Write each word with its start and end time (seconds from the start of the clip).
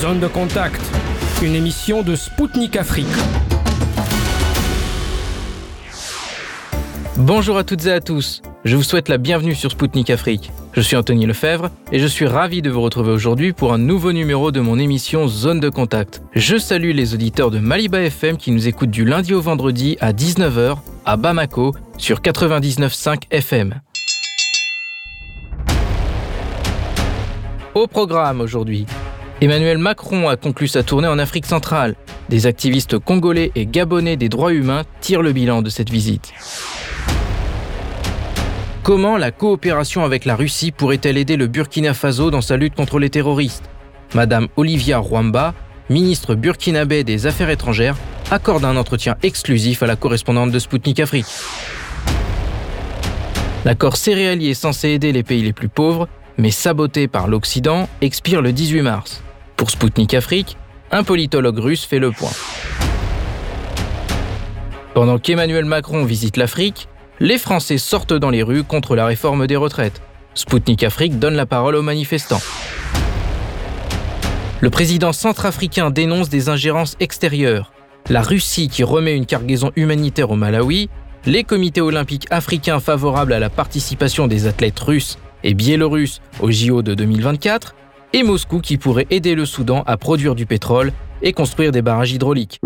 Zone 0.00 0.20
de 0.20 0.28
contact, 0.28 0.80
une 1.42 1.56
émission 1.56 2.02
de 2.04 2.14
Spoutnik 2.14 2.76
Afrique. 2.76 3.06
Bonjour 7.16 7.58
à 7.58 7.64
toutes 7.64 7.84
et 7.86 7.90
à 7.90 8.00
tous. 8.00 8.40
Je 8.64 8.76
vous 8.76 8.84
souhaite 8.84 9.08
la 9.08 9.18
bienvenue 9.18 9.56
sur 9.56 9.72
Spoutnik 9.72 10.10
Afrique. 10.10 10.52
Je 10.72 10.80
suis 10.82 10.94
Anthony 10.94 11.26
Lefebvre 11.26 11.70
et 11.90 11.98
je 11.98 12.06
suis 12.06 12.26
ravi 12.26 12.62
de 12.62 12.70
vous 12.70 12.80
retrouver 12.80 13.10
aujourd'hui 13.10 13.52
pour 13.52 13.72
un 13.72 13.78
nouveau 13.78 14.12
numéro 14.12 14.52
de 14.52 14.60
mon 14.60 14.78
émission 14.78 15.26
Zone 15.26 15.58
de 15.58 15.68
contact. 15.68 16.22
Je 16.32 16.58
salue 16.58 16.92
les 16.92 17.14
auditeurs 17.14 17.50
de 17.50 17.58
Maliba 17.58 18.00
FM 18.00 18.36
qui 18.36 18.52
nous 18.52 18.68
écoutent 18.68 18.90
du 18.90 19.04
lundi 19.04 19.34
au 19.34 19.40
vendredi 19.40 19.96
à 20.00 20.12
19h 20.12 20.76
à 21.06 21.16
Bamako 21.16 21.74
sur 21.96 22.20
99.5 22.20 23.22
FM. 23.32 23.80
Au 27.74 27.86
programme 27.88 28.40
aujourd'hui, 28.40 28.86
Emmanuel 29.40 29.78
Macron 29.78 30.28
a 30.28 30.36
conclu 30.36 30.66
sa 30.66 30.82
tournée 30.82 31.06
en 31.06 31.20
Afrique 31.20 31.46
centrale. 31.46 31.94
Des 32.28 32.46
activistes 32.46 32.98
congolais 32.98 33.52
et 33.54 33.66
gabonais 33.66 34.16
des 34.16 34.28
droits 34.28 34.52
humains 34.52 34.82
tirent 35.00 35.22
le 35.22 35.32
bilan 35.32 35.62
de 35.62 35.70
cette 35.70 35.90
visite. 35.90 36.32
Comment 38.82 39.16
la 39.16 39.30
coopération 39.30 40.04
avec 40.04 40.24
la 40.24 40.34
Russie 40.34 40.72
pourrait-elle 40.72 41.16
aider 41.16 41.36
le 41.36 41.46
Burkina 41.46 41.94
Faso 41.94 42.32
dans 42.32 42.40
sa 42.40 42.56
lutte 42.56 42.74
contre 42.74 42.98
les 42.98 43.10
terroristes? 43.10 43.70
Madame 44.12 44.48
Olivia 44.56 44.98
Rwamba, 44.98 45.54
ministre 45.88 46.34
burkinabé 46.34 47.04
des 47.04 47.28
Affaires 47.28 47.50
étrangères, 47.50 47.96
accorde 48.32 48.64
un 48.64 48.76
entretien 48.76 49.14
exclusif 49.22 49.84
à 49.84 49.86
la 49.86 49.94
correspondante 49.94 50.50
de 50.50 50.58
Sputnik 50.58 50.98
Afrique. 50.98 51.26
L'accord 53.64 53.96
céréalier 53.96 54.54
censé 54.54 54.88
aider 54.88 55.12
les 55.12 55.22
pays 55.22 55.42
les 55.42 55.52
plus 55.52 55.68
pauvres, 55.68 56.08
mais 56.38 56.50
saboté 56.50 57.06
par 57.06 57.28
l'Occident, 57.28 57.88
expire 58.00 58.42
le 58.42 58.52
18 58.52 58.82
mars. 58.82 59.22
Pour 59.58 59.72
Sputnik 59.72 60.14
Afrique, 60.14 60.56
un 60.92 61.02
politologue 61.02 61.58
russe 61.58 61.84
fait 61.84 61.98
le 61.98 62.12
point. 62.12 62.30
Pendant 64.94 65.18
qu'Emmanuel 65.18 65.64
Macron 65.64 66.04
visite 66.04 66.36
l'Afrique, 66.36 66.86
les 67.18 67.38
Français 67.38 67.76
sortent 67.76 68.12
dans 68.12 68.30
les 68.30 68.44
rues 68.44 68.62
contre 68.62 68.94
la 68.94 69.04
réforme 69.04 69.48
des 69.48 69.56
retraites. 69.56 70.00
Sputnik 70.34 70.84
Afrique 70.84 71.18
donne 71.18 71.34
la 71.34 71.44
parole 71.44 71.74
aux 71.74 71.82
manifestants. 71.82 72.40
Le 74.60 74.70
président 74.70 75.12
centrafricain 75.12 75.90
dénonce 75.90 76.28
des 76.28 76.48
ingérences 76.48 76.96
extérieures. 77.00 77.72
La 78.10 78.22
Russie 78.22 78.68
qui 78.68 78.84
remet 78.84 79.16
une 79.16 79.26
cargaison 79.26 79.72
humanitaire 79.74 80.30
au 80.30 80.36
Malawi, 80.36 80.88
les 81.26 81.42
comités 81.42 81.80
olympiques 81.80 82.28
africains 82.30 82.78
favorables 82.78 83.32
à 83.32 83.40
la 83.40 83.50
participation 83.50 84.28
des 84.28 84.46
athlètes 84.46 84.78
russes 84.78 85.18
et 85.42 85.54
biélorusses 85.54 86.20
au 86.38 86.52
JO 86.52 86.82
de 86.82 86.94
2024, 86.94 87.74
et 88.12 88.22
Moscou 88.22 88.60
qui 88.60 88.76
pourrait 88.76 89.06
aider 89.10 89.34
le 89.34 89.46
Soudan 89.46 89.82
à 89.86 89.96
produire 89.96 90.34
du 90.34 90.46
pétrole 90.46 90.92
et 91.22 91.32
construire 91.32 91.72
des 91.72 91.82
barrages 91.82 92.12
hydrauliques. 92.12 92.60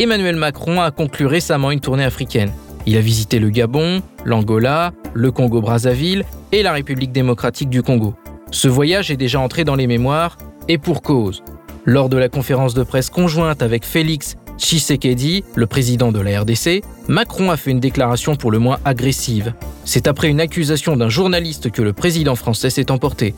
Emmanuel 0.00 0.36
Macron 0.36 0.80
a 0.80 0.92
conclu 0.92 1.26
récemment 1.26 1.72
une 1.72 1.80
tournée 1.80 2.04
africaine. 2.04 2.52
Il 2.86 2.96
a 2.96 3.00
visité 3.00 3.40
le 3.40 3.50
Gabon, 3.50 4.00
l'Angola, 4.24 4.92
le 5.12 5.32
Congo-Brazzaville 5.32 6.24
et 6.52 6.62
la 6.62 6.72
République 6.72 7.10
démocratique 7.10 7.68
du 7.68 7.82
Congo. 7.82 8.14
Ce 8.50 8.68
voyage 8.68 9.10
est 9.10 9.16
déjà 9.16 9.40
entré 9.40 9.64
dans 9.64 9.74
les 9.74 9.86
mémoires, 9.86 10.38
et 10.68 10.78
pour 10.78 11.02
cause. 11.02 11.42
Lors 11.84 12.08
de 12.08 12.16
la 12.16 12.28
conférence 12.28 12.74
de 12.74 12.82
presse 12.82 13.10
conjointe 13.10 13.62
avec 13.62 13.84
Félix 13.84 14.36
Tshisekedi, 14.58 15.44
le 15.54 15.66
président 15.66 16.12
de 16.12 16.20
la 16.20 16.40
RDC, 16.40 16.82
Macron 17.06 17.50
a 17.50 17.56
fait 17.56 17.70
une 17.70 17.80
déclaration 17.80 18.36
pour 18.36 18.50
le 18.50 18.58
moins 18.58 18.78
agressive. 18.84 19.54
C'est 19.84 20.08
après 20.08 20.28
une 20.28 20.40
accusation 20.40 20.96
d'un 20.96 21.08
journaliste 21.08 21.70
que 21.70 21.80
le 21.80 21.92
président 21.92 22.34
français 22.34 22.68
s'est 22.68 22.90
emporté. 22.90 23.34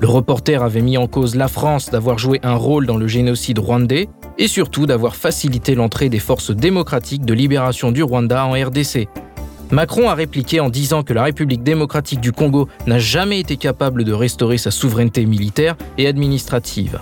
Le 0.00 0.08
reporter 0.08 0.62
avait 0.62 0.80
mis 0.80 0.96
en 0.96 1.06
cause 1.06 1.34
la 1.34 1.48
France 1.48 1.90
d'avoir 1.90 2.18
joué 2.18 2.40
un 2.42 2.54
rôle 2.54 2.86
dans 2.86 2.96
le 2.96 3.08
génocide 3.08 3.58
rwandais 3.58 4.08
et 4.38 4.48
surtout 4.48 4.86
d'avoir 4.86 5.16
facilité 5.16 5.74
l'entrée 5.74 6.08
des 6.08 6.18
forces 6.18 6.50
démocratiques 6.50 7.24
de 7.24 7.34
libération 7.34 7.92
du 7.92 8.02
Rwanda 8.02 8.46
en 8.46 8.52
RDC. 8.52 9.08
Macron 9.70 10.08
a 10.10 10.14
répliqué 10.14 10.60
en 10.60 10.68
disant 10.68 11.02
que 11.02 11.12
la 11.12 11.24
République 11.24 11.62
démocratique 11.62 12.20
du 12.20 12.32
Congo 12.32 12.68
n'a 12.86 12.98
jamais 12.98 13.40
été 13.40 13.56
capable 13.56 14.04
de 14.04 14.12
restaurer 14.12 14.58
sa 14.58 14.70
souveraineté 14.70 15.24
militaire 15.24 15.76
et 15.98 16.06
administrative. 16.06 17.00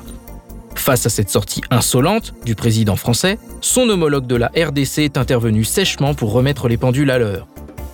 Face 0.74 1.06
à 1.06 1.10
cette 1.10 1.30
sortie 1.30 1.62
insolente 1.70 2.32
du 2.44 2.54
président 2.54 2.96
français, 2.96 3.38
son 3.60 3.88
homologue 3.88 4.26
de 4.26 4.36
la 4.36 4.48
RDC 4.48 4.98
est 4.98 5.18
intervenu 5.18 5.64
sèchement 5.64 6.14
pour 6.14 6.32
remettre 6.32 6.68
les 6.68 6.76
pendules 6.76 7.10
à 7.10 7.18
l'heure. 7.18 7.46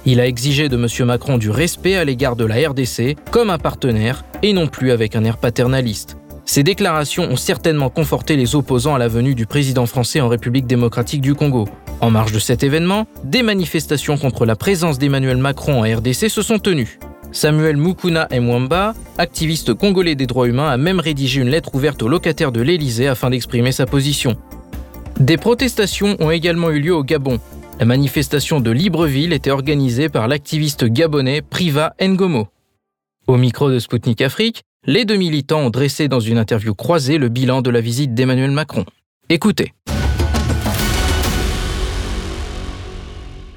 Il 0.05 0.21
a 0.21 0.27
exigé 0.27 0.69
de 0.69 0.77
M. 0.77 1.07
Macron 1.07 1.37
du 1.37 1.51
respect 1.51 1.97
à 1.97 2.05
l'égard 2.05 2.37
de 2.37 2.45
la 2.45 2.69
RDC 2.69 3.17
comme 3.33 3.51
un 3.51 3.59
partenaire 3.59 4.25
et 4.43 4.53
non 4.53 4.69
plus 4.69 4.93
avec 4.93 5.17
un 5.17 5.25
air 5.25 5.37
paternaliste. 5.37 6.17
Ces 6.45 6.63
déclarations 6.63 7.25
ont 7.25 7.37
certainement 7.37 7.91
conforté 7.91 8.37
les 8.37 8.55
opposants 8.55 8.95
à 8.95 8.99
la 8.99 9.09
venue 9.09 9.35
du 9.35 9.47
président 9.47 9.85
français 9.85 10.21
en 10.21 10.29
République 10.29 10.69
démocratique 10.69 11.21
du 11.21 11.35
Congo. 11.35 11.69
En 12.01 12.11
marge 12.11 12.31
de 12.31 12.39
cet 12.39 12.63
événement, 12.63 13.07
des 13.25 13.43
manifestations 13.43 14.17
contre 14.17 14.47
la 14.47 14.55
présence 14.55 14.99
d'Emmanuel 14.99 15.39
Macron 15.39 15.81
en 15.81 15.97
RDC 15.97 16.29
se 16.29 16.43
sont 16.43 16.61
tenues. 16.61 17.01
Samuel 17.37 17.77
Mukuna 17.77 18.29
Mwamba, 18.33 18.95
activiste 19.19 19.75
congolais 19.75 20.15
des 20.15 20.27
droits 20.27 20.49
humains, 20.49 20.71
a 20.71 20.79
même 20.79 21.01
rédigé 21.01 21.43
une 21.43 21.51
lettre 21.51 21.75
ouverte 21.75 22.03
aux 22.03 22.09
locataires 22.09 22.51
de 22.51 22.63
l'Élysée 22.63 23.09
afin 23.09 23.29
d'exprimer 23.29 23.73
sa 23.73 23.85
position. 23.85 24.39
Des 25.21 25.37
protestations 25.37 26.17
ont 26.19 26.31
également 26.31 26.71
eu 26.71 26.81
lieu 26.81 26.95
au 26.95 27.05
Gabon. 27.05 27.39
La 27.79 27.85
manifestation 27.85 28.61
de 28.61 28.71
Libreville 28.71 29.35
était 29.35 29.51
organisée 29.51 30.09
par 30.09 30.29
l'activiste 30.29 30.87
gabonais 30.87 31.43
Priva 31.43 31.93
Ngomo. 32.01 32.49
Au 33.27 33.37
micro 33.37 33.71
de 33.71 33.81
Sputnik 33.81 34.23
Afrique, 34.23 34.63
les 34.87 35.05
deux 35.05 35.17
militants 35.17 35.61
ont 35.61 35.71
dressé 35.71 36.09
dans 36.09 36.21
une 36.21 36.39
interview 36.39 36.75
croisée 36.75 37.19
le 37.19 37.29
bilan 37.29 37.61
de 37.61 37.69
la 37.69 37.83
visite 37.83 38.15
d'Emmanuel 38.15 38.51
Macron. 38.51 38.87
Écoutez. 39.29 39.75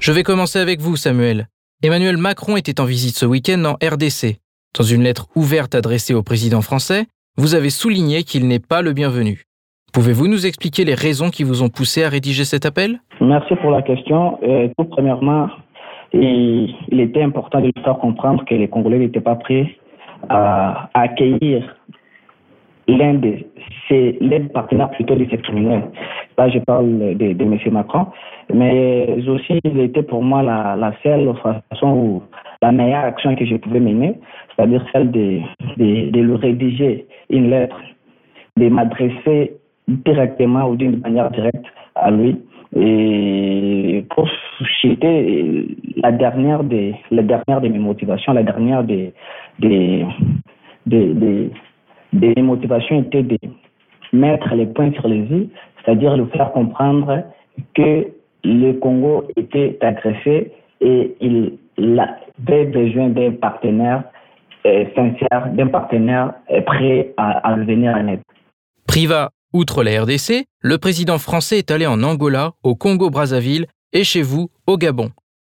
Je 0.00 0.12
vais 0.12 0.22
commencer 0.22 0.58
avec 0.58 0.82
vous, 0.82 0.96
Samuel. 0.96 1.48
Emmanuel 1.82 2.18
Macron 2.18 2.58
était 2.58 2.78
en 2.78 2.84
visite 2.84 3.16
ce 3.16 3.24
week-end 3.24 3.64
en 3.64 3.72
RDC. 3.82 4.36
Dans 4.76 4.84
une 4.84 5.02
lettre 5.02 5.28
ouverte 5.34 5.74
adressée 5.74 6.12
au 6.12 6.22
président 6.22 6.60
français, 6.60 7.06
vous 7.38 7.54
avez 7.54 7.70
souligné 7.70 8.22
qu'il 8.22 8.46
n'est 8.48 8.60
pas 8.60 8.82
le 8.82 8.92
bienvenu. 8.92 9.44
Pouvez-vous 9.94 10.28
nous 10.28 10.44
expliquer 10.44 10.84
les 10.84 10.92
raisons 10.92 11.30
qui 11.30 11.42
vous 11.42 11.62
ont 11.62 11.70
poussé 11.70 12.04
à 12.04 12.10
rédiger 12.10 12.44
cet 12.44 12.66
appel? 12.66 13.00
Merci 13.22 13.56
pour 13.56 13.70
la 13.70 13.80
question. 13.80 14.38
Euh, 14.42 14.68
tout 14.76 14.84
premièrement, 14.84 15.48
il, 16.12 16.76
était 16.92 17.22
important 17.22 17.62
de 17.62 17.72
faire 17.82 17.96
comprendre 17.96 18.44
que 18.44 18.54
les 18.54 18.68
Congolais 18.68 18.98
n'étaient 18.98 19.22
pas 19.22 19.36
prêts 19.36 19.74
à, 20.28 20.90
accueillir 20.92 21.76
l'un 22.88 23.14
de 23.14 23.38
ses 23.88 24.18
partenaires 24.52 24.90
plutôt 24.90 25.14
de 25.14 25.26
ces 25.30 25.38
criminels. 25.38 25.84
Là, 26.36 26.50
je 26.50 26.58
parle 26.58 27.16
de, 27.16 27.32
de 27.32 27.42
M. 27.42 27.58
Macron. 27.72 28.08
Mais 28.54 29.16
aussi, 29.28 29.60
il 29.64 29.80
était 29.80 30.02
pour 30.02 30.22
moi 30.22 30.42
la, 30.42 30.76
la 30.76 30.92
seule 31.02 31.32
façon 31.42 31.88
ou 31.88 32.22
la 32.62 32.72
meilleure 32.72 33.04
action 33.04 33.34
que 33.36 33.44
je 33.44 33.56
pouvais 33.56 33.80
mener, 33.80 34.18
c'est-à-dire 34.54 34.84
celle 34.92 35.10
de, 35.10 35.40
de, 35.76 36.10
de 36.10 36.20
lui 36.20 36.36
rédiger 36.36 37.06
une 37.30 37.50
lettre, 37.50 37.76
de 38.56 38.68
m'adresser 38.68 39.54
directement 39.88 40.68
ou 40.68 40.76
d'une 40.76 41.00
manière 41.00 41.30
directe 41.30 41.64
à 41.94 42.10
lui. 42.10 42.36
Et 42.76 44.04
pour 44.14 44.28
susciter 44.58 45.66
la 45.96 46.12
dernière 46.12 46.62
des 46.62 46.94
la 47.10 47.22
dernière 47.22 47.60
de 47.60 47.66
mes 47.66 47.80
motivations 47.80 48.32
la 48.32 48.44
dernière 48.44 48.84
des 48.84 49.12
des, 49.58 50.06
des, 50.86 51.50
des, 52.12 52.42
motivations 52.42 53.00
était 53.00 53.24
de 53.24 53.38
mettre 54.12 54.54
les 54.54 54.66
points 54.66 54.92
sur 54.92 55.08
les 55.08 55.18
i 55.18 55.50
c'est-à-dire 55.84 56.16
de 56.16 56.24
faire 56.26 56.52
comprendre 56.52 57.24
que 57.74 58.06
le 58.44 58.72
Congo 58.74 59.24
était 59.36 59.78
agressé 59.80 60.52
et 60.80 61.16
il 61.20 61.58
avait 61.98 62.64
besoin 62.64 63.08
d'un 63.08 63.32
partenaire 63.32 64.04
euh, 64.66 64.84
sincère, 64.94 65.50
d'un 65.52 65.68
partenaire 65.68 66.34
euh, 66.50 66.60
prêt 66.62 67.12
à, 67.16 67.52
à 67.52 67.56
venir 67.56 67.94
en 67.94 68.08
aide. 68.08 68.20
Priva, 68.86 69.30
outre 69.52 69.82
la 69.82 70.02
RDC, 70.02 70.44
le 70.60 70.78
président 70.78 71.18
français 71.18 71.58
est 71.58 71.70
allé 71.70 71.86
en 71.86 72.02
Angola, 72.02 72.52
au 72.62 72.74
Congo-Brazzaville 72.74 73.66
et 73.92 74.04
chez 74.04 74.22
vous, 74.22 74.50
au 74.66 74.76
Gabon. 74.76 75.10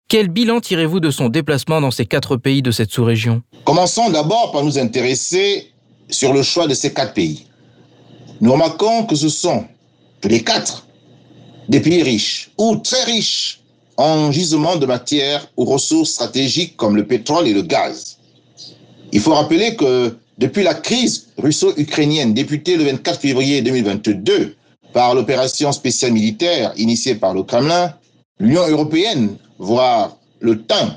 Quel 0.08 0.28
bilan 0.28 0.60
tirez-vous 0.60 1.00
de 1.00 1.10
son 1.10 1.28
déplacement 1.28 1.80
dans 1.80 1.90
ces 1.90 2.06
quatre 2.06 2.36
pays 2.36 2.62
de 2.62 2.70
cette 2.70 2.90
sous-région? 2.90 3.42
Commençons 3.64 4.10
d'abord 4.10 4.52
par 4.52 4.64
nous 4.64 4.78
intéresser 4.78 5.72
sur 6.08 6.32
le 6.32 6.42
choix 6.42 6.66
de 6.66 6.74
ces 6.74 6.92
quatre 6.92 7.14
pays. 7.14 7.46
Nous 8.40 8.52
remarquons 8.52 9.06
que 9.06 9.14
ce 9.14 9.28
sont 9.28 9.64
tous 10.20 10.28
les 10.28 10.42
quatre 10.42 10.86
des 11.72 11.80
pays 11.80 12.02
riches 12.02 12.50
ou 12.58 12.76
très 12.76 13.02
riches 13.04 13.60
en 13.96 14.30
gisements 14.30 14.76
de 14.76 14.84
matières 14.84 15.48
ou 15.56 15.64
ressources 15.64 16.10
stratégiques 16.10 16.76
comme 16.76 16.96
le 16.96 17.06
pétrole 17.06 17.48
et 17.48 17.54
le 17.54 17.62
gaz. 17.62 18.18
Il 19.10 19.20
faut 19.20 19.32
rappeler 19.32 19.74
que 19.74 20.14
depuis 20.36 20.64
la 20.64 20.74
crise 20.74 21.28
russo-ukrainienne 21.38 22.34
débutée 22.34 22.76
le 22.76 22.84
24 22.84 23.20
février 23.20 23.62
2022 23.62 24.54
par 24.92 25.14
l'opération 25.14 25.72
spéciale 25.72 26.12
militaire 26.12 26.74
initiée 26.76 27.14
par 27.14 27.32
le 27.32 27.42
Kremlin, 27.42 27.94
l'Union 28.38 28.68
européenne, 28.68 29.36
voire 29.58 30.18
le 30.40 30.60
temps, 30.60 30.90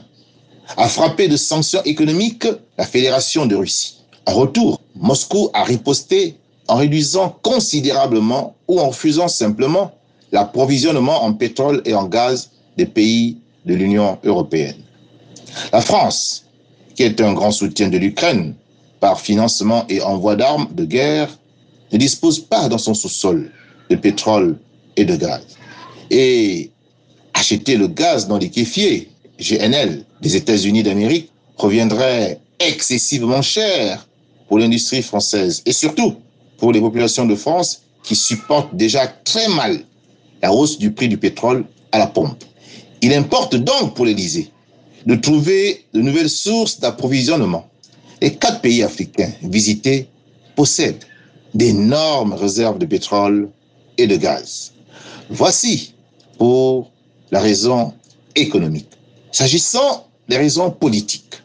a 0.75 0.89
frappé 0.89 1.29
de 1.29 1.37
sanctions 1.37 1.83
économiques 1.85 2.47
la 2.77 2.85
Fédération 2.85 3.45
de 3.45 3.55
Russie. 3.55 4.03
En 4.25 4.33
retour, 4.33 4.81
Moscou 4.95 5.49
a 5.53 5.63
riposté 5.63 6.35
en 6.67 6.75
réduisant 6.75 7.29
considérablement 7.43 8.55
ou 8.67 8.81
en 8.81 8.89
refusant 8.89 9.29
simplement 9.29 9.93
l'approvisionnement 10.35 11.23
en 11.23 11.31
pétrole 11.33 11.81
et 11.85 11.93
en 11.93 12.07
gaz 12.07 12.49
des 12.75 12.85
pays 12.85 13.37
de 13.65 13.73
l'Union 13.73 14.19
européenne. 14.25 14.81
La 15.71 15.79
France, 15.79 16.43
qui 16.93 17.03
est 17.03 17.21
un 17.21 17.33
grand 17.33 17.51
soutien 17.51 17.87
de 17.87 17.97
l'Ukraine 17.97 18.53
par 18.99 19.21
financement 19.21 19.85
et 19.87 20.01
envoi 20.01 20.35
d'armes 20.35 20.67
de 20.73 20.83
guerre, 20.83 21.29
ne 21.93 21.97
dispose 21.97 22.39
pas 22.39 22.67
dans 22.67 22.77
son 22.77 22.93
sous-sol 22.93 23.49
de 23.89 23.95
pétrole 23.95 24.57
et 24.97 25.05
de 25.05 25.15
gaz. 25.15 25.41
Et 26.11 26.69
acheter 27.33 27.77
le 27.77 27.87
gaz 27.87 28.27
non 28.27 28.37
liquéfié, 28.37 29.09
GNL, 29.39 30.03
des 30.21 30.35
États-Unis 30.35 30.83
d'Amérique, 30.83 31.31
reviendrait 31.55 32.41
excessivement 32.59 33.41
cher 33.41 34.05
pour 34.49 34.59
l'industrie 34.59 35.01
française 35.01 35.61
et 35.65 35.71
surtout 35.71 36.15
pour 36.57 36.73
les 36.73 36.81
populations 36.81 37.25
de 37.25 37.35
France 37.35 37.83
qui 38.03 38.17
supportent 38.17 38.75
déjà 38.75 39.07
très 39.07 39.47
mal 39.47 39.79
la 40.41 40.51
hausse 40.53 40.77
du 40.77 40.91
prix 40.91 41.07
du 41.07 41.17
pétrole 41.17 41.65
à 41.91 41.99
la 41.99 42.07
pompe. 42.07 42.43
Il 43.01 43.13
importe 43.13 43.55
donc 43.55 43.95
pour 43.95 44.05
l'Élysée 44.05 44.51
de 45.05 45.15
trouver 45.15 45.85
de 45.93 46.01
nouvelles 46.01 46.29
sources 46.29 46.79
d'approvisionnement. 46.79 47.67
Les 48.21 48.33
quatre 48.33 48.61
pays 48.61 48.81
africains 48.83 49.31
visités 49.43 50.07
possèdent 50.55 51.03
d'énormes 51.53 52.33
réserves 52.33 52.79
de 52.79 52.85
pétrole 52.85 53.49
et 53.97 54.07
de 54.07 54.15
gaz. 54.15 54.73
Voici 55.29 55.93
pour 56.37 56.91
la 57.31 57.39
raison 57.39 57.93
économique. 58.35 58.89
S'agissant 59.31 60.07
des 60.27 60.37
raisons 60.37 60.71
politiques, 60.71 61.35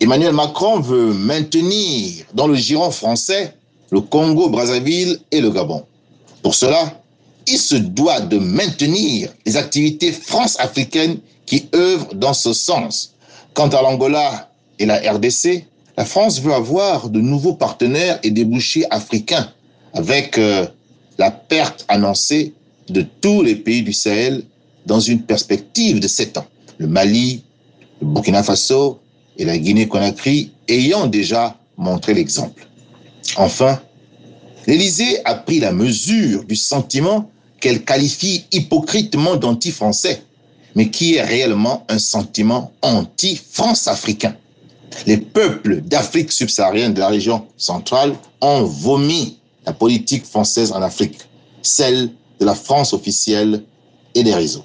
Emmanuel 0.00 0.32
Macron 0.32 0.80
veut 0.80 1.12
maintenir 1.12 2.24
dans 2.34 2.46
le 2.46 2.54
giron 2.54 2.90
français 2.90 3.54
le 3.90 4.00
Congo, 4.00 4.48
Brazzaville 4.50 5.18
et 5.30 5.40
le 5.40 5.50
Gabon. 5.50 5.84
Pour 6.42 6.54
cela, 6.54 7.00
il 7.46 7.58
se 7.58 7.76
doit 7.76 8.20
de 8.20 8.38
maintenir 8.38 9.32
les 9.44 9.56
activités 9.56 10.12
france-africaines 10.12 11.18
qui 11.46 11.68
œuvrent 11.74 12.14
dans 12.14 12.34
ce 12.34 12.52
sens. 12.52 13.14
Quant 13.54 13.68
à 13.68 13.82
l'Angola 13.82 14.50
et 14.78 14.86
la 14.86 14.98
RDC, 15.12 15.64
la 15.96 16.04
France 16.04 16.40
veut 16.40 16.52
avoir 16.52 17.08
de 17.08 17.20
nouveaux 17.20 17.54
partenaires 17.54 18.18
et 18.22 18.30
débouchés 18.30 18.84
africains 18.90 19.50
avec 19.94 20.36
euh, 20.36 20.66
la 21.18 21.30
perte 21.30 21.84
annoncée 21.88 22.52
de 22.88 23.04
tous 23.20 23.42
les 23.42 23.56
pays 23.56 23.82
du 23.82 23.92
Sahel 23.92 24.44
dans 24.84 25.00
une 25.00 25.22
perspective 25.22 26.00
de 26.00 26.08
sept 26.08 26.36
ans. 26.36 26.46
Le 26.78 26.86
Mali, 26.86 27.42
le 28.00 28.08
Burkina 28.08 28.42
Faso 28.42 29.00
et 29.38 29.44
la 29.44 29.56
Guinée-Conakry 29.56 30.52
ayant 30.68 31.06
déjà 31.06 31.56
montré 31.76 32.14
l'exemple. 32.14 32.66
Enfin, 33.36 33.80
l'Élysée 34.66 35.24
a 35.24 35.34
pris 35.34 35.60
la 35.60 35.72
mesure 35.72 36.44
du 36.44 36.56
sentiment 36.56 37.30
qu'elle 37.60 37.84
qualifie 37.84 38.46
hypocritement 38.52 39.36
d'anti-français, 39.36 40.22
mais 40.74 40.90
qui 40.90 41.16
est 41.16 41.22
réellement 41.22 41.84
un 41.88 41.98
sentiment 41.98 42.72
anti-France-africain. 42.82 44.34
Les 45.06 45.18
peuples 45.18 45.80
d'Afrique 45.82 46.32
subsaharienne 46.32 46.94
de 46.94 47.00
la 47.00 47.08
région 47.08 47.46
centrale 47.56 48.12
ont 48.40 48.62
vomi 48.62 49.38
la 49.66 49.72
politique 49.72 50.24
française 50.24 50.72
en 50.72 50.82
Afrique, 50.82 51.18
celle 51.62 52.10
de 52.40 52.46
la 52.46 52.54
France 52.54 52.92
officielle 52.92 53.62
et 54.14 54.22
des 54.22 54.34
réseaux. 54.34 54.64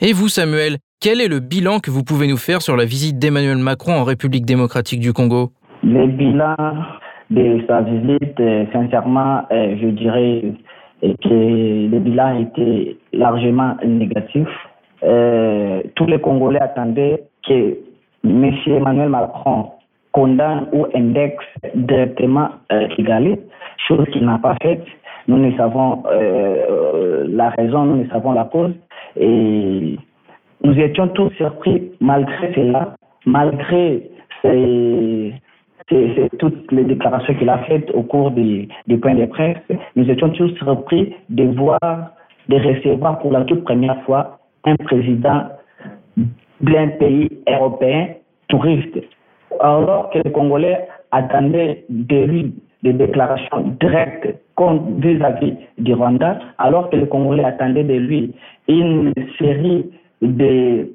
Et 0.00 0.12
vous, 0.12 0.28
Samuel, 0.28 0.76
quel 1.00 1.20
est 1.20 1.28
le 1.28 1.40
bilan 1.40 1.80
que 1.80 1.90
vous 1.90 2.04
pouvez 2.04 2.26
nous 2.26 2.36
faire 2.36 2.62
sur 2.62 2.76
la 2.76 2.84
visite 2.84 3.18
d'Emmanuel 3.18 3.58
Macron 3.58 3.94
en 3.94 4.04
République 4.04 4.44
démocratique 4.44 5.00
du 5.00 5.12
Congo? 5.12 5.52
Le 5.82 6.06
bilan 6.06 6.56
de 7.30 7.62
sa 7.66 7.82
visite, 7.82 8.38
euh, 8.40 8.64
sincèrement, 8.72 9.42
euh, 9.50 9.76
je 9.80 9.88
dirais 9.88 10.42
que 11.00 11.90
le 11.90 11.98
bilan 11.98 12.40
était 12.40 12.96
largement 13.12 13.76
négatif. 13.84 14.48
Euh, 15.02 15.82
tous 15.94 16.06
les 16.06 16.20
Congolais 16.20 16.60
attendaient 16.60 17.24
que 17.46 17.76
M. 18.24 18.52
Emmanuel 18.66 19.10
Macron 19.10 19.70
condamne 20.12 20.66
ou 20.72 20.86
indexe 20.94 21.44
directement 21.74 22.48
Kigali, 22.94 23.36
chose 23.86 24.06
qu'il 24.12 24.24
n'a 24.24 24.38
pas 24.38 24.56
faite. 24.62 24.84
Nous 25.28 25.36
ne 25.36 25.54
savons 25.56 26.02
la 27.28 27.50
raison, 27.50 27.84
nous 27.84 28.04
ne 28.04 28.08
savons 28.08 28.32
la 28.32 28.44
cause. 28.44 28.72
Et 29.18 29.98
nous 30.62 30.78
étions 30.78 31.08
tous 31.08 31.30
surpris 31.36 31.92
malgré 32.00 32.54
cela, 32.54 32.94
malgré 33.26 34.10
ces, 34.42 35.34
toutes 36.38 36.72
les 36.72 36.84
déclarations 36.84 37.34
qu'il 37.34 37.48
a 37.48 37.58
faites 37.58 37.90
au 37.92 38.02
cours 38.02 38.32
des 38.32 38.68
points 39.00 39.14
de 39.14 39.26
presse, 39.26 39.58
nous 39.94 40.08
étions 40.10 40.30
tous 40.30 40.48
surpris 40.56 41.14
de 41.30 41.44
voir, 41.44 41.78
de 42.48 42.56
recevoir 42.56 43.18
pour 43.20 43.32
la 43.32 43.44
toute 43.44 43.64
première 43.64 44.02
fois 44.02 44.38
un 44.64 44.76
président 44.76 45.44
d'un 46.60 46.88
pays 46.98 47.30
européen 47.48 48.08
touriste. 48.48 48.98
Alors 49.60 50.10
que 50.10 50.18
les 50.18 50.32
Congolais 50.32 50.88
attendaient 51.12 51.84
de 51.88 52.24
lui 52.24 52.54
des 52.82 52.92
déclarations 52.92 53.74
directes 53.80 54.34
vis-à-vis 54.98 55.54
du 55.78 55.94
Rwanda, 55.94 56.38
alors 56.58 56.90
que 56.90 56.96
les 56.96 57.08
Congolais 57.08 57.44
attendaient 57.44 57.84
de 57.84 57.94
lui 57.94 58.34
une 58.68 59.12
série 59.38 59.90
de 60.22 60.88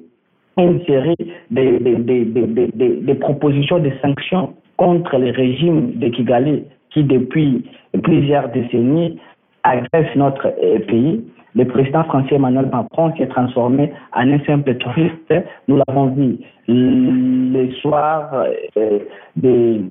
une 0.58 0.84
série 0.84 1.16
de, 1.50 3.12
propositions 3.14 3.78
de 3.78 3.90
sanctions 4.02 4.54
contre 4.82 5.16
le 5.16 5.30
régime 5.30 5.92
de 6.00 6.08
Kigali 6.08 6.64
qui 6.90 7.04
depuis 7.04 7.64
plusieurs 8.02 8.48
décennies 8.48 9.16
agresse 9.62 10.12
notre 10.16 10.48
euh, 10.48 10.80
pays. 10.88 11.24
Le 11.54 11.64
président 11.66 12.02
français 12.04 12.34
Emmanuel 12.34 12.68
Macron 12.72 13.12
s'est 13.16 13.28
transformé 13.28 13.92
en 14.12 14.28
un 14.28 14.40
simple 14.44 14.74
touriste. 14.78 15.34
Nous 15.68 15.78
l'avons 15.86 16.06
vu 16.06 16.38
le 16.66 17.70
soir 17.80 18.44
euh, 18.76 18.98
de 19.36 19.82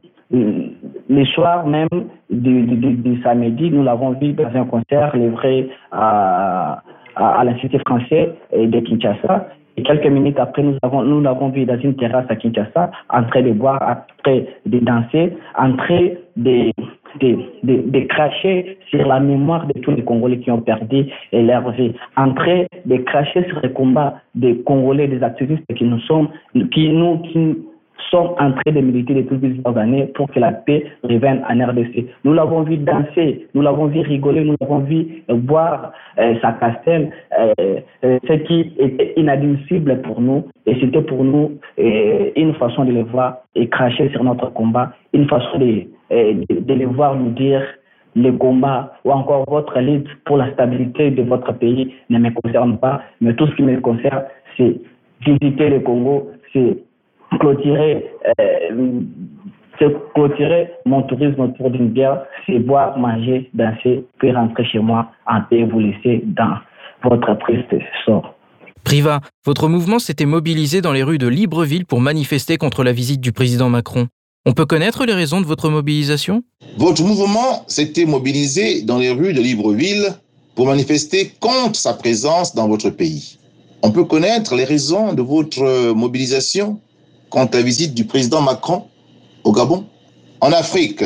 le 1.10 1.26
soir 1.26 1.66
même 1.68 1.90
du, 2.30 2.64
du, 2.64 2.94
du 2.94 3.22
samedi, 3.22 3.70
nous 3.70 3.84
l'avons 3.84 4.12
vu 4.12 4.34
dans 4.34 4.54
un 4.56 4.66
concert 4.66 5.16
livré 5.16 5.70
à, 5.92 6.82
à, 7.16 7.40
à 7.40 7.44
l'Institut 7.44 7.80
français 7.86 8.34
de 8.54 8.80
Kinshasa. 8.80 9.48
Et 9.78 9.84
quelques 9.84 10.08
minutes 10.08 10.40
après, 10.40 10.64
nous 10.64 10.78
nous 10.84 11.22
l'avons 11.22 11.50
vu 11.50 11.66
dans 11.66 11.80
une 11.80 11.96
terrasse 11.96 12.26
à 12.30 12.36
Kinshasa, 12.36 12.92
en 13.10 13.24
train 13.24 13.42
de 13.42 13.52
boire, 13.52 13.82
en 13.82 13.96
train 14.24 14.42
de 14.66 14.80
danser, 14.80 15.34
en 15.58 15.74
train 15.78 16.10
de, 16.38 16.72
de, 17.20 17.38
de, 17.64 18.00
cracher 18.08 18.78
sur 18.90 19.06
la 19.08 19.20
mémoire 19.20 19.66
de 19.68 19.80
tous 19.80 19.92
les 19.92 20.04
Congolais 20.04 20.40
qui 20.40 20.52
ont 20.52 20.62
perdu 20.62 21.06
leur 21.34 21.72
vie, 21.72 21.94
en 22.18 22.34
train 22.34 22.66
de 22.86 22.98
cracher 22.98 23.46
sur 23.48 23.60
les 23.62 23.72
combats 23.72 24.16
des 24.36 24.58
Congolais, 24.64 25.08
des 25.08 25.24
activistes 25.24 25.64
qui 25.76 25.84
nous 25.86 26.00
sommes, 26.02 26.30
qui 26.72 26.90
nous, 26.90 27.20
qui, 27.20 27.58
sont 28.10 28.36
en 28.40 28.52
train 28.52 28.72
de 28.72 28.80
militer 28.80 29.14
depuis 29.14 29.38
plusieurs 29.38 29.78
années 29.78 30.08
pour 30.16 30.30
que 30.32 30.40
la 30.40 30.52
paix 30.52 30.86
revienne 31.04 31.44
en 31.50 31.66
RDC. 31.68 32.06
Nous 32.24 32.34
l'avons 32.34 32.64
vu 32.64 32.78
danser, 32.78 33.48
nous 33.54 33.62
l'avons 33.62 33.88
vu 33.88 34.02
rigoler, 34.02 34.44
nous 34.44 34.56
l'avons 34.60 34.80
vu 34.80 35.24
boire 35.30 35.92
euh, 36.20 36.36
sa 36.42 36.54
castelle, 36.54 37.12
euh, 37.40 37.54
euh, 38.04 38.20
ce 38.28 38.34
qui 38.34 38.74
était 38.78 39.14
inadmissible 39.18 40.02
pour 40.02 40.22
nous. 40.22 40.46
Et 40.66 40.76
c'était 40.80 41.02
pour 41.02 41.24
nous 41.24 41.52
une 41.78 42.54
façon 42.56 42.86
de 42.86 42.92
les 42.92 43.04
voir 43.04 43.38
et 43.56 43.68
cracher 43.68 44.10
sur 44.10 44.24
notre 44.24 44.52
combat, 44.54 44.94
une 45.14 45.28
façon 45.28 45.58
de 45.60 46.74
les 46.74 46.86
voir 46.86 47.16
nous 47.16 47.32
dire 47.32 47.64
le 48.16 48.32
combat 48.32 48.94
ou 49.06 49.12
encore 49.12 49.46
votre 49.48 49.80
lutte 49.80 50.08
pour 50.26 50.38
la 50.38 50.52
stabilité 50.54 51.12
de 51.12 51.24
votre 51.24 51.54
pays 51.54 51.94
ne 52.10 52.20
me 52.20 52.30
concerne 52.30 52.78
pas, 52.78 53.02
mais 53.22 53.34
tout 53.36 53.48
ce 53.48 53.56
qui 53.56 53.64
me 53.64 53.80
concerne, 53.80 54.24
c'est 54.58 54.76
visiter 55.26 55.70
le 55.70 55.80
Congo, 55.80 56.30
c'est 56.54 56.78
clôturer, 57.40 58.12
euh, 58.40 59.02
clôturer 60.14 60.72
mon 60.86 61.04
tourisme 61.04 61.42
autour 61.42 61.72
d'une 61.72 61.90
bière, 61.90 62.24
c'est 62.46 62.60
boire, 62.60 62.98
manger, 62.98 63.50
danser, 63.54 64.04
puis 64.20 64.32
rentrer 64.32 64.66
chez 64.66 64.80
moi 64.80 65.08
en 65.28 65.42
paix 65.50 65.60
et 65.60 65.66
vous 65.66 65.80
laisser 65.80 66.24
dans 66.26 66.56
votre 67.04 67.38
triste 67.40 67.74
sort. 68.06 68.36
Priva, 68.84 69.22
votre 69.46 69.68
mouvement 69.70 70.00
s'était 70.00 70.26
mobilisé 70.26 70.82
dans 70.82 70.92
les 70.92 71.04
rues 71.04 71.18
de 71.18 71.28
Libreville 71.28 71.86
pour 71.86 72.02
manifester 72.02 72.58
contre 72.58 72.84
la 72.84 72.92
visite 72.92 73.22
du 73.22 73.32
président 73.32 73.70
Macron. 73.70 74.08
On 74.46 74.54
peut 74.54 74.66
connaître 74.66 75.06
les 75.06 75.14
raisons 75.14 75.40
de 75.40 75.46
votre 75.46 75.70
mobilisation? 75.70 76.44
Votre 76.78 77.04
mouvement 77.04 77.64
s'était 77.68 78.06
mobilisé 78.06 78.82
dans 78.82 78.98
les 78.98 79.12
rues 79.12 79.34
de 79.34 79.42
Libreville 79.42 80.16
pour 80.56 80.66
manifester 80.66 81.32
contre 81.40 81.76
sa 81.76 81.94
présence 81.94 82.56
dans 82.56 82.68
votre 82.68 82.90
pays. 82.90 83.38
On 83.84 83.92
peut 83.92 84.04
connaître 84.04 84.56
les 84.56 84.64
raisons 84.64 85.14
de 85.14 85.22
votre 85.22 85.94
mobilisation? 85.94 86.80
Quant 87.32 87.46
à 87.46 87.58
la 87.58 87.64
visite 87.64 87.94
du 87.96 88.06
président 88.06 88.42
Macron 88.42 88.84
au 89.46 89.54
Gabon. 89.54 89.86
En 90.42 90.52
Afrique, 90.52 91.04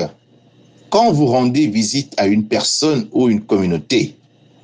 quand 0.89 1.12
vous 1.12 1.27
rendez 1.27 1.67
visite 1.67 2.13
à 2.17 2.25
une 2.25 2.48
personne 2.48 3.08
ou 3.13 3.29
une 3.29 3.41
communauté, 3.41 4.17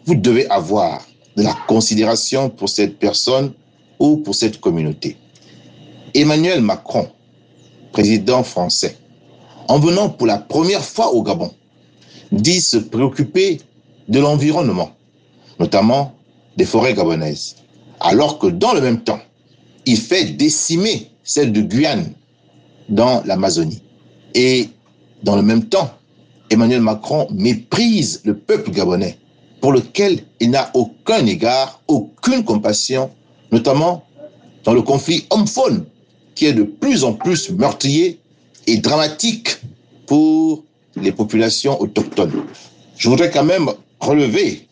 vous 0.05 0.15
devez 0.15 0.49
avoir 0.49 1.05
de 1.37 1.43
la 1.43 1.53
considération 1.67 2.49
pour 2.49 2.67
cette 2.67 2.97
personne 2.97 3.53
ou 3.99 4.17
pour 4.17 4.33
cette 4.33 4.59
communauté. 4.59 5.17
Emmanuel 6.15 6.61
Macron, 6.61 7.07
président 7.91 8.43
français, 8.43 8.97
en 9.67 9.77
venant 9.77 10.09
pour 10.09 10.25
la 10.25 10.39
première 10.39 10.83
fois 10.83 11.13
au 11.13 11.21
Gabon, 11.21 11.51
dit 12.31 12.59
se 12.59 12.77
préoccuper 12.77 13.59
de 14.09 14.19
l'environnement, 14.19 14.91
notamment 15.59 16.15
des 16.57 16.65
forêts 16.65 16.95
gabonaises, 16.95 17.57
alors 17.99 18.39
que 18.39 18.47
dans 18.47 18.73
le 18.73 18.81
même 18.81 19.03
temps, 19.03 19.19
il 19.85 19.97
fait 19.97 20.25
décimer 20.25 21.10
celle 21.33 21.53
de 21.53 21.61
Guyane 21.61 22.11
dans 22.89 23.23
l'Amazonie. 23.25 23.81
Et 24.33 24.67
dans 25.23 25.37
le 25.37 25.41
même 25.41 25.65
temps, 25.65 25.89
Emmanuel 26.49 26.81
Macron 26.81 27.27
méprise 27.31 28.21
le 28.25 28.37
peuple 28.37 28.71
gabonais 28.71 29.17
pour 29.61 29.71
lequel 29.71 30.23
il 30.41 30.49
n'a 30.49 30.69
aucun 30.73 31.25
égard, 31.25 31.81
aucune 31.87 32.43
compassion, 32.43 33.11
notamment 33.51 34.03
dans 34.65 34.73
le 34.73 34.81
conflit 34.81 35.25
homme-faune 35.29 35.85
qui 36.35 36.47
est 36.47 36.53
de 36.53 36.63
plus 36.63 37.03
en 37.05 37.13
plus 37.13 37.49
meurtrier 37.51 38.19
et 38.67 38.77
dramatique 38.77 39.57
pour 40.07 40.63
les 40.97 41.13
populations 41.13 41.79
autochtones. 41.79 42.43
Je 42.97 43.07
voudrais 43.07 43.31
quand 43.31 43.45
même 43.45 43.69
relever 44.01 44.67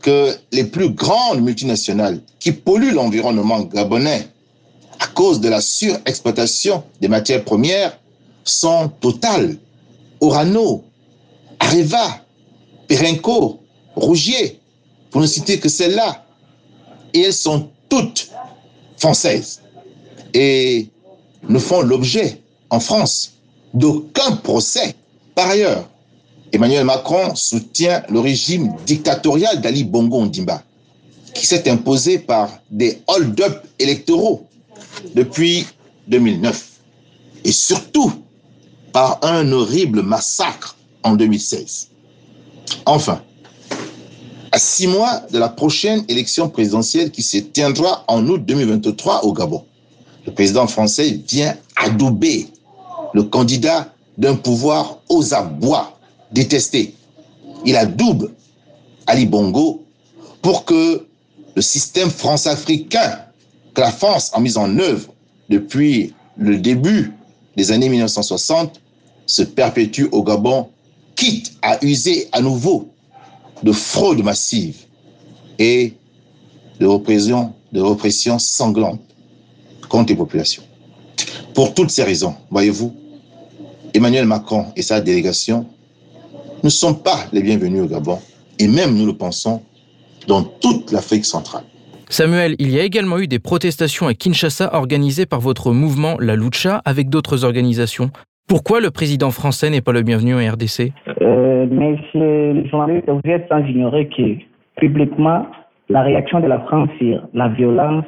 que 0.00 0.34
les 0.52 0.64
plus 0.64 0.88
grandes 0.90 1.42
multinationales 1.42 2.20
qui 2.40 2.52
polluent 2.52 2.94
l'environnement 2.94 3.60
gabonais 3.60 4.28
à 4.98 5.06
cause 5.08 5.40
de 5.40 5.48
la 5.48 5.60
surexploitation 5.60 6.82
des 7.00 7.08
matières 7.08 7.44
premières 7.44 7.98
sont 8.44 8.90
Total, 9.00 9.56
Orano, 10.20 10.84
Areva, 11.58 12.24
Perenco, 12.86 13.60
Rougier, 13.94 14.60
pour 15.10 15.20
ne 15.20 15.26
citer 15.26 15.58
que 15.58 15.68
celles-là. 15.68 16.24
Et 17.14 17.22
elles 17.22 17.32
sont 17.32 17.68
toutes 17.88 18.30
françaises 18.96 19.60
et 20.34 20.88
ne 21.48 21.58
font 21.58 21.82
l'objet 21.82 22.42
en 22.70 22.80
France 22.80 23.32
d'aucun 23.74 24.36
procès. 24.36 24.94
Par 25.34 25.48
ailleurs, 25.48 25.88
Emmanuel 26.52 26.84
Macron 26.84 27.34
soutient 27.34 28.02
le 28.08 28.20
régime 28.20 28.74
dictatorial 28.86 29.60
d'Ali 29.60 29.84
Bongo 29.84 30.18
Ondimba, 30.18 30.62
qui 31.34 31.46
s'est 31.46 31.68
imposé 31.68 32.18
par 32.18 32.50
des 32.70 33.00
hold-up 33.06 33.66
électoraux 33.78 34.47
depuis 35.14 35.66
2009 36.08 36.70
et 37.44 37.52
surtout 37.52 38.12
par 38.92 39.18
un 39.22 39.52
horrible 39.52 40.02
massacre 40.02 40.76
en 41.02 41.14
2016. 41.14 41.88
Enfin, 42.86 43.22
à 44.50 44.58
six 44.58 44.86
mois 44.86 45.22
de 45.30 45.38
la 45.38 45.48
prochaine 45.48 46.04
élection 46.08 46.48
présidentielle 46.48 47.10
qui 47.10 47.22
se 47.22 47.38
tiendra 47.38 48.04
en 48.08 48.26
août 48.28 48.44
2023 48.44 49.24
au 49.24 49.32
Gabon, 49.32 49.64
le 50.26 50.32
président 50.32 50.66
français 50.66 51.20
vient 51.28 51.56
adouber 51.76 52.48
le 53.14 53.22
candidat 53.24 53.92
d'un 54.16 54.36
pouvoir 54.36 54.98
aux 55.08 55.32
abois 55.34 55.98
détesté. 56.32 56.94
Il 57.64 57.76
adoube 57.76 58.30
Ali 59.06 59.26
Bongo 59.26 59.84
pour 60.42 60.64
que 60.64 61.06
le 61.54 61.62
système 61.62 62.10
france-africain 62.10 63.18
la 63.80 63.92
France 63.92 64.30
a 64.34 64.40
mis 64.40 64.56
en 64.56 64.78
œuvre 64.78 65.12
depuis 65.48 66.14
le 66.36 66.58
début 66.58 67.12
des 67.56 67.72
années 67.72 67.88
1960 67.88 68.80
se 69.26 69.42
perpétue 69.42 70.06
au 70.12 70.22
Gabon, 70.22 70.68
quitte 71.16 71.52
à 71.62 71.84
user 71.84 72.28
à 72.32 72.40
nouveau 72.40 72.88
de 73.62 73.72
fraude 73.72 74.22
massive 74.22 74.76
et 75.58 75.94
de 76.80 76.86
de 77.72 77.80
répression 77.80 78.38
sanglante 78.38 79.00
contre 79.88 80.10
les 80.10 80.16
populations. 80.16 80.62
Pour 81.54 81.74
toutes 81.74 81.90
ces 81.90 82.04
raisons, 82.04 82.34
voyez-vous, 82.50 82.94
Emmanuel 83.92 84.26
Macron 84.26 84.66
et 84.76 84.82
sa 84.82 85.00
délégation 85.00 85.66
ne 86.62 86.68
sont 86.68 86.94
pas 86.94 87.26
les 87.32 87.42
bienvenus 87.42 87.82
au 87.82 87.86
Gabon, 87.86 88.18
et 88.58 88.68
même, 88.68 88.96
nous 88.96 89.06
le 89.06 89.16
pensons, 89.16 89.62
dans 90.26 90.42
toute 90.42 90.92
l'Afrique 90.92 91.24
centrale. 91.24 91.64
Samuel, 92.10 92.54
il 92.58 92.74
y 92.74 92.80
a 92.80 92.84
également 92.84 93.18
eu 93.18 93.26
des 93.26 93.38
protestations 93.38 94.06
à 94.06 94.14
Kinshasa 94.14 94.74
organisées 94.74 95.26
par 95.26 95.40
votre 95.40 95.72
mouvement 95.72 96.16
La 96.20 96.36
Lucha 96.36 96.80
avec 96.86 97.10
d'autres 97.10 97.44
organisations. 97.44 98.08
Pourquoi 98.48 98.80
le 98.80 98.90
président 98.90 99.30
français 99.30 99.68
n'est 99.68 99.82
pas 99.82 99.92
le 99.92 100.00
bienvenu 100.00 100.34
en 100.34 100.38
RDC 100.38 100.92
euh, 101.20 101.66
Monsieur 101.66 102.66
journaliste, 102.70 103.10
vous 103.10 103.30
êtes 103.30 103.46
sans 103.50 103.60
ignorer 103.60 104.08
que 104.08 104.38
publiquement, 104.80 105.46
la 105.90 106.02
réaction 106.02 106.40
de 106.40 106.46
la 106.46 106.60
France 106.60 106.88
sur 106.98 107.22
la 107.34 107.48
violence 107.48 108.04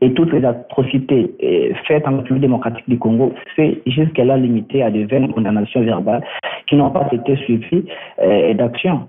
et 0.00 0.12
toutes 0.14 0.32
les 0.32 0.44
atrocités 0.44 1.32
euh, 1.42 1.74
faites 1.86 2.06
en 2.06 2.16
République 2.18 2.42
démocratique 2.42 2.88
du 2.88 2.98
Congo, 2.98 3.32
c'est 3.54 3.80
jusqu'à 3.86 4.24
là 4.24 4.36
limité 4.36 4.82
à 4.82 4.90
de 4.90 5.04
vaines 5.04 5.32
condamnations 5.32 5.82
verbales 5.82 6.24
qui 6.66 6.76
n'ont 6.76 6.90
pas 6.90 7.08
été 7.12 7.36
suivies 7.36 7.84
euh, 8.20 8.54
d'actions. 8.54 9.08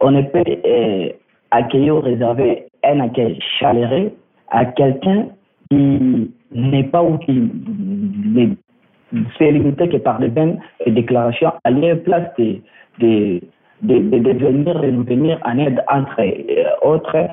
On 0.00 0.10
ne 0.10 0.22
peut 0.22 0.44
euh, 0.46 1.08
accueillir 1.50 1.96
ou 1.96 2.00
réserver 2.00 2.66
un 2.84 3.00
accueil 3.00 3.38
chaleureux 3.58 4.12
à 4.50 4.64
quelqu'un 4.66 5.26
qui 5.70 6.30
n'est 6.52 6.84
pas 6.84 7.02
ou 7.02 7.18
qui 7.18 7.50
c'est 9.38 9.52
limité 9.52 9.88
que 9.88 9.96
par 9.98 10.18
les 10.18 10.28
vaines 10.28 10.58
déclarations 10.86 11.52
à 11.62 11.70
lieu 11.70 11.96
place 11.98 12.28
de, 12.38 12.60
de, 12.98 13.40
de, 13.82 13.98
de, 14.18 14.32
venir, 15.02 15.38
en 15.44 15.58
aide 15.58 15.82
entre 15.88 16.20
autres 16.82 17.28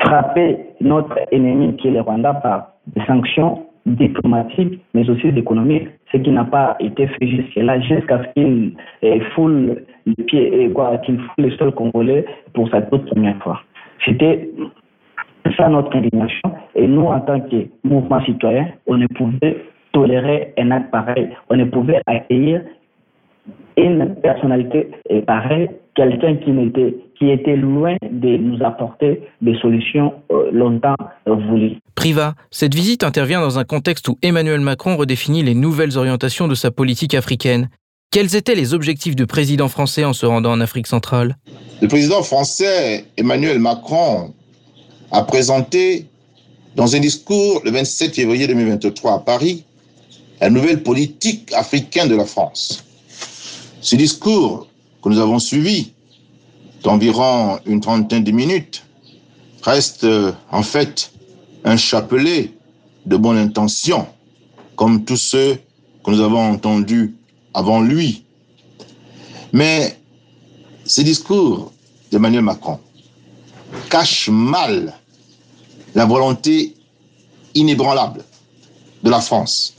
frapper 0.00 0.58
notre 0.80 1.18
ennemi 1.32 1.76
qui 1.76 1.88
est 1.88 1.92
le 1.92 2.00
Rwanda 2.00 2.34
par 2.34 2.72
des 2.86 3.04
sanctions 3.06 3.66
diplomatiques, 3.86 4.80
mais 4.94 5.08
aussi 5.08 5.28
économiques, 5.28 5.88
ce 6.14 6.18
qui 6.18 6.30
n'a 6.30 6.44
pas 6.44 6.76
été 6.78 7.08
fait 7.08 7.26
jusque-là, 7.26 7.80
jusqu'à 7.80 8.22
ce 8.22 8.28
qu'il 8.34 8.72
eh, 9.02 9.20
foule 9.34 9.82
les 10.06 10.24
pieds, 10.24 10.50
eh, 10.52 10.72
qu'il 11.04 11.18
foule 11.18 11.44
le 11.44 11.50
sol 11.52 11.72
congolais 11.72 12.24
pour 12.52 12.68
sa 12.70 12.82
toute 12.82 13.06
première 13.06 13.36
fois. 13.42 13.60
C'était 14.04 14.48
ça 15.56 15.68
notre 15.68 15.94
indignation. 15.96 16.52
Et 16.74 16.86
nous, 16.86 17.06
en 17.06 17.20
tant 17.20 17.40
que 17.40 17.66
mouvement 17.82 18.20
citoyen, 18.24 18.68
on 18.86 18.96
ne 18.96 19.06
pouvait 19.08 19.56
tolérer 19.92 20.52
un 20.58 20.70
acte 20.70 20.90
pareil. 20.90 21.28
On 21.50 21.56
ne 21.56 21.64
pouvait 21.64 22.00
accueillir 22.06 22.62
une 23.76 24.14
personnalité 24.16 24.90
pareille, 25.26 25.68
quelqu'un 25.94 26.36
qui 26.36 26.50
n'était 26.50 26.94
qui 27.18 27.30
était 27.30 27.56
loin 27.56 27.96
de 28.02 28.36
nous 28.36 28.62
apporter 28.64 29.22
des 29.40 29.56
solutions 29.60 30.14
euh, 30.32 30.50
longtemps 30.52 30.96
voulues. 31.26 31.78
Priva, 31.94 32.34
cette 32.50 32.74
visite 32.74 33.04
intervient 33.04 33.40
dans 33.40 33.58
un 33.58 33.64
contexte 33.64 34.08
où 34.08 34.18
Emmanuel 34.22 34.60
Macron 34.60 34.96
redéfinit 34.96 35.44
les 35.44 35.54
nouvelles 35.54 35.96
orientations 35.96 36.48
de 36.48 36.56
sa 36.56 36.72
politique 36.72 37.14
africaine. 37.14 37.68
Quels 38.10 38.34
étaient 38.36 38.54
les 38.54 38.74
objectifs 38.74 39.16
du 39.16 39.26
président 39.26 39.68
français 39.68 40.04
en 40.04 40.12
se 40.12 40.26
rendant 40.26 40.52
en 40.52 40.60
Afrique 40.60 40.86
centrale? 40.86 41.36
Le 41.80 41.88
président 41.88 42.22
français 42.22 43.04
Emmanuel 43.16 43.58
Macron 43.58 44.34
a 45.12 45.22
présenté 45.22 46.06
dans 46.74 46.96
un 46.96 47.00
discours 47.00 47.62
le 47.64 47.70
27 47.70 48.14
février 48.14 48.46
2023 48.48 49.12
à 49.12 49.18
Paris 49.20 49.64
la 50.40 50.50
nouvelle 50.50 50.82
politique 50.82 51.52
africaine 51.54 52.08
de 52.08 52.16
la 52.16 52.26
France. 52.26 52.84
Ce 53.80 53.96
discours 53.96 54.68
que 55.04 55.10
nous 55.10 55.18
avons 55.18 55.38
suivi 55.38 55.92
d'environ 56.82 57.58
une 57.66 57.80
trentaine 57.80 58.24
de 58.24 58.30
minutes 58.30 58.86
reste 59.62 60.04
euh, 60.04 60.32
en 60.50 60.62
fait 60.62 61.12
un 61.64 61.76
chapelet 61.76 62.52
de 63.04 63.16
bonne 63.18 63.36
intention, 63.36 64.06
comme 64.76 65.04
tous 65.04 65.18
ceux 65.18 65.58
que 66.02 66.10
nous 66.10 66.20
avons 66.20 66.52
entendus 66.52 67.14
avant 67.52 67.82
lui. 67.82 68.24
Mais 69.52 69.98
ce 70.86 71.02
discours 71.02 71.70
d'Emmanuel 72.10 72.42
Macron 72.42 72.80
cache 73.90 74.30
mal 74.30 74.94
la 75.94 76.06
volonté 76.06 76.74
inébranlable 77.54 78.24
de 79.02 79.10
la 79.10 79.20
France 79.20 79.74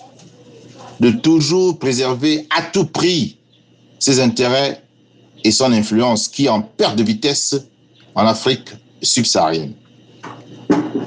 de 0.99 1.09
toujours 1.09 1.79
préserver 1.79 2.47
à 2.55 2.61
tout 2.61 2.85
prix 2.85 3.37
ses 3.97 4.19
intérêts 4.19 4.84
et 5.45 5.51
son 5.51 5.71
influence 5.71 6.27
qui 6.27 6.49
en 6.49 6.61
perte 6.61 6.97
de 6.97 7.03
vitesse 7.03 7.55
en 8.15 8.25
Afrique 8.25 8.69
subsaharienne. 9.01 9.73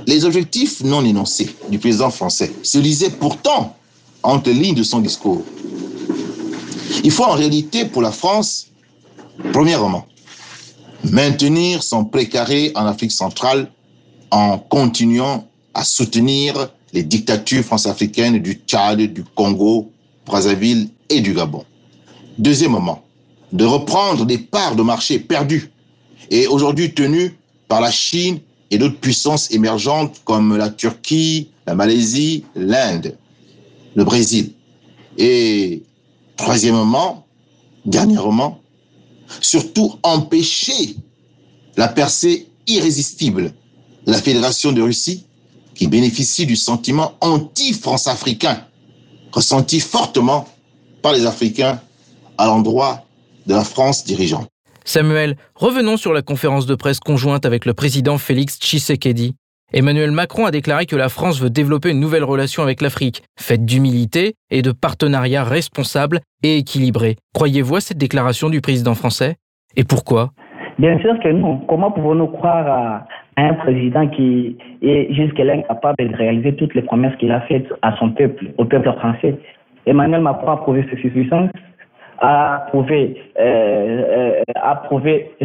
Les 0.06 0.24
objectifs 0.24 0.82
non 0.84 1.04
énoncés 1.04 1.54
du 1.68 1.78
président 1.78 2.10
français 2.10 2.52
se 2.62 2.78
lisaient 2.78 3.10
pourtant 3.10 3.76
entre 4.22 4.50
les 4.50 4.54
lignes 4.54 4.76
de 4.76 4.84
son 4.84 5.00
discours. 5.00 5.42
Il 7.02 7.10
faut 7.10 7.24
en 7.24 7.32
réalité 7.32 7.84
pour 7.84 8.00
la 8.00 8.12
France, 8.12 8.68
premièrement, 9.52 10.06
maintenir 11.10 11.82
son 11.82 12.04
précaré 12.04 12.70
en 12.76 12.86
Afrique 12.86 13.12
centrale 13.12 13.70
en 14.30 14.58
continuant 14.58 15.48
à 15.74 15.82
soutenir 15.82 16.70
les 16.92 17.02
dictatures 17.02 17.64
france-africaines 17.64 18.38
du 18.38 18.60
Tchad, 18.66 19.00
du 19.00 19.24
Congo, 19.24 19.90
Brazzaville 20.26 20.90
et 21.10 21.20
du 21.20 21.34
Gabon. 21.34 21.64
Deuxièmement, 22.38 23.02
de 23.52 23.64
reprendre 23.64 24.26
des 24.26 24.38
parts 24.38 24.76
de 24.76 24.82
marché 24.82 25.18
perdues 25.18 25.70
et 26.30 26.46
aujourd'hui 26.46 26.92
tenues 26.92 27.36
par 27.68 27.80
la 27.80 27.90
Chine 27.90 28.40
et 28.70 28.78
d'autres 28.78 28.98
puissances 28.98 29.50
émergentes 29.50 30.20
comme 30.24 30.56
la 30.56 30.70
Turquie, 30.70 31.48
la 31.66 31.74
Malaisie, 31.74 32.44
l'Inde, 32.54 33.16
le 33.94 34.04
Brésil. 34.04 34.52
Et 35.16 35.82
troisièmement, 36.36 37.26
dernièrement, 37.84 38.60
surtout 39.40 39.94
empêcher 40.02 40.96
la 41.76 41.88
percée 41.88 42.48
irrésistible 42.66 43.54
de 44.06 44.12
la 44.12 44.18
Fédération 44.18 44.72
de 44.72 44.82
Russie 44.82 45.24
qui 45.74 45.86
bénéficie 45.86 46.44
du 46.44 46.56
sentiment 46.56 47.14
anti-France 47.20 48.08
africain 48.08 48.64
ressenti 49.32 49.80
fortement 49.80 50.46
par 51.02 51.12
les 51.12 51.26
Africains 51.26 51.80
à 52.36 52.46
l'endroit 52.46 53.04
de 53.48 53.54
la 53.54 53.64
France 53.64 54.04
dirigeante. 54.04 54.48
Samuel, 54.84 55.36
revenons 55.54 55.96
sur 55.96 56.12
la 56.12 56.22
conférence 56.22 56.66
de 56.66 56.74
presse 56.74 57.00
conjointe 57.00 57.44
avec 57.44 57.66
le 57.66 57.74
président 57.74 58.18
Félix 58.18 58.58
Tshisekedi. 58.58 59.34
Emmanuel 59.72 60.12
Macron 60.12 60.46
a 60.46 60.50
déclaré 60.50 60.86
que 60.86 60.96
la 60.96 61.10
France 61.10 61.42
veut 61.42 61.50
développer 61.50 61.90
une 61.90 62.00
nouvelle 62.00 62.24
relation 62.24 62.62
avec 62.62 62.80
l'Afrique, 62.80 63.22
faite 63.38 63.66
d'humilité 63.66 64.34
et 64.50 64.62
de 64.62 64.72
partenariats 64.72 65.44
responsables 65.44 66.20
et 66.42 66.56
équilibrés. 66.56 67.16
Croyez-vous 67.34 67.76
à 67.76 67.80
cette 67.80 67.98
déclaration 67.98 68.48
du 68.48 68.62
président 68.62 68.94
français? 68.94 69.36
Et 69.76 69.84
pourquoi? 69.84 70.30
Bien 70.78 70.98
sûr 71.00 71.12
que 71.22 71.28
non. 71.28 71.58
Comment 71.68 71.90
pouvons-nous 71.90 72.28
croire 72.28 72.66
à 72.66 73.06
un 73.36 73.54
président 73.54 74.08
qui 74.08 74.56
est 74.80 75.12
jusque-là 75.12 75.54
incapable 75.54 75.96
de 75.98 76.16
réaliser 76.16 76.56
toutes 76.56 76.74
les 76.74 76.82
promesses 76.82 77.16
qu'il 77.20 77.30
a 77.30 77.42
faites 77.42 77.66
à 77.82 77.94
son 77.98 78.12
peuple, 78.12 78.52
au 78.56 78.64
peuple 78.64 78.90
français? 78.98 79.36
Emmanuel 79.84 80.22
Macron 80.22 80.50
a 80.50 80.56
prouvé 80.56 80.86
ses 80.90 81.00
suffisances, 81.02 81.50
a 82.20 82.66
prouvé, 82.68 83.16
euh, 83.38 84.40
euh, 84.40 84.42
a 84.54 84.82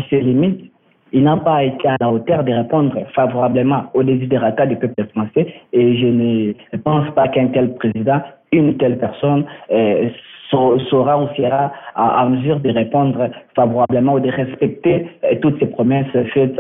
ses 0.10 0.22
limites 0.22 0.74
il 1.14 1.24
n'a 1.24 1.38
pas 1.38 1.64
été 1.64 1.88
à 1.88 1.96
la 2.02 2.10
hauteur 2.10 2.44
de 2.44 2.52
répondre 2.52 2.96
favorablement 3.14 3.84
aux 3.94 4.04
désidératas 4.04 4.66
du 4.66 4.76
peuple 4.76 5.06
français 5.14 5.48
et 5.72 5.98
je 5.98 6.08
ne 6.08 6.54
pense 6.84 7.10
pas 7.14 7.28
qu'un 7.28 7.48
tel 7.48 7.76
président, 7.76 8.20
une 8.52 8.78
telle 8.78 8.98
personne 8.98 9.46
euh, 9.72 10.10
saura 10.50 11.22
ou 11.22 11.28
sera 11.36 11.72
à, 11.96 12.28
mesure 12.28 12.60
de 12.60 12.70
répondre 12.70 13.30
favorablement 13.56 14.14
ou 14.14 14.20
de 14.20 14.30
respecter 14.30 15.08
euh, 15.24 15.36
toutes 15.42 15.60
ces 15.60 15.68
promesses 15.68 16.12
faites 16.34 16.60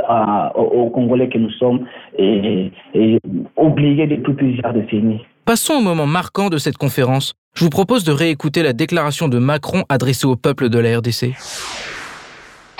aux, 0.55 0.89
Congolais 0.91 1.29
que 1.29 1.39
nous 1.39 1.51
sommes 1.51 1.86
et, 2.17 2.72
et 2.93 3.20
oubliés 3.58 4.05
depuis 4.05 4.34
plusieurs 4.34 4.74
décennies. 4.74 5.25
Passons 5.46 5.74
au 5.74 5.82
moment 5.82 6.05
marquant 6.05 6.50
de 6.50 6.58
cette 6.58 6.77
conférence. 6.77 7.34
Je 7.55 7.63
vous 7.63 7.69
propose 7.69 8.03
de 8.03 8.12
réécouter 8.12 8.63
la 8.63 8.74
déclaration 8.74 9.27
de 9.27 9.38
Macron 9.38 9.83
adressée 9.88 10.25
au 10.25 10.36
peuple 10.36 10.69
de 10.69 10.79
la 10.79 10.98
RDC. 10.98 11.36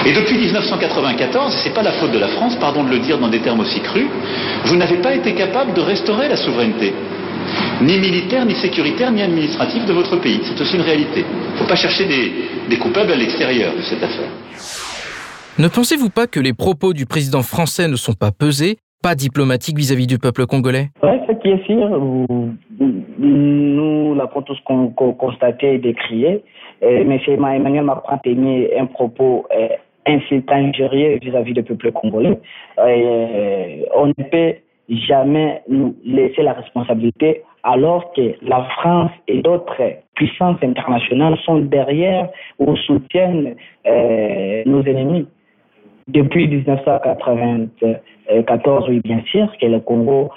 Et 0.06 0.14
depuis 0.14 0.38
1994, 0.40 1.54
et 1.54 1.70
n'est 1.70 1.76
pas 1.76 1.84
la 1.84 1.92
faute 1.94 2.12
de 2.12 2.18
la 2.18 2.30
France, 2.30 2.56
pardon 2.60 2.84
de 2.84 2.90
le 2.90 3.00
dire 3.00 3.20
dans 3.20 3.30
des 3.30 3.40
termes 3.42 3.60
aussi 3.60 3.80
crus, 3.82 4.08
vous 4.66 4.76
n'avez 4.76 4.98
pas 4.98 5.14
été 5.14 5.36
capable 5.36 5.76
de 5.76 5.82
restaurer 5.82 6.28
la 6.28 6.36
souveraineté, 6.36 6.92
ni 7.82 8.00
militaire, 8.00 8.46
ni 8.48 8.56
sécuritaire, 8.56 9.12
ni 9.12 9.22
administrative 9.22 9.86
de 9.86 9.94
votre 9.94 10.18
pays. 10.18 10.42
C'est 10.44 10.60
aussi 10.60 10.76
une 10.76 10.82
réalité. 10.82 11.24
Il 11.24 11.54
ne 11.54 11.58
faut 11.60 11.68
pas 11.68 11.76
chercher 11.76 12.06
des, 12.68 12.78
coupables 12.78 13.12
à 13.12 13.16
l'extérieur 13.16 13.76
de 13.76 13.82
cette 13.84 14.02
affaire. 14.02 14.30
Ne 15.60 15.68
pensez-vous 15.68 16.10
pas 16.10 16.26
que 16.26 16.40
les 16.40 16.54
propos 16.54 16.94
du 16.94 17.06
président 17.06 17.44
français 17.44 17.88
ne 17.88 17.96
sont 17.96 18.14
pas 18.14 18.32
pesés, 18.32 18.80
pas 19.04 19.14
diplomatiques 19.14 19.78
vis-à-vis 19.78 20.08
du 20.08 20.18
peuple 20.18 20.48
congolais? 20.48 20.90
Ce 21.28 21.32
qui 21.34 21.50
est 21.50 21.64
sûr, 21.66 21.90
nous 23.20 24.16
l'avons 24.16 24.42
tous 24.42 24.60
constaté 25.18 25.76
et 25.76 25.78
décrié. 25.78 26.44
M. 26.82 27.18
Emmanuel 27.28 27.84
Macron 27.84 28.16
a 28.16 28.18
tenu 28.18 28.68
un 28.78 28.86
propos 28.86 29.46
euh, 29.56 29.70
insultant, 30.06 30.56
injurieux 30.56 31.20
vis-à-vis 31.22 31.54
du 31.54 31.64
peuple 31.64 31.92
congolais. 31.92 32.40
Euh, 32.78 33.78
on 33.96 34.08
ne 34.08 34.24
peut 34.30 34.56
jamais 34.90 35.62
nous 35.70 35.96
laisser 36.04 36.44
la 36.44 36.54
responsabilité 36.54 37.44
alors 37.64 38.12
que 38.14 38.36
la 38.42 38.64
France 38.78 39.12
et 39.28 39.42
d'autres 39.42 39.82
puissances 40.16 40.62
internationales 40.62 41.38
sont 41.46 41.60
derrière 41.60 42.30
ou 42.60 42.76
soutiennent 42.76 43.56
euh, 43.88 44.64
nos 44.66 44.84
ennemis. 44.84 45.28
Depuis 46.08 46.48
1994, 46.48 48.90
oui, 48.90 49.02
bien 49.04 49.22
sûr, 49.26 49.52
que 49.60 49.66
le 49.66 49.80
Congo 49.80 50.30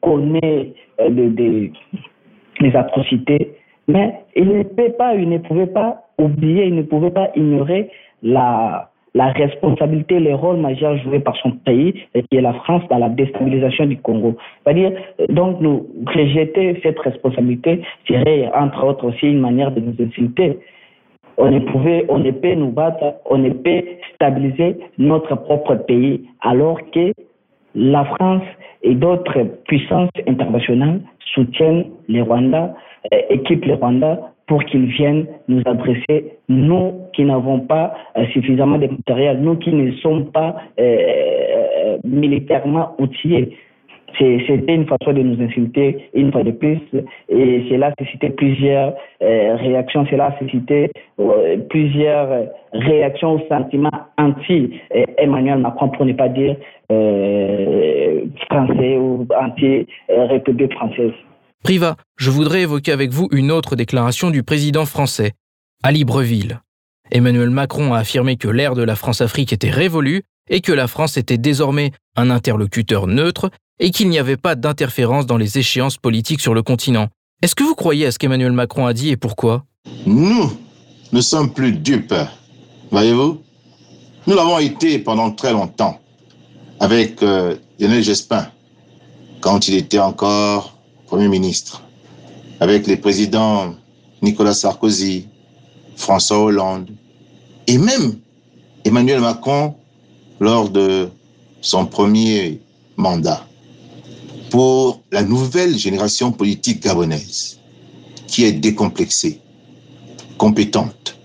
connaît 0.00 0.72
des, 1.08 1.72
des 2.60 2.76
atrocités, 2.76 3.56
mais 3.88 4.20
il 4.36 4.48
ne 4.48 4.62
peut 4.62 4.92
pas, 4.98 5.14
il 5.14 5.28
ne 5.28 5.38
pouvait 5.38 5.66
pas 5.66 6.02
oublier, 6.18 6.66
il 6.66 6.74
ne 6.74 6.82
pouvait 6.82 7.10
pas 7.10 7.30
ignorer 7.34 7.90
la, 8.22 8.90
responsabilité, 9.14 10.18
le 10.18 10.34
rôle 10.34 10.56
majeur 10.56 10.96
joué 10.98 11.20
par 11.20 11.36
son 11.36 11.52
pays, 11.52 11.94
qui 12.14 12.36
est 12.36 12.40
la 12.40 12.54
France, 12.54 12.82
dans 12.90 12.98
la 12.98 13.08
déstabilisation 13.08 13.86
du 13.86 13.96
Congo. 13.98 14.36
C'est-à-dire, 14.64 14.92
donc, 15.28 15.60
nous 15.60 15.86
rejeter 16.06 16.80
cette 16.82 16.98
responsabilité 16.98 17.82
serait, 18.08 18.50
entre 18.54 18.84
autres, 18.84 19.06
aussi 19.06 19.26
une 19.26 19.40
manière 19.40 19.70
de 19.70 19.80
nous 19.80 19.94
insulter. 20.00 20.58
On 21.36 21.50
ne 21.50 21.60
pouvait, 21.60 22.04
on 22.08 22.18
ne 22.18 22.30
peut 22.30 22.54
nous 22.54 22.70
battre, 22.70 23.14
on 23.26 23.38
ne 23.38 23.50
peut 23.50 23.82
stabiliser 24.14 24.76
notre 24.98 25.34
propre 25.36 25.74
pays, 25.74 26.28
alors 26.40 26.78
que 26.92 27.12
la 27.74 28.04
France 28.04 28.42
et 28.82 28.94
d'autres 28.94 29.42
puissances 29.66 30.10
internationales 30.26 31.00
soutiennent 31.34 31.86
les 32.08 32.22
Rwandais, 32.22 32.70
euh, 33.12 33.18
équipent 33.30 33.64
les 33.64 33.74
Rwandais 33.74 34.16
pour 34.46 34.62
qu'ils 34.64 34.86
viennent 34.86 35.26
nous 35.48 35.62
adresser, 35.64 36.36
nous 36.48 36.92
qui 37.14 37.24
n'avons 37.24 37.60
pas 37.60 37.94
euh, 38.16 38.26
suffisamment 38.26 38.78
de 38.78 38.86
matériel, 38.86 39.40
nous 39.40 39.56
qui 39.56 39.72
ne 39.72 39.92
sommes 39.92 40.26
pas 40.30 40.56
euh, 40.78 41.98
militairement 42.04 42.94
outillés. 42.98 43.56
C'était 44.18 44.74
une 44.74 44.86
façon 44.86 45.12
de 45.12 45.22
nous 45.22 45.42
insulter 45.42 46.08
une 46.14 46.30
fois 46.30 46.42
de 46.42 46.52
plus 46.52 46.80
et 47.28 47.66
cela 47.68 47.88
a 47.88 48.04
suscité 48.04 48.30
plusieurs 48.30 48.94
euh, 49.22 49.56
réactions, 49.56 50.06
cela 50.10 50.26
a 50.26 50.38
suscité 50.38 50.90
euh, 51.18 51.56
plusieurs 51.68 52.46
réactions 52.72 53.32
aux 53.32 53.48
sentiments 53.48 53.90
anti-Emmanuel 54.18 55.58
Macron 55.58 55.88
pour 55.88 56.04
ne 56.04 56.12
pas 56.12 56.28
dire 56.28 56.56
français 58.48 58.96
ou 58.96 59.26
anti-République 59.36 60.72
française. 60.74 61.12
Priva, 61.64 61.96
je 62.18 62.30
voudrais 62.30 62.60
évoquer 62.62 62.92
avec 62.92 63.10
vous 63.10 63.28
une 63.32 63.50
autre 63.50 63.74
déclaration 63.74 64.30
du 64.30 64.42
président 64.42 64.84
français, 64.84 65.32
à 65.82 65.92
Libreville. 65.92 66.60
Emmanuel 67.10 67.50
Macron 67.50 67.94
a 67.94 67.98
affirmé 67.98 68.36
que 68.36 68.48
l'ère 68.48 68.74
de 68.74 68.82
la 68.82 68.96
France-Afrique 68.96 69.52
était 69.52 69.70
révolue 69.70 70.22
et 70.50 70.60
que 70.60 70.72
la 70.72 70.88
France 70.88 71.16
était 71.16 71.38
désormais 71.38 71.92
un 72.16 72.30
interlocuteur 72.30 73.06
neutre 73.06 73.50
et 73.78 73.90
qu'il 73.90 74.08
n'y 74.08 74.18
avait 74.18 74.36
pas 74.36 74.54
d'interférence 74.54 75.26
dans 75.26 75.36
les 75.36 75.58
échéances 75.58 75.96
politiques 75.96 76.40
sur 76.40 76.54
le 76.54 76.62
continent. 76.62 77.08
Est-ce 77.42 77.54
que 77.54 77.64
vous 77.64 77.74
croyez 77.74 78.06
à 78.06 78.12
ce 78.12 78.18
qu'Emmanuel 78.18 78.52
Macron 78.52 78.86
a 78.86 78.92
dit 78.92 79.10
et 79.10 79.16
pourquoi? 79.16 79.64
Nous 80.06 80.50
ne 81.12 81.20
sommes 81.20 81.52
plus 81.52 81.72
dupes, 81.72 82.14
voyez-vous? 82.90 83.40
Nous 84.26 84.34
l'avons 84.34 84.58
été 84.58 84.98
pendant 84.98 85.30
très 85.30 85.52
longtemps 85.52 86.00
avec 86.80 87.22
euh, 87.22 87.56
Lionel 87.78 88.04
quand 89.40 89.68
il 89.68 89.74
était 89.74 89.98
encore 89.98 90.78
Premier 91.06 91.28
ministre, 91.28 91.82
avec 92.60 92.86
les 92.86 92.96
présidents 92.96 93.74
Nicolas 94.22 94.54
Sarkozy, 94.54 95.28
François 95.96 96.42
Hollande, 96.42 96.90
et 97.66 97.78
même 97.78 98.18
Emmanuel 98.84 99.20
Macron 99.20 99.74
lors 100.40 100.70
de 100.70 101.08
son 101.60 101.84
premier 101.86 102.60
mandat, 102.96 103.46
pour 104.54 105.02
la 105.10 105.24
nouvelle 105.24 105.76
génération 105.76 106.30
politique 106.30 106.80
gabonaise, 106.80 107.58
qui 108.28 108.44
est 108.44 108.52
décomplexée, 108.52 109.40
compétente, 110.38 111.18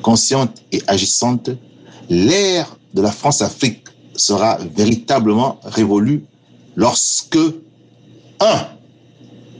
consciente 0.00 0.62
et 0.72 0.80
agissante, 0.86 1.50
l'ère 2.08 2.74
de 2.94 3.02
la 3.02 3.12
France-Afrique 3.12 3.84
sera 4.14 4.56
véritablement 4.74 5.60
révolue 5.62 6.24
lorsque, 6.74 7.36
un, 8.40 8.66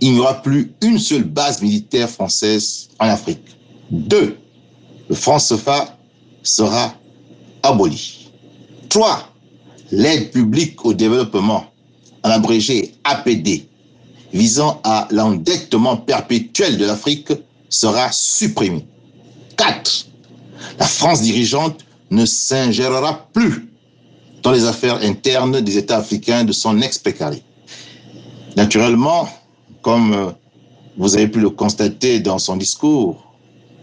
il 0.00 0.14
n'y 0.14 0.20
aura 0.20 0.40
plus 0.40 0.72
une 0.80 0.98
seule 0.98 1.24
base 1.24 1.60
militaire 1.60 2.08
française 2.08 2.88
en 2.98 3.08
Afrique. 3.08 3.54
Deux, 3.90 4.38
le 5.10 5.14
franc 5.14 5.36
CFA 5.36 5.94
sera 6.42 6.94
aboli. 7.62 8.30
Trois, 8.88 9.28
l'aide 9.92 10.30
publique 10.30 10.86
au 10.86 10.94
développement, 10.94 11.66
en 12.28 12.30
abrégé 12.30 12.94
APD, 13.04 13.66
visant 14.32 14.80
à 14.84 15.08
l'endettement 15.10 15.96
perpétuel 15.96 16.76
de 16.76 16.84
l'Afrique, 16.84 17.32
sera 17.70 18.10
supprimée. 18.12 18.86
Quatre, 19.56 20.06
la 20.78 20.86
France 20.86 21.22
dirigeante 21.22 21.84
ne 22.10 22.24
s'ingérera 22.26 23.28
plus 23.32 23.68
dans 24.42 24.52
les 24.52 24.64
affaires 24.64 24.98
internes 25.02 25.60
des 25.60 25.78
États 25.78 25.98
africains 25.98 26.44
de 26.44 26.52
son 26.52 26.80
ex-précaré. 26.80 27.42
Naturellement, 28.56 29.28
comme 29.82 30.12
euh, 30.12 30.30
vous 30.96 31.16
avez 31.16 31.28
pu 31.28 31.40
le 31.40 31.50
constater 31.50 32.20
dans 32.20 32.38
son 32.38 32.56
discours, 32.56 33.24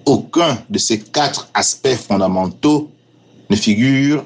aucun 0.06 0.58
de 0.70 0.78
ces 0.78 1.00
quatre 1.00 1.50
aspects 1.54 1.96
fondamentaux 1.96 2.92
ne 3.50 3.56
figure 3.56 4.24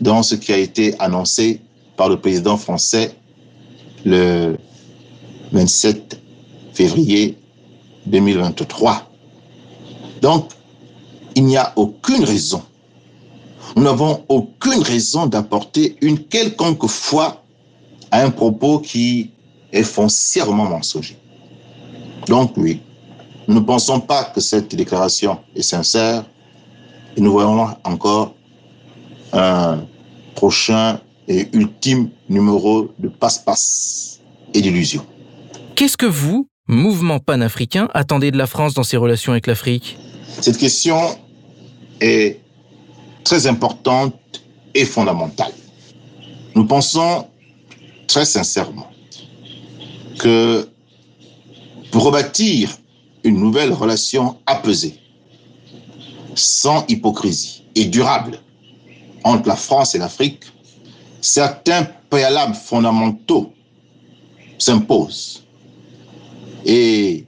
dans 0.00 0.22
ce 0.22 0.34
qui 0.34 0.52
a 0.52 0.58
été 0.58 0.94
annoncé 0.98 1.60
par 1.96 2.08
le 2.08 2.18
président 2.18 2.56
français 2.56 3.14
le 4.04 4.56
27 5.52 6.20
février 6.72 7.36
2023. 8.06 9.10
Donc, 10.22 10.50
il 11.34 11.44
n'y 11.44 11.56
a 11.56 11.72
aucune 11.76 12.24
raison, 12.24 12.62
nous 13.76 13.82
n'avons 13.82 14.24
aucune 14.28 14.82
raison 14.82 15.26
d'apporter 15.26 15.96
une 16.00 16.18
quelconque 16.18 16.86
foi 16.88 17.42
à 18.10 18.22
un 18.22 18.30
propos 18.30 18.80
qui 18.80 19.30
est 19.72 19.84
foncièrement 19.84 20.64
mensonger. 20.64 21.16
Donc 22.26 22.56
oui, 22.56 22.80
nous 23.46 23.54
ne 23.54 23.60
pensons 23.60 24.00
pas 24.00 24.24
que 24.24 24.40
cette 24.40 24.74
déclaration 24.74 25.38
est 25.54 25.62
sincère 25.62 26.24
et 27.16 27.20
nous 27.20 27.32
voyons 27.32 27.68
encore 27.84 28.34
un 29.32 29.84
prochain 30.34 31.00
et 31.28 31.48
ultime 31.52 32.10
numéro 32.28 32.90
de 32.98 33.08
passe-passe 33.08 34.20
et 34.54 34.60
d'illusion. 34.60 35.04
Qu'est-ce 35.74 35.96
que 35.96 36.06
vous, 36.06 36.48
mouvement 36.66 37.20
panafricain, 37.20 37.88
attendez 37.94 38.30
de 38.30 38.36
la 38.36 38.46
France 38.46 38.74
dans 38.74 38.82
ses 38.82 38.96
relations 38.96 39.32
avec 39.32 39.46
l'Afrique? 39.46 39.96
Cette 40.40 40.58
question 40.58 40.98
est 42.00 42.40
très 43.24 43.46
importante 43.46 44.14
et 44.74 44.84
fondamentale. 44.84 45.52
Nous 46.54 46.66
pensons 46.66 47.26
très 48.06 48.24
sincèrement 48.24 48.90
que 50.18 50.68
pour 51.90 52.04
rebâtir 52.04 52.76
une 53.24 53.38
nouvelle 53.38 53.72
relation 53.72 54.38
apaisée, 54.46 54.98
sans 56.34 56.84
hypocrisie 56.88 57.64
et 57.74 57.84
durable 57.84 58.38
entre 59.24 59.48
la 59.48 59.56
France 59.56 59.94
et 59.94 59.98
l'Afrique, 59.98 60.44
certains 61.20 61.86
préalables 62.08 62.54
fondamentaux 62.54 63.52
s'imposent 64.58 65.44
et 66.64 67.24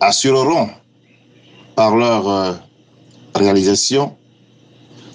assureront 0.00 0.70
par 1.74 1.96
leur 1.96 2.28
euh, 2.28 2.52
réalisation 3.34 4.16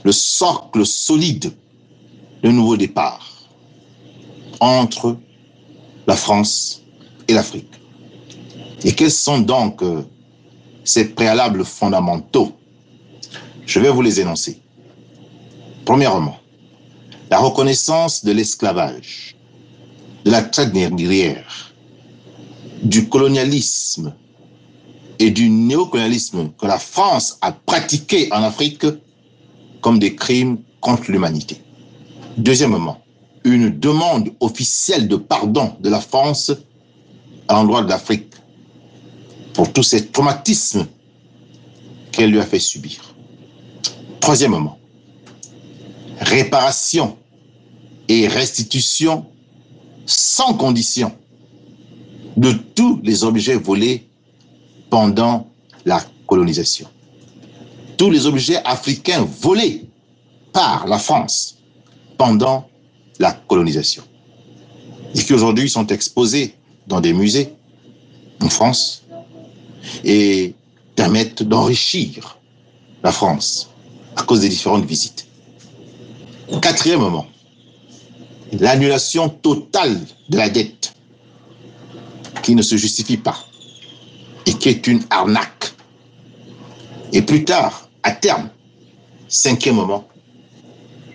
le 0.04 0.12
socle 0.12 0.86
solide 0.86 1.52
de 2.44 2.50
nouveau 2.50 2.78
départ 2.78 3.32
entre 4.60 5.18
la 6.08 6.16
France 6.16 6.84
et 7.28 7.34
l'Afrique. 7.34 7.74
Et 8.84 8.94
quels 8.94 9.12
sont 9.12 9.40
donc 9.40 9.82
euh, 9.82 10.04
ces 10.84 11.06
préalables 11.10 11.66
fondamentaux? 11.66 12.54
Je 13.66 13.80
vais 13.80 13.90
vous 13.90 14.04
les 14.04 14.22
énoncer. 14.22 14.62
Premièrement, 15.86 16.38
la 17.30 17.40
reconnaissance 17.40 18.24
de 18.24 18.32
l'esclavage, 18.32 19.36
de 20.24 20.32
la 20.32 20.42
traite 20.42 20.74
négrière, 20.74 21.74
du 22.84 23.10
colonialisme 23.10 24.14
et 25.20 25.32
du 25.32 25.50
néocolonialisme 25.50 26.52
que 26.60 26.66
la 26.66 26.78
France 26.78 27.38
a 27.42 27.52
pratiqué 27.52 28.32
en 28.32 28.44
Afrique 28.44 28.86
comme 29.82 30.00
des 30.00 30.16
crimes 30.16 30.60
contre 30.82 31.12
l'humanité. 31.12 31.62
Deuxièmement, 32.38 33.02
une 33.44 33.70
demande 33.80 34.32
officielle 34.40 35.08
de 35.08 35.16
pardon 35.16 35.74
de 35.80 35.90
la 35.90 36.02
France 36.02 36.52
à 37.48 37.54
l'endroit 37.54 37.84
de 37.84 37.90
l'Afrique 37.90 38.34
pour 39.54 39.72
tous 39.72 39.84
ces 39.84 40.08
traumatismes 40.08 40.88
qu'elle 42.12 42.32
lui 42.32 42.40
a 42.40 42.46
fait 42.46 42.60
subir. 42.60 43.16
Troisièmement, 44.20 44.80
réparation 46.20 47.18
et 48.08 48.28
restitution 48.28 49.26
sans 50.06 50.54
condition 50.54 51.12
de 52.38 52.52
tous 52.52 53.00
les 53.04 53.24
objets 53.24 53.56
volés 53.56 54.08
pendant 54.90 55.50
la 55.86 56.04
colonisation 56.28 56.88
tous 57.98 58.10
les 58.10 58.26
objets 58.26 58.62
africains 58.64 59.28
volés 59.42 59.86
par 60.54 60.88
la 60.88 61.00
France 61.00 61.58
pendant 62.18 62.68
la 63.20 63.32
colonisation 63.32 64.04
et 65.14 65.24
qui 65.24 65.34
aujourd'hui 65.34 65.70
sont 65.70 65.88
exposés 65.88 66.56
dans 66.88 67.02
des 67.02 67.14
musées 67.14 67.54
en 68.42 68.50
France 68.50 69.04
et 70.04 70.54
permettent 70.96 71.44
d'enrichir 71.44 72.38
la 73.04 73.12
France 73.12 73.70
à 74.16 74.24
cause 74.24 74.42
des 74.42 74.50
différentes 74.50 74.86
visites. 74.86 75.28
Quatrièmement, 76.62 77.26
l'annulation 78.54 79.30
totale 79.30 80.00
de 80.30 80.38
la 80.38 80.50
dette 80.50 80.94
qui 82.44 82.54
ne 82.54 82.62
se 82.62 82.78
justifie 82.78 83.18
pas 83.18 83.38
et 84.46 84.54
qui 84.54 84.70
est 84.70 84.86
une 84.88 85.04
arnaque. 85.10 85.74
Et 87.14 87.22
plus 87.22 87.46
tard, 87.46 87.90
à 88.04 88.12
terme, 88.12 88.50
cinquième 89.28 89.76
moment, 89.76 90.08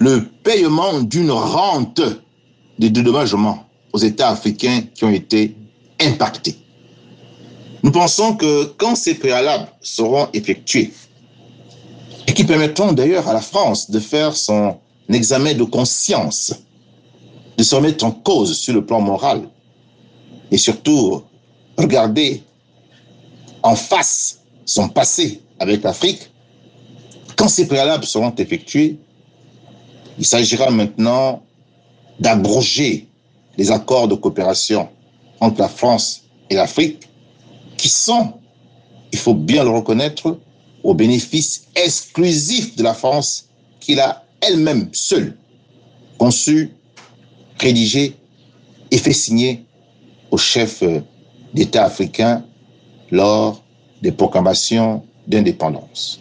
le 0.00 0.24
paiement 0.42 1.00
d'une 1.00 1.30
rente 1.30 2.00
de 2.78 2.88
dédommagement 2.88 3.66
aux 3.92 3.98
États 3.98 4.30
africains 4.30 4.82
qui 4.94 5.04
ont 5.04 5.10
été 5.10 5.54
impactés. 6.00 6.56
Nous 7.82 7.92
pensons 7.92 8.34
que 8.34 8.64
quand 8.76 8.96
ces 8.96 9.14
préalables 9.14 9.68
seront 9.80 10.28
effectués, 10.32 10.92
et 12.26 12.34
qui 12.34 12.44
permettront 12.44 12.92
d'ailleurs 12.92 13.28
à 13.28 13.32
la 13.32 13.40
France 13.40 13.90
de 13.90 13.98
faire 13.98 14.36
son 14.36 14.78
examen 15.14 15.54
de 15.54 15.64
conscience, 15.64 16.54
de 17.56 17.62
se 17.62 17.74
remettre 17.74 18.04
en 18.04 18.12
cause 18.12 18.58
sur 18.58 18.74
le 18.74 18.84
plan 18.84 19.00
moral, 19.00 19.48
et 20.50 20.58
surtout 20.58 21.22
regarder 21.76 22.42
en 23.62 23.74
face 23.74 24.40
son 24.64 24.88
passé 24.88 25.42
avec 25.58 25.82
l'Afrique, 25.82 26.30
quand 27.36 27.48
ces 27.48 27.66
préalables 27.66 28.04
seront 28.04 28.34
effectués, 28.36 28.98
il 30.18 30.26
s'agira 30.26 30.70
maintenant 30.70 31.42
d'abroger 32.18 33.08
les 33.56 33.70
accords 33.70 34.08
de 34.08 34.14
coopération 34.14 34.88
entre 35.40 35.60
la 35.60 35.68
France 35.68 36.22
et 36.50 36.54
l'Afrique, 36.54 37.08
qui 37.76 37.88
sont, 37.88 38.34
il 39.12 39.18
faut 39.18 39.34
bien 39.34 39.64
le 39.64 39.70
reconnaître, 39.70 40.38
au 40.82 40.94
bénéfice 40.94 41.66
exclusif 41.74 42.76
de 42.76 42.82
la 42.82 42.94
France 42.94 43.48
qu'il 43.80 44.00
a 44.00 44.24
elle-même 44.40 44.88
seule 44.92 45.36
conçu, 46.18 46.70
rédigé 47.58 48.14
et 48.90 48.98
fait 48.98 49.12
signer 49.12 49.64
aux 50.30 50.38
chefs 50.38 50.82
d'État 51.54 51.84
africains 51.84 52.44
lors 53.10 53.62
des 54.02 54.12
proclamations 54.12 55.02
d'indépendance. 55.26 56.20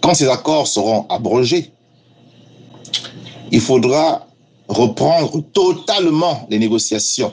Quand 0.00 0.14
ces 0.14 0.28
accords 0.28 0.66
seront 0.66 1.06
abrogés, 1.08 1.70
il 3.50 3.60
faudra 3.60 4.26
reprendre 4.68 5.42
totalement 5.52 6.46
les 6.50 6.58
négociations 6.58 7.32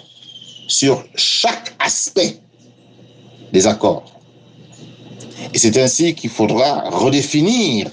sur 0.68 1.04
chaque 1.16 1.76
aspect 1.80 2.40
des 3.52 3.66
accords. 3.66 4.12
Et 5.54 5.58
c'est 5.58 5.78
ainsi 5.78 6.14
qu'il 6.14 6.30
faudra 6.30 6.90
redéfinir 6.90 7.90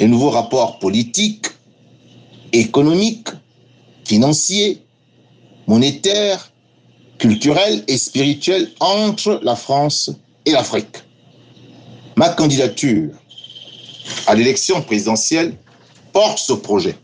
les 0.00 0.08
nouveaux 0.08 0.30
rapports 0.30 0.78
politiques, 0.78 1.46
économiques, 2.52 3.28
financiers, 4.04 4.82
monétaires, 5.68 6.50
culturels 7.18 7.84
et 7.86 7.98
spirituels 7.98 8.70
entre 8.80 9.38
la 9.42 9.54
France 9.54 10.10
et 10.46 10.52
l'Afrique. 10.52 10.96
Ma 12.16 12.30
candidature 12.30 13.10
à 14.26 14.34
l'élection 14.34 14.80
présidentielle 14.80 15.54
porte 16.14 16.38
ce 16.38 16.54
projet. 16.54 16.96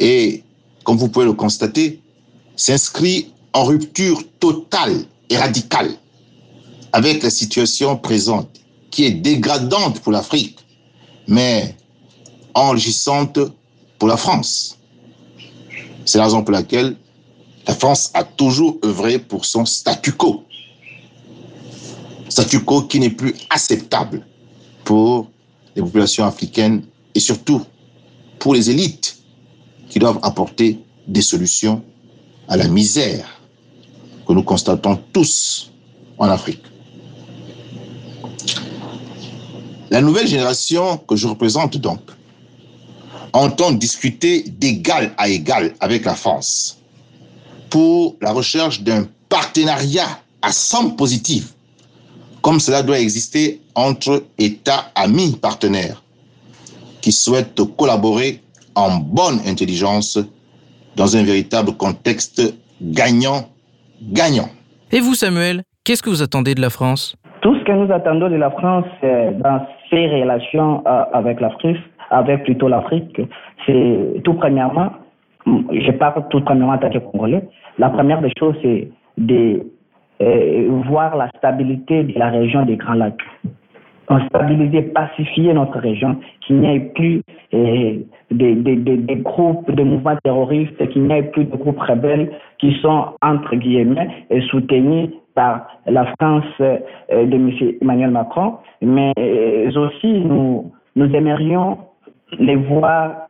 Et, 0.00 0.42
comme 0.82 0.96
vous 0.96 1.08
pouvez 1.08 1.26
le 1.26 1.34
constater, 1.34 2.00
s'inscrit 2.56 3.32
en 3.52 3.64
rupture 3.64 4.22
totale 4.40 5.04
et 5.28 5.36
radicale 5.36 5.90
avec 6.92 7.22
la 7.22 7.30
situation 7.30 7.96
présente, 7.96 8.48
qui 8.90 9.04
est 9.04 9.10
dégradante 9.10 10.00
pour 10.00 10.12
l'Afrique, 10.12 10.58
mais 11.26 11.76
enrichissante 12.54 13.38
pour 13.98 14.08
la 14.08 14.16
France. 14.16 14.78
C'est 16.04 16.18
la 16.18 16.24
raison 16.24 16.42
pour 16.42 16.52
laquelle 16.52 16.96
la 17.66 17.74
France 17.74 18.10
a 18.14 18.24
toujours 18.24 18.78
œuvré 18.84 19.18
pour 19.18 19.44
son 19.44 19.64
statu 19.64 20.12
quo. 20.12 20.44
Statu 22.28 22.60
quo 22.64 22.82
qui 22.82 23.00
n'est 23.00 23.10
plus 23.10 23.34
acceptable 23.50 24.26
pour 24.84 25.30
les 25.74 25.82
populations 25.82 26.24
africaines 26.24 26.84
et 27.14 27.20
surtout 27.20 27.62
pour 28.38 28.54
les 28.54 28.70
élites 28.70 29.16
qui 29.88 29.98
doivent 29.98 30.18
apporter 30.22 30.78
des 31.06 31.22
solutions 31.22 31.82
à 32.48 32.56
la 32.56 32.68
misère 32.68 33.40
que 34.26 34.32
nous 34.32 34.42
constatons 34.42 34.98
tous 35.12 35.70
en 36.18 36.28
Afrique. 36.28 36.62
La 39.90 40.00
nouvelle 40.00 40.26
génération 40.26 40.98
que 40.98 41.16
je 41.16 41.26
représente 41.26 41.76
donc 41.76 42.00
entend 43.32 43.72
discuter 43.72 44.42
d'égal 44.42 45.12
à 45.18 45.28
égal 45.28 45.74
avec 45.80 46.04
la 46.04 46.14
France 46.14 46.78
pour 47.70 48.16
la 48.20 48.32
recherche 48.32 48.82
d'un 48.82 49.08
partenariat 49.28 50.20
à 50.42 50.52
somme 50.52 50.96
positive, 50.96 51.50
comme 52.42 52.60
cela 52.60 52.82
doit 52.82 53.00
exister 53.00 53.60
entre 53.74 54.24
États 54.38 54.92
amis 54.94 55.36
partenaires 55.40 56.02
qui 57.00 57.12
souhaitent 57.12 57.60
collaborer 57.76 58.40
en 58.74 58.96
bonne 58.96 59.40
intelligence 59.46 60.18
dans 60.96 61.16
un 61.16 61.24
véritable 61.24 61.76
contexte 61.76 62.42
gagnant-gagnant. 62.80 64.50
Et 64.92 65.00
vous, 65.00 65.14
Samuel, 65.14 65.64
qu'est-ce 65.82 66.02
que 66.02 66.10
vous 66.10 66.22
attendez 66.22 66.54
de 66.54 66.60
la 66.60 66.70
France? 66.70 67.16
Tout 67.44 67.54
ce 67.56 67.64
que 67.64 67.72
nous 67.72 67.92
attendons 67.92 68.30
de 68.30 68.36
la 68.36 68.50
France 68.50 68.86
dans 69.02 69.66
ses 69.90 70.06
relations 70.06 70.82
euh, 70.86 71.04
avec 71.12 71.42
l'Afrique, 71.42 71.76
avec 72.08 72.44
plutôt 72.44 72.68
l'Afrique, 72.68 73.20
c'est 73.66 74.22
tout 74.24 74.32
premièrement, 74.32 74.92
je 75.46 75.90
parle 75.90 76.26
tout 76.30 76.40
premièrement 76.40 76.72
en 76.72 76.78
tant 76.78 76.88
que 76.88 76.96
Congolais, 76.96 77.46
la 77.78 77.90
première 77.90 78.22
des 78.22 78.32
choses, 78.38 78.54
c'est 78.62 78.88
de 79.18 79.60
euh, 80.22 80.68
voir 80.86 81.16
la 81.16 81.28
stabilité 81.36 82.04
de 82.04 82.18
la 82.18 82.30
région 82.30 82.64
des 82.64 82.76
Grands 82.76 82.94
Lacs. 82.94 83.20
Stabiliser, 84.28 84.80
pacifier 84.80 85.52
notre 85.52 85.78
région, 85.78 86.16
qu'il 86.40 86.60
n'y 86.60 86.76
ait 86.76 86.92
plus 86.94 87.20
euh, 87.52 87.98
des, 88.30 88.54
des, 88.54 88.76
des, 88.76 89.16
groupes, 89.16 89.70
de 89.70 89.82
mouvements 89.82 90.16
terroristes, 90.24 90.88
qu'il 90.88 91.02
n'y 91.02 91.14
ait 91.14 91.24
plus 91.24 91.44
de 91.44 91.56
groupes 91.56 91.80
rebelles 91.80 92.30
qui 92.58 92.74
sont, 92.80 93.08
entre 93.20 93.54
guillemets, 93.56 94.08
soutenus 94.50 95.10
par 95.34 95.66
la 95.86 96.06
France 96.18 96.44
euh, 96.60 96.78
de 97.10 97.34
M. 97.34 97.50
Emmanuel 97.80 98.10
Macron, 98.10 98.58
mais 98.80 99.12
euh, 99.18 99.70
aussi 99.76 100.20
nous, 100.20 100.72
nous 100.96 101.14
aimerions 101.14 101.78
les 102.38 102.56
voir 102.56 103.28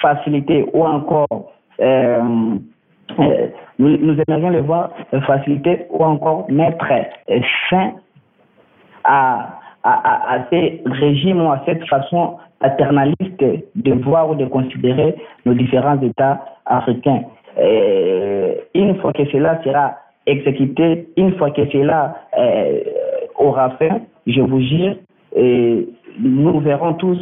faciliter 0.00 0.66
ou 0.72 0.84
encore 0.84 1.52
euh, 1.80 2.22
nous, 3.78 3.96
nous, 3.98 4.16
aimerions 4.26 4.50
les 4.50 4.60
voir 4.60 4.90
faciliter 5.26 5.86
ou 5.90 6.04
encore 6.04 6.46
mettre 6.50 6.86
fin 7.70 7.92
à 9.04 9.60
à, 9.86 10.36
à, 10.36 10.38
ces 10.48 10.82
régimes 10.86 11.42
ou 11.42 11.52
à 11.52 11.60
cette 11.66 11.86
façon 11.88 12.38
paternaliste 12.58 13.44
de 13.74 13.92
voir 14.02 14.30
ou 14.30 14.34
de 14.34 14.46
considérer 14.46 15.14
nos 15.44 15.52
différents 15.52 16.00
États 16.00 16.42
africains. 16.64 17.20
Une 18.74 18.96
fois 19.02 19.12
que 19.12 19.26
cela 19.26 19.62
sera 19.62 19.96
exécuté, 20.26 21.08
une 21.16 21.34
fois 21.36 21.50
que 21.50 21.64
cela 21.70 22.16
euh, 22.38 22.80
aura 23.36 23.70
fait, 23.78 23.92
je 24.26 24.40
vous 24.40 24.60
jure, 24.60 24.96
nous 26.20 26.60
verrons 26.60 26.94
tous 26.94 27.18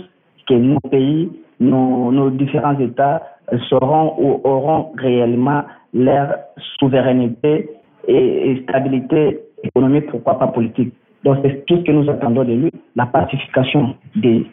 que 0.47 0.55
nos 0.55 0.81
pays, 0.91 1.31
nos, 1.61 2.31
différents 2.31 2.79
États 2.79 3.23
seront 3.69 4.15
ou 4.19 4.41
auront 4.45 4.93
réellement 4.97 5.63
leur 5.95 6.35
souveraineté 6.79 7.71
et, 8.07 8.51
et 8.51 8.63
stabilité 8.63 9.41
économique, 9.63 10.07
pourquoi 10.11 10.39
pas 10.39 10.49
politique. 10.49 10.93
Donc 11.25 11.39
c'est 11.43 11.65
tout 11.67 11.77
ce 11.77 11.83
que 11.83 11.93
nous 11.93 12.09
attendons 12.11 12.45
de 12.45 12.53
lui, 12.53 12.71
la 12.97 13.07
pacification 13.07 13.95
de 14.17 14.45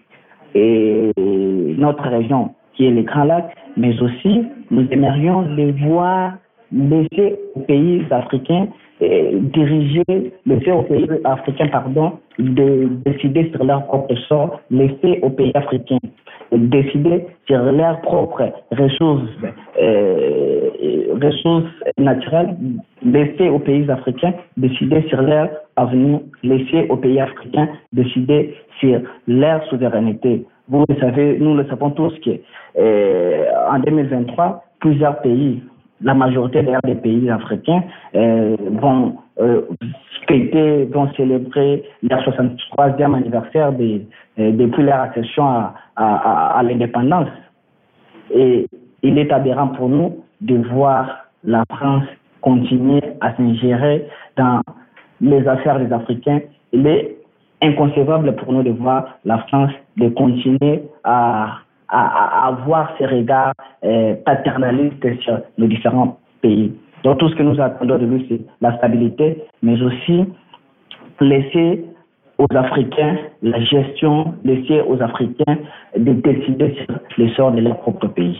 notre 1.79 2.03
région 2.03 2.53
qui 2.73 2.85
est 2.85 2.91
les 2.91 3.03
Grands 3.03 3.25
Lacs, 3.25 3.55
mais 3.77 3.99
aussi 4.01 4.43
nous 4.71 4.88
aimerions 4.91 5.41
les 5.41 5.71
voir 5.71 6.33
laisser 6.71 7.36
aux 7.55 7.62
pays 7.62 8.03
africains 8.12 8.67
diriger, 9.01 10.03
laisser 10.45 10.71
aux 10.71 10.84
pays 10.84 11.08
africains, 11.23 11.69
pardon, 11.69 12.19
de 12.38 12.89
décider 13.05 13.49
sur 13.51 13.63
leur 13.63 13.86
propre 13.86 14.13
sort, 14.27 14.60
laisser 14.69 15.19
aux 15.21 15.29
pays 15.29 15.51
africains 15.55 15.99
décider 16.51 17.25
sur 17.47 17.62
leurs 17.63 18.01
propres 18.01 18.51
ressources, 18.71 19.29
euh, 19.82 20.69
ressources 21.21 21.71
naturelles, 21.97 22.55
laisser 23.03 23.49
aux 23.49 23.60
pays 23.60 23.89
africains 23.89 24.34
décider 24.58 25.03
sur 25.10 25.21
leur 25.21 25.49
avenir, 25.75 26.19
laisser 26.43 26.88
aux 26.89 26.97
pays 26.97 27.19
africains 27.19 27.69
décider 27.93 28.55
sur 28.79 29.01
leur 29.27 29.63
souveraineté. 29.65 30.45
Vous 30.67 30.86
le 30.88 30.95
savez, 30.99 31.38
nous 31.39 31.55
le 31.55 31.65
savons 31.67 31.91
tous 31.91 32.13
que 32.19 32.32
euh, 32.77 33.45
en 33.71 33.79
2023, 33.79 34.63
plusieurs 34.79 35.19
pays 35.21 35.62
la 36.01 36.13
majorité 36.13 36.63
des 36.85 36.95
pays 36.95 37.29
africains 37.29 37.83
euh, 38.15 38.55
vont 38.81 39.17
euh, 39.39 39.62
vont 40.91 41.12
célébrer 41.13 41.83
leur 42.03 42.21
63e 42.21 43.15
anniversaire 43.15 43.71
euh, 43.71 44.51
depuis 44.51 44.83
leur 44.83 45.01
accession 45.01 45.43
à, 45.43 45.73
à, 45.95 46.59
à, 46.59 46.63
l'indépendance. 46.63 47.29
Et 48.31 48.67
il 49.01 49.17
est 49.17 49.31
aberrant 49.31 49.69
pour 49.69 49.89
nous 49.89 50.23
de 50.41 50.57
voir 50.71 51.25
la 51.43 51.63
France 51.71 52.03
continuer 52.41 53.01
à 53.21 53.35
s'ingérer 53.35 54.07
dans 54.38 54.62
les 55.19 55.47
affaires 55.47 55.79
des 55.79 55.91
Africains. 55.91 56.41
Il 56.73 56.85
est 56.85 57.17
inconcevable 57.62 58.35
pour 58.35 58.53
nous 58.53 58.63
de 58.63 58.71
voir 58.71 59.17
la 59.25 59.39
France 59.39 59.71
de 59.97 60.09
continuer 60.09 60.83
à 61.03 61.57
à, 61.89 62.47
avoir 62.47 62.91
ces 62.97 63.06
regards 63.06 63.54
euh, 63.84 64.15
paternalistes 64.25 65.21
sur 65.21 65.39
les 65.58 65.67
différents 65.67 66.19
pays. 66.41 66.73
Donc 67.04 67.19
tout 67.19 67.30
ce 67.30 67.36
que 67.36 67.43
nous 67.43 67.60
attendons 67.60 67.97
de 67.97 68.06
lui, 68.06 68.25
c'est 68.30 68.41
la 68.62 68.78
stabilité, 68.78 69.43
mais 69.63 69.82
aussi 69.82 70.25
laisser 71.21 71.86
aux 72.38 72.56
Africains 72.56 73.17
la 73.41 73.62
gestion, 73.63 74.34
laisser 74.43 74.82
aux 74.82 75.02
Africains 75.02 75.58
de 75.97 76.13
décider 76.13 76.75
sur 76.86 76.99
le 77.17 77.30
sort 77.32 77.52
de 77.52 77.62
leur 77.62 77.80
propre 77.80 78.08
pays. 78.08 78.39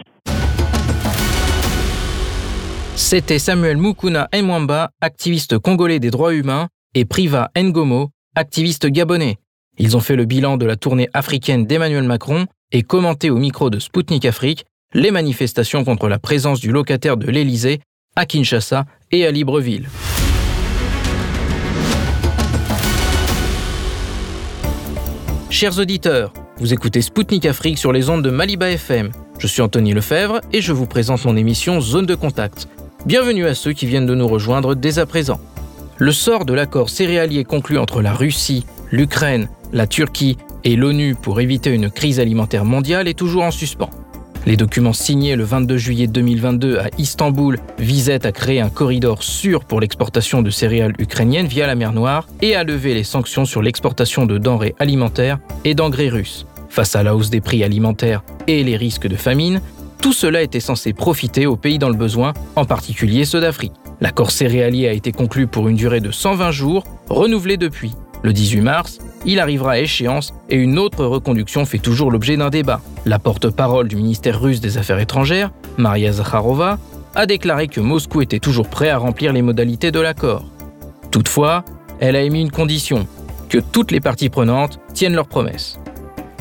C'était 2.94 3.38
Samuel 3.38 3.76
Mukuna 3.76 4.28
Mwamba, 4.34 4.90
activiste 5.00 5.58
congolais 5.58 5.98
des 5.98 6.10
droits 6.10 6.34
humains, 6.34 6.68
et 6.94 7.04
Priva 7.04 7.48
Ngomo, 7.56 8.08
activiste 8.36 8.86
gabonais. 8.86 9.36
Ils 9.78 9.96
ont 9.96 10.00
fait 10.00 10.16
le 10.16 10.26
bilan 10.26 10.56
de 10.56 10.66
la 10.66 10.76
tournée 10.76 11.08
africaine 11.14 11.64
d'Emmanuel 11.64 12.04
Macron 12.04 12.46
et 12.72 12.82
commenté 12.82 13.30
au 13.30 13.36
micro 13.36 13.70
de 13.70 13.78
Spoutnik 13.78 14.24
Afrique 14.24 14.64
les 14.94 15.10
manifestations 15.10 15.84
contre 15.84 16.08
la 16.08 16.18
présence 16.18 16.60
du 16.60 16.72
locataire 16.72 17.16
de 17.16 17.30
l'Élysée 17.30 17.80
à 18.16 18.26
Kinshasa 18.26 18.86
et 19.12 19.26
à 19.26 19.30
Libreville. 19.30 19.88
Chers 25.48 25.78
auditeurs, 25.78 26.32
vous 26.58 26.72
écoutez 26.72 27.02
Spoutnik 27.02 27.46
Afrique 27.46 27.78
sur 27.78 27.92
les 27.92 28.08
ondes 28.08 28.22
de 28.22 28.30
Maliba 28.30 28.70
FM. 28.70 29.10
Je 29.38 29.46
suis 29.46 29.62
Anthony 29.62 29.92
Lefebvre 29.92 30.40
et 30.52 30.60
je 30.60 30.72
vous 30.72 30.86
présente 30.86 31.24
mon 31.24 31.36
émission 31.36 31.80
Zone 31.80 32.06
de 32.06 32.14
contact. 32.14 32.68
Bienvenue 33.06 33.46
à 33.46 33.54
ceux 33.54 33.72
qui 33.72 33.86
viennent 33.86 34.06
de 34.06 34.14
nous 34.14 34.28
rejoindre 34.28 34.74
dès 34.74 34.98
à 34.98 35.06
présent. 35.06 35.40
Le 36.00 36.12
sort 36.12 36.46
de 36.46 36.54
l'accord 36.54 36.88
céréalier 36.88 37.44
conclu 37.44 37.76
entre 37.76 38.00
la 38.00 38.14
Russie, 38.14 38.64
l'Ukraine, 38.90 39.50
la 39.70 39.86
Turquie 39.86 40.38
et 40.64 40.74
l'ONU 40.74 41.14
pour 41.14 41.42
éviter 41.42 41.74
une 41.74 41.90
crise 41.90 42.20
alimentaire 42.20 42.64
mondiale 42.64 43.06
est 43.06 43.18
toujours 43.18 43.42
en 43.42 43.50
suspens. 43.50 43.90
Les 44.46 44.56
documents 44.56 44.94
signés 44.94 45.36
le 45.36 45.44
22 45.44 45.76
juillet 45.76 46.06
2022 46.06 46.78
à 46.78 46.86
Istanbul 46.96 47.58
visaient 47.78 48.24
à 48.24 48.32
créer 48.32 48.62
un 48.62 48.70
corridor 48.70 49.22
sûr 49.22 49.66
pour 49.66 49.78
l'exportation 49.78 50.40
de 50.40 50.48
céréales 50.48 50.94
ukrainiennes 50.98 51.48
via 51.48 51.66
la 51.66 51.74
mer 51.74 51.92
Noire 51.92 52.26
et 52.40 52.54
à 52.54 52.64
lever 52.64 52.94
les 52.94 53.04
sanctions 53.04 53.44
sur 53.44 53.60
l'exportation 53.60 54.24
de 54.24 54.38
denrées 54.38 54.74
alimentaires 54.78 55.38
et 55.66 55.74
d'engrais 55.74 56.08
russes. 56.08 56.46
Face 56.70 56.96
à 56.96 57.02
la 57.02 57.14
hausse 57.14 57.28
des 57.28 57.42
prix 57.42 57.62
alimentaires 57.62 58.22
et 58.46 58.64
les 58.64 58.78
risques 58.78 59.06
de 59.06 59.16
famine, 59.16 59.60
tout 60.00 60.14
cela 60.14 60.40
était 60.40 60.60
censé 60.60 60.94
profiter 60.94 61.44
aux 61.44 61.56
pays 61.56 61.78
dans 61.78 61.90
le 61.90 61.94
besoin, 61.94 62.32
en 62.56 62.64
particulier 62.64 63.26
ceux 63.26 63.42
d'Afrique. 63.42 63.74
L'accord 64.00 64.30
céréalier 64.30 64.88
a 64.88 64.92
été 64.92 65.12
conclu 65.12 65.46
pour 65.46 65.68
une 65.68 65.76
durée 65.76 66.00
de 66.00 66.10
120 66.10 66.50
jours, 66.50 66.84
renouvelé 67.08 67.56
depuis. 67.56 67.92
Le 68.22 68.32
18 68.32 68.60
mars, 68.60 68.98
il 69.26 69.40
arrivera 69.40 69.72
à 69.72 69.78
échéance 69.78 70.32
et 70.48 70.56
une 70.56 70.78
autre 70.78 71.04
reconduction 71.04 71.64
fait 71.66 71.78
toujours 71.78 72.10
l'objet 72.10 72.36
d'un 72.36 72.50
débat. 72.50 72.80
La 73.04 73.18
porte-parole 73.18 73.88
du 73.88 73.96
ministère 73.96 74.40
russe 74.40 74.60
des 74.60 74.78
Affaires 74.78 74.98
étrangères, 74.98 75.50
Maria 75.76 76.12
Zakharova, 76.12 76.78
a 77.14 77.26
déclaré 77.26 77.68
que 77.68 77.80
Moscou 77.80 78.22
était 78.22 78.38
toujours 78.38 78.68
prêt 78.68 78.88
à 78.88 78.98
remplir 78.98 79.32
les 79.32 79.42
modalités 79.42 79.90
de 79.90 80.00
l'accord. 80.00 80.44
Toutefois, 81.10 81.64
elle 81.98 82.16
a 82.16 82.22
émis 82.22 82.40
une 82.40 82.50
condition, 82.50 83.06
que 83.48 83.58
toutes 83.58 83.90
les 83.90 84.00
parties 84.00 84.30
prenantes 84.30 84.80
tiennent 84.94 85.14
leurs 85.14 85.28
promesses. 85.28 85.78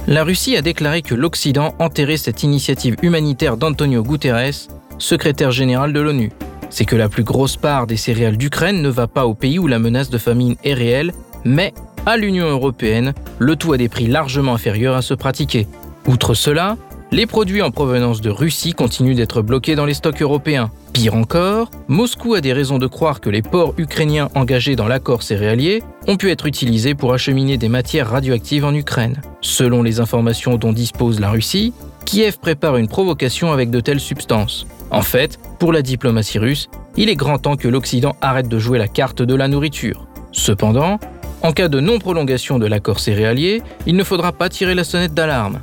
La 0.07 0.23
Russie 0.23 0.55
a 0.55 0.61
déclaré 0.61 1.01
que 1.01 1.15
l'Occident 1.15 1.75
enterrait 1.79 2.17
cette 2.17 2.43
initiative 2.43 2.95
humanitaire 3.01 3.57
d'Antonio 3.57 4.03
Guterres, 4.03 4.67
secrétaire 4.97 5.51
général 5.51 5.91
de 5.91 5.99
l'ONU. 5.99 6.31
C'est 6.69 6.85
que 6.85 6.95
la 6.95 7.09
plus 7.09 7.23
grosse 7.23 7.57
part 7.57 7.87
des 7.87 7.97
céréales 7.97 8.37
d'Ukraine 8.37 8.81
ne 8.81 8.89
va 8.89 9.07
pas 9.07 9.25
au 9.25 9.33
pays 9.33 9.59
où 9.59 9.67
la 9.67 9.79
menace 9.79 10.09
de 10.09 10.17
famine 10.17 10.55
est 10.63 10.73
réelle 10.73 11.13
mais 11.45 11.73
à 12.05 12.17
l'Union 12.17 12.47
européenne, 12.47 13.13
le 13.37 13.55
tout 13.55 13.73
a 13.73 13.77
des 13.77 13.89
prix 13.89 14.07
largement 14.07 14.53
inférieurs 14.53 14.95
à 14.95 15.01
se 15.01 15.13
pratiquer. 15.13 15.67
Outre 16.07 16.33
cela, 16.33 16.77
les 17.11 17.25
produits 17.25 17.61
en 17.61 17.71
provenance 17.71 18.21
de 18.21 18.29
Russie 18.29 18.73
continuent 18.73 19.15
d'être 19.15 19.41
bloqués 19.41 19.75
dans 19.75 19.85
les 19.85 19.93
stocks 19.93 20.21
européens. 20.21 20.71
Pire 20.93 21.15
encore, 21.15 21.69
Moscou 21.87 22.33
a 22.33 22.41
des 22.41 22.53
raisons 22.53 22.77
de 22.77 22.87
croire 22.87 23.21
que 23.21 23.29
les 23.29 23.41
ports 23.41 23.73
ukrainiens 23.77 24.29
engagés 24.35 24.75
dans 24.75 24.87
l'accord 24.87 25.23
céréalier 25.23 25.83
ont 26.07 26.17
pu 26.17 26.29
être 26.29 26.45
utilisés 26.45 26.95
pour 26.95 27.13
acheminer 27.13 27.57
des 27.57 27.69
matières 27.69 28.09
radioactives 28.09 28.65
en 28.65 28.73
Ukraine. 28.73 29.21
Selon 29.41 29.83
les 29.83 29.99
informations 29.99 30.57
dont 30.57 30.73
dispose 30.73 31.19
la 31.19 31.29
Russie, 31.29 31.73
Kiev 32.05 32.39
prépare 32.39 32.77
une 32.77 32.87
provocation 32.87 33.51
avec 33.51 33.69
de 33.69 33.79
telles 33.79 33.99
substances. 33.99 34.65
En 34.91 35.01
fait, 35.01 35.39
pour 35.59 35.71
la 35.71 35.81
diplomatie 35.81 36.39
russe, 36.39 36.69
il 36.97 37.09
est 37.09 37.15
grand 37.15 37.37
temps 37.37 37.55
que 37.55 37.67
l'Occident 37.67 38.15
arrête 38.21 38.49
de 38.49 38.59
jouer 38.59 38.79
la 38.79 38.87
carte 38.87 39.21
de 39.21 39.35
la 39.35 39.47
nourriture. 39.47 40.07
Cependant, 40.31 40.99
en 41.41 41.53
cas 41.53 41.67
de 41.67 41.79
non-prolongation 41.79 42.59
de 42.59 42.65
l'accord 42.65 42.99
céréalier, 42.99 43.61
il 43.85 43.95
ne 43.95 44.03
faudra 44.03 44.31
pas 44.31 44.49
tirer 44.49 44.75
la 44.75 44.83
sonnette 44.83 45.13
d'alarme. 45.13 45.61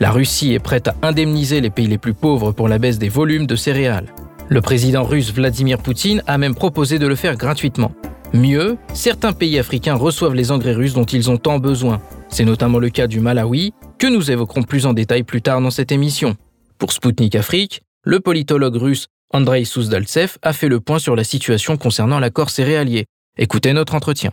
La 0.00 0.10
Russie 0.10 0.54
est 0.54 0.60
prête 0.60 0.88
à 0.88 0.94
indemniser 1.02 1.60
les 1.60 1.70
pays 1.70 1.88
les 1.88 1.98
plus 1.98 2.14
pauvres 2.14 2.52
pour 2.52 2.68
la 2.68 2.78
baisse 2.78 2.98
des 2.98 3.08
volumes 3.08 3.46
de 3.46 3.56
céréales. 3.56 4.06
Le 4.48 4.60
président 4.60 5.02
russe 5.02 5.32
Vladimir 5.32 5.78
Poutine 5.78 6.22
a 6.26 6.38
même 6.38 6.54
proposé 6.54 6.98
de 6.98 7.06
le 7.06 7.16
faire 7.16 7.36
gratuitement. 7.36 7.92
Mieux, 8.32 8.76
certains 8.94 9.32
pays 9.32 9.58
africains 9.58 9.94
reçoivent 9.94 10.34
les 10.34 10.50
engrais 10.52 10.74
russes 10.74 10.94
dont 10.94 11.04
ils 11.04 11.30
ont 11.30 11.36
tant 11.36 11.58
besoin. 11.58 12.00
C'est 12.28 12.44
notamment 12.44 12.78
le 12.78 12.90
cas 12.90 13.06
du 13.06 13.20
Malawi, 13.20 13.74
que 13.98 14.06
nous 14.06 14.30
évoquerons 14.30 14.62
plus 14.62 14.86
en 14.86 14.92
détail 14.92 15.24
plus 15.24 15.42
tard 15.42 15.60
dans 15.60 15.72
cette 15.72 15.90
émission. 15.90 16.36
Pour 16.78 16.92
Sputnik 16.92 17.34
Afrique, 17.34 17.82
le 18.04 18.20
politologue 18.20 18.76
russe 18.76 19.08
Andrei 19.34 19.64
Souzdaltsev 19.64 20.38
a 20.42 20.52
fait 20.52 20.68
le 20.68 20.78
point 20.80 21.00
sur 21.00 21.16
la 21.16 21.24
situation 21.24 21.76
concernant 21.76 22.20
l'accord 22.20 22.50
céréalier. 22.50 23.06
Écoutez 23.36 23.72
notre 23.72 23.94
entretien. 23.94 24.30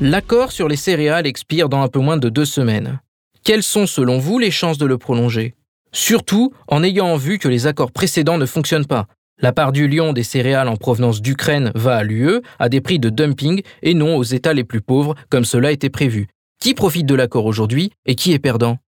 L'accord 0.00 0.52
sur 0.52 0.68
les 0.68 0.76
céréales 0.76 1.26
expire 1.26 1.68
dans 1.68 1.82
un 1.82 1.88
peu 1.88 2.00
moins 2.00 2.18
de 2.18 2.28
deux 2.28 2.44
semaines. 2.44 3.00
Quelles 3.44 3.62
sont 3.62 3.86
selon 3.86 4.18
vous 4.18 4.38
les 4.38 4.50
chances 4.50 4.78
de 4.78 4.86
le 4.86 4.98
prolonger? 4.98 5.54
Surtout 5.92 6.52
en 6.66 6.82
ayant 6.82 7.06
en 7.06 7.16
vue 7.16 7.38
que 7.38 7.48
les 7.48 7.68
accords 7.68 7.92
précédents 7.92 8.36
ne 8.36 8.46
fonctionnent 8.46 8.86
pas. 8.86 9.06
La 9.38 9.52
part 9.52 9.72
du 9.72 9.86
lion 9.86 10.14
des 10.14 10.22
céréales 10.22 10.68
en 10.68 10.76
provenance 10.76 11.20
d'Ukraine 11.20 11.70
va 11.74 11.96
à 11.96 12.02
l'UE 12.02 12.40
à 12.58 12.70
des 12.70 12.80
prix 12.80 12.98
de 12.98 13.10
dumping 13.10 13.60
et 13.82 13.92
non 13.92 14.16
aux 14.16 14.22
États 14.22 14.54
les 14.54 14.64
plus 14.64 14.80
pauvres 14.80 15.14
comme 15.28 15.44
cela 15.44 15.72
était 15.72 15.90
prévu. 15.90 16.28
Qui 16.58 16.72
profite 16.72 17.04
de 17.04 17.14
l'accord 17.14 17.44
aujourd'hui 17.44 17.92
et 18.06 18.14
qui 18.14 18.32
est 18.32 18.38
perdant? 18.38 18.78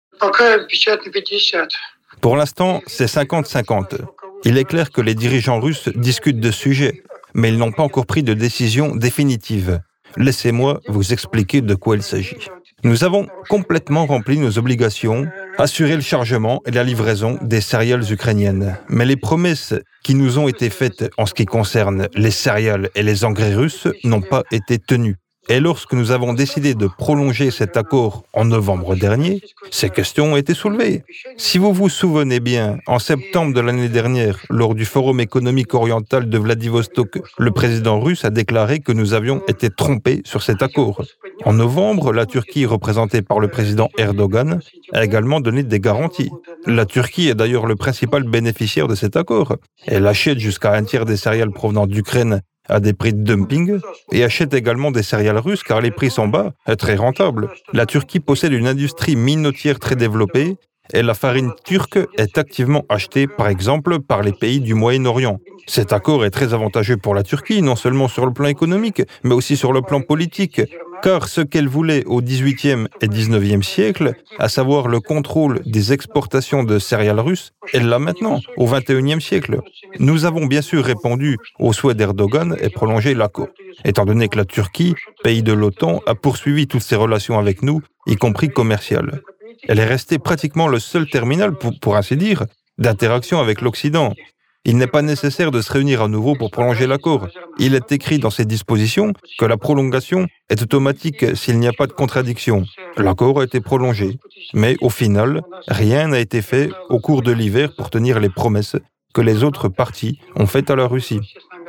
Pour 2.22 2.36
l'instant, 2.36 2.80
c'est 2.86 3.04
50-50. 3.04 3.98
Il 4.44 4.56
est 4.56 4.64
clair 4.64 4.90
que 4.90 5.02
les 5.02 5.14
dirigeants 5.14 5.60
russes 5.60 5.90
discutent 5.90 6.40
de 6.40 6.50
ce 6.50 6.58
sujet, 6.58 7.02
mais 7.34 7.50
ils 7.50 7.58
n'ont 7.58 7.72
pas 7.72 7.82
encore 7.82 8.06
pris 8.06 8.22
de 8.22 8.32
décision 8.32 8.96
définitive. 8.96 9.80
Laissez-moi 10.16 10.80
vous 10.88 11.12
expliquer 11.12 11.60
de 11.60 11.74
quoi 11.74 11.96
il 11.96 12.02
s'agit. 12.02 12.38
Nous 12.84 13.04
avons 13.04 13.26
complètement 13.50 14.06
rempli 14.06 14.38
nos 14.38 14.56
obligations, 14.56 15.26
assuré 15.58 15.96
le 15.96 16.02
chargement 16.02 16.62
et 16.66 16.70
la 16.70 16.84
livraison 16.84 17.38
des 17.42 17.60
céréales 17.60 18.10
ukrainiennes. 18.10 18.76
Mais 18.88 19.04
les 19.04 19.16
promesses 19.16 19.74
qui 20.04 20.14
nous 20.14 20.38
ont 20.38 20.48
été 20.48 20.70
faites 20.70 21.10
en 21.18 21.26
ce 21.26 21.34
qui 21.34 21.44
concerne 21.44 22.08
les 22.14 22.30
céréales 22.30 22.90
et 22.94 23.02
les 23.02 23.24
engrais 23.24 23.54
russes 23.54 23.88
n'ont 24.04 24.22
pas 24.22 24.44
été 24.52 24.78
tenues. 24.78 25.16
Et 25.50 25.60
lorsque 25.60 25.94
nous 25.94 26.10
avons 26.10 26.34
décidé 26.34 26.74
de 26.74 26.86
prolonger 26.86 27.50
cet 27.50 27.78
accord 27.78 28.24
en 28.34 28.44
novembre 28.44 28.94
dernier, 28.96 29.40
ces 29.70 29.88
questions 29.88 30.32
ont 30.32 30.36
été 30.36 30.52
soulevées. 30.52 31.04
Si 31.38 31.56
vous 31.56 31.72
vous 31.72 31.88
souvenez 31.88 32.38
bien, 32.38 32.78
en 32.86 32.98
septembre 32.98 33.54
de 33.54 33.60
l'année 33.60 33.88
dernière, 33.88 34.38
lors 34.50 34.74
du 34.74 34.84
Forum 34.84 35.20
économique 35.20 35.72
oriental 35.72 36.28
de 36.28 36.38
Vladivostok, 36.38 37.20
le 37.38 37.50
président 37.50 37.98
russe 37.98 38.26
a 38.26 38.30
déclaré 38.30 38.80
que 38.80 38.92
nous 38.92 39.14
avions 39.14 39.40
été 39.48 39.70
trompés 39.70 40.20
sur 40.26 40.42
cet 40.42 40.62
accord. 40.62 41.02
En 41.46 41.54
novembre, 41.54 42.12
la 42.12 42.26
Turquie, 42.26 42.66
représentée 42.66 43.22
par 43.22 43.40
le 43.40 43.48
président 43.48 43.88
Erdogan, 43.96 44.60
a 44.92 45.02
également 45.02 45.40
donné 45.40 45.62
des 45.62 45.80
garanties. 45.80 46.30
La 46.66 46.84
Turquie 46.84 47.28
est 47.28 47.34
d'ailleurs 47.34 47.66
le 47.66 47.76
principal 47.76 48.24
bénéficiaire 48.24 48.86
de 48.86 48.94
cet 48.94 49.16
accord. 49.16 49.56
Elle 49.86 50.06
achète 50.06 50.40
jusqu'à 50.40 50.74
un 50.74 50.84
tiers 50.84 51.06
des 51.06 51.16
céréales 51.16 51.52
provenant 51.52 51.86
d'Ukraine 51.86 52.42
à 52.68 52.80
des 52.80 52.92
prix 52.92 53.12
de 53.12 53.22
dumping 53.22 53.78
et 54.12 54.24
achète 54.24 54.54
également 54.54 54.90
des 54.90 55.02
céréales 55.02 55.38
russes 55.38 55.62
car 55.62 55.80
les 55.80 55.90
prix 55.90 56.10
sont 56.10 56.28
bas 56.28 56.52
et 56.68 56.76
très 56.76 56.96
rentables. 56.96 57.48
La 57.72 57.86
Turquie 57.86 58.20
possède 58.20 58.52
une 58.52 58.66
industrie 58.66 59.16
minotière 59.16 59.78
très 59.78 59.96
développée 59.96 60.56
et 60.92 61.02
la 61.02 61.14
farine 61.14 61.52
turque 61.64 61.98
est 62.16 62.38
activement 62.38 62.84
achetée, 62.88 63.26
par 63.26 63.48
exemple, 63.48 64.00
par 64.00 64.22
les 64.22 64.32
pays 64.32 64.60
du 64.60 64.74
Moyen-Orient. 64.74 65.38
Cet 65.66 65.92
accord 65.92 66.24
est 66.24 66.30
très 66.30 66.54
avantageux 66.54 66.96
pour 66.96 67.14
la 67.14 67.22
Turquie, 67.22 67.60
non 67.60 67.76
seulement 67.76 68.08
sur 68.08 68.24
le 68.24 68.32
plan 68.32 68.46
économique, 68.46 69.02
mais 69.22 69.34
aussi 69.34 69.56
sur 69.56 69.74
le 69.74 69.82
plan 69.82 70.00
politique, 70.00 70.62
car 71.02 71.28
ce 71.28 71.40
qu'elle 71.40 71.68
voulait 71.68 72.04
au 72.06 72.20
XVIIIe 72.20 72.86
et 73.00 73.08
XIXe 73.08 73.66
siècle, 73.66 74.14
à 74.38 74.48
savoir 74.48 74.88
le 74.88 75.00
contrôle 75.00 75.60
des 75.64 75.92
exportations 75.92 76.64
de 76.64 76.78
céréales 76.78 77.20
russes, 77.20 77.52
elle 77.72 77.88
l'a 77.88 77.98
maintenant, 77.98 78.40
au 78.56 78.66
XXIe 78.66 79.20
siècle. 79.20 79.60
Nous 79.98 80.24
avons 80.24 80.46
bien 80.46 80.62
sûr 80.62 80.84
répondu 80.84 81.36
au 81.58 81.72
souhait 81.72 81.94
d'Erdogan 81.94 82.56
et 82.60 82.68
prolongé 82.68 83.14
l'accord, 83.14 83.48
étant 83.84 84.04
donné 84.04 84.28
que 84.28 84.36
la 84.36 84.44
Turquie, 84.44 84.94
pays 85.22 85.42
de 85.42 85.52
l'OTAN, 85.52 86.00
a 86.06 86.14
poursuivi 86.14 86.66
toutes 86.66 86.82
ses 86.82 86.96
relations 86.96 87.38
avec 87.38 87.62
nous, 87.62 87.82
y 88.06 88.16
compris 88.16 88.48
commerciales. 88.48 89.22
Elle 89.68 89.78
est 89.78 89.84
restée 89.84 90.18
pratiquement 90.18 90.68
le 90.68 90.78
seul 90.78 91.08
terminal, 91.08 91.52
pour 91.80 91.96
ainsi 91.96 92.16
dire, 92.16 92.44
d'interaction 92.78 93.40
avec 93.40 93.60
l'Occident. 93.60 94.14
Il 94.64 94.76
n'est 94.76 94.86
pas 94.86 95.02
nécessaire 95.02 95.50
de 95.50 95.62
se 95.62 95.72
réunir 95.72 96.02
à 96.02 96.08
nouveau 96.08 96.34
pour 96.34 96.50
prolonger 96.50 96.86
l'accord. 96.86 97.28
Il 97.58 97.74
est 97.74 97.90
écrit 97.92 98.18
dans 98.18 98.30
ces 98.30 98.44
dispositions 98.44 99.12
que 99.38 99.44
la 99.46 99.56
prolongation 99.56 100.26
est 100.50 100.62
automatique 100.62 101.36
s'il 101.36 101.58
n'y 101.58 101.68
a 101.68 101.72
pas 101.72 101.86
de 101.86 101.92
contradiction. 101.92 102.64
L'accord 102.96 103.40
a 103.40 103.44
été 103.44 103.60
prolongé, 103.60 104.18
mais 104.54 104.76
au 104.80 104.90
final, 104.90 105.42
rien 105.68 106.08
n'a 106.08 106.18
été 106.18 106.42
fait 106.42 106.70
au 106.90 107.00
cours 107.00 107.22
de 107.22 107.32
l'hiver 107.32 107.74
pour 107.76 107.88
tenir 107.88 108.20
les 108.20 108.28
promesses 108.28 108.76
que 109.14 109.20
les 109.20 109.42
autres 109.42 109.68
parties 109.68 110.20
ont 110.36 110.46
faites 110.46 110.70
à 110.70 110.76
la 110.76 110.86
Russie. 110.86 111.20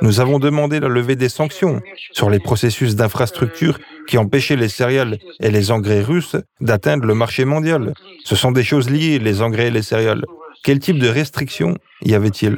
Nous 0.02 0.20
avons 0.20 0.40
demandé 0.40 0.80
la 0.80 0.88
levée 0.88 1.16
des 1.16 1.30
sanctions 1.30 1.82
sur 2.12 2.30
les 2.30 2.40
processus 2.40 2.96
d'infrastructure 2.96 3.80
qui 4.08 4.18
empêchaient 4.18 4.56
les 4.56 4.70
céréales 4.70 5.18
et 5.40 5.52
les 5.52 5.72
engrais 5.72 6.02
russes 6.02 6.36
d'atteindre 6.62 7.06
le 7.06 7.16
marché 7.16 7.46
mondial. 7.46 7.94
Ce 8.24 8.36
sont 8.36 8.52
des 8.52 8.64
choses 8.64 8.90
liées, 8.90 9.20
les 9.20 9.42
engrais 9.42 9.68
et 9.68 9.72
les 9.72 9.82
céréales. 9.82 10.26
Quel 10.64 10.80
type 10.80 11.00
de 11.00 11.08
restrictions 11.08 11.76
y 12.04 12.14
avait-il? 12.14 12.58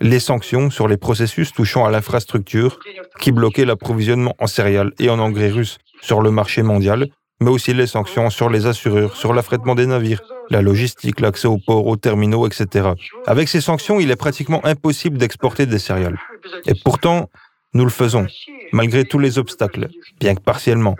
Les 0.00 0.20
sanctions 0.20 0.70
sur 0.70 0.88
les 0.88 0.96
processus 0.96 1.52
touchant 1.52 1.84
à 1.84 1.90
l'infrastructure 1.90 2.78
qui 3.20 3.30
bloquaient 3.30 3.64
l'approvisionnement 3.64 4.34
en 4.38 4.46
céréales 4.46 4.92
et 4.98 5.10
en 5.10 5.18
engrais 5.18 5.50
russes 5.50 5.78
sur 6.00 6.20
le 6.20 6.30
marché 6.30 6.62
mondial, 6.62 7.08
mais 7.40 7.50
aussi 7.50 7.72
les 7.74 7.86
sanctions 7.86 8.30
sur 8.30 8.50
les 8.50 8.66
assureurs, 8.66 9.16
sur 9.16 9.32
l'affrètement 9.32 9.74
des 9.74 9.86
navires, 9.86 10.22
la 10.50 10.62
logistique, 10.62 11.20
l'accès 11.20 11.48
aux 11.48 11.58
ports, 11.58 11.86
aux 11.86 11.96
terminaux, 11.96 12.46
etc. 12.46 12.90
Avec 13.26 13.48
ces 13.48 13.60
sanctions, 13.60 14.00
il 14.00 14.10
est 14.10 14.16
pratiquement 14.16 14.64
impossible 14.64 15.18
d'exporter 15.18 15.66
des 15.66 15.78
céréales. 15.78 16.18
Et 16.66 16.74
pourtant, 16.84 17.30
nous 17.74 17.84
le 17.84 17.90
faisons, 17.90 18.26
malgré 18.72 19.04
tous 19.04 19.18
les 19.18 19.38
obstacles, 19.38 19.88
bien 20.20 20.34
que 20.34 20.40
partiellement. 20.40 20.96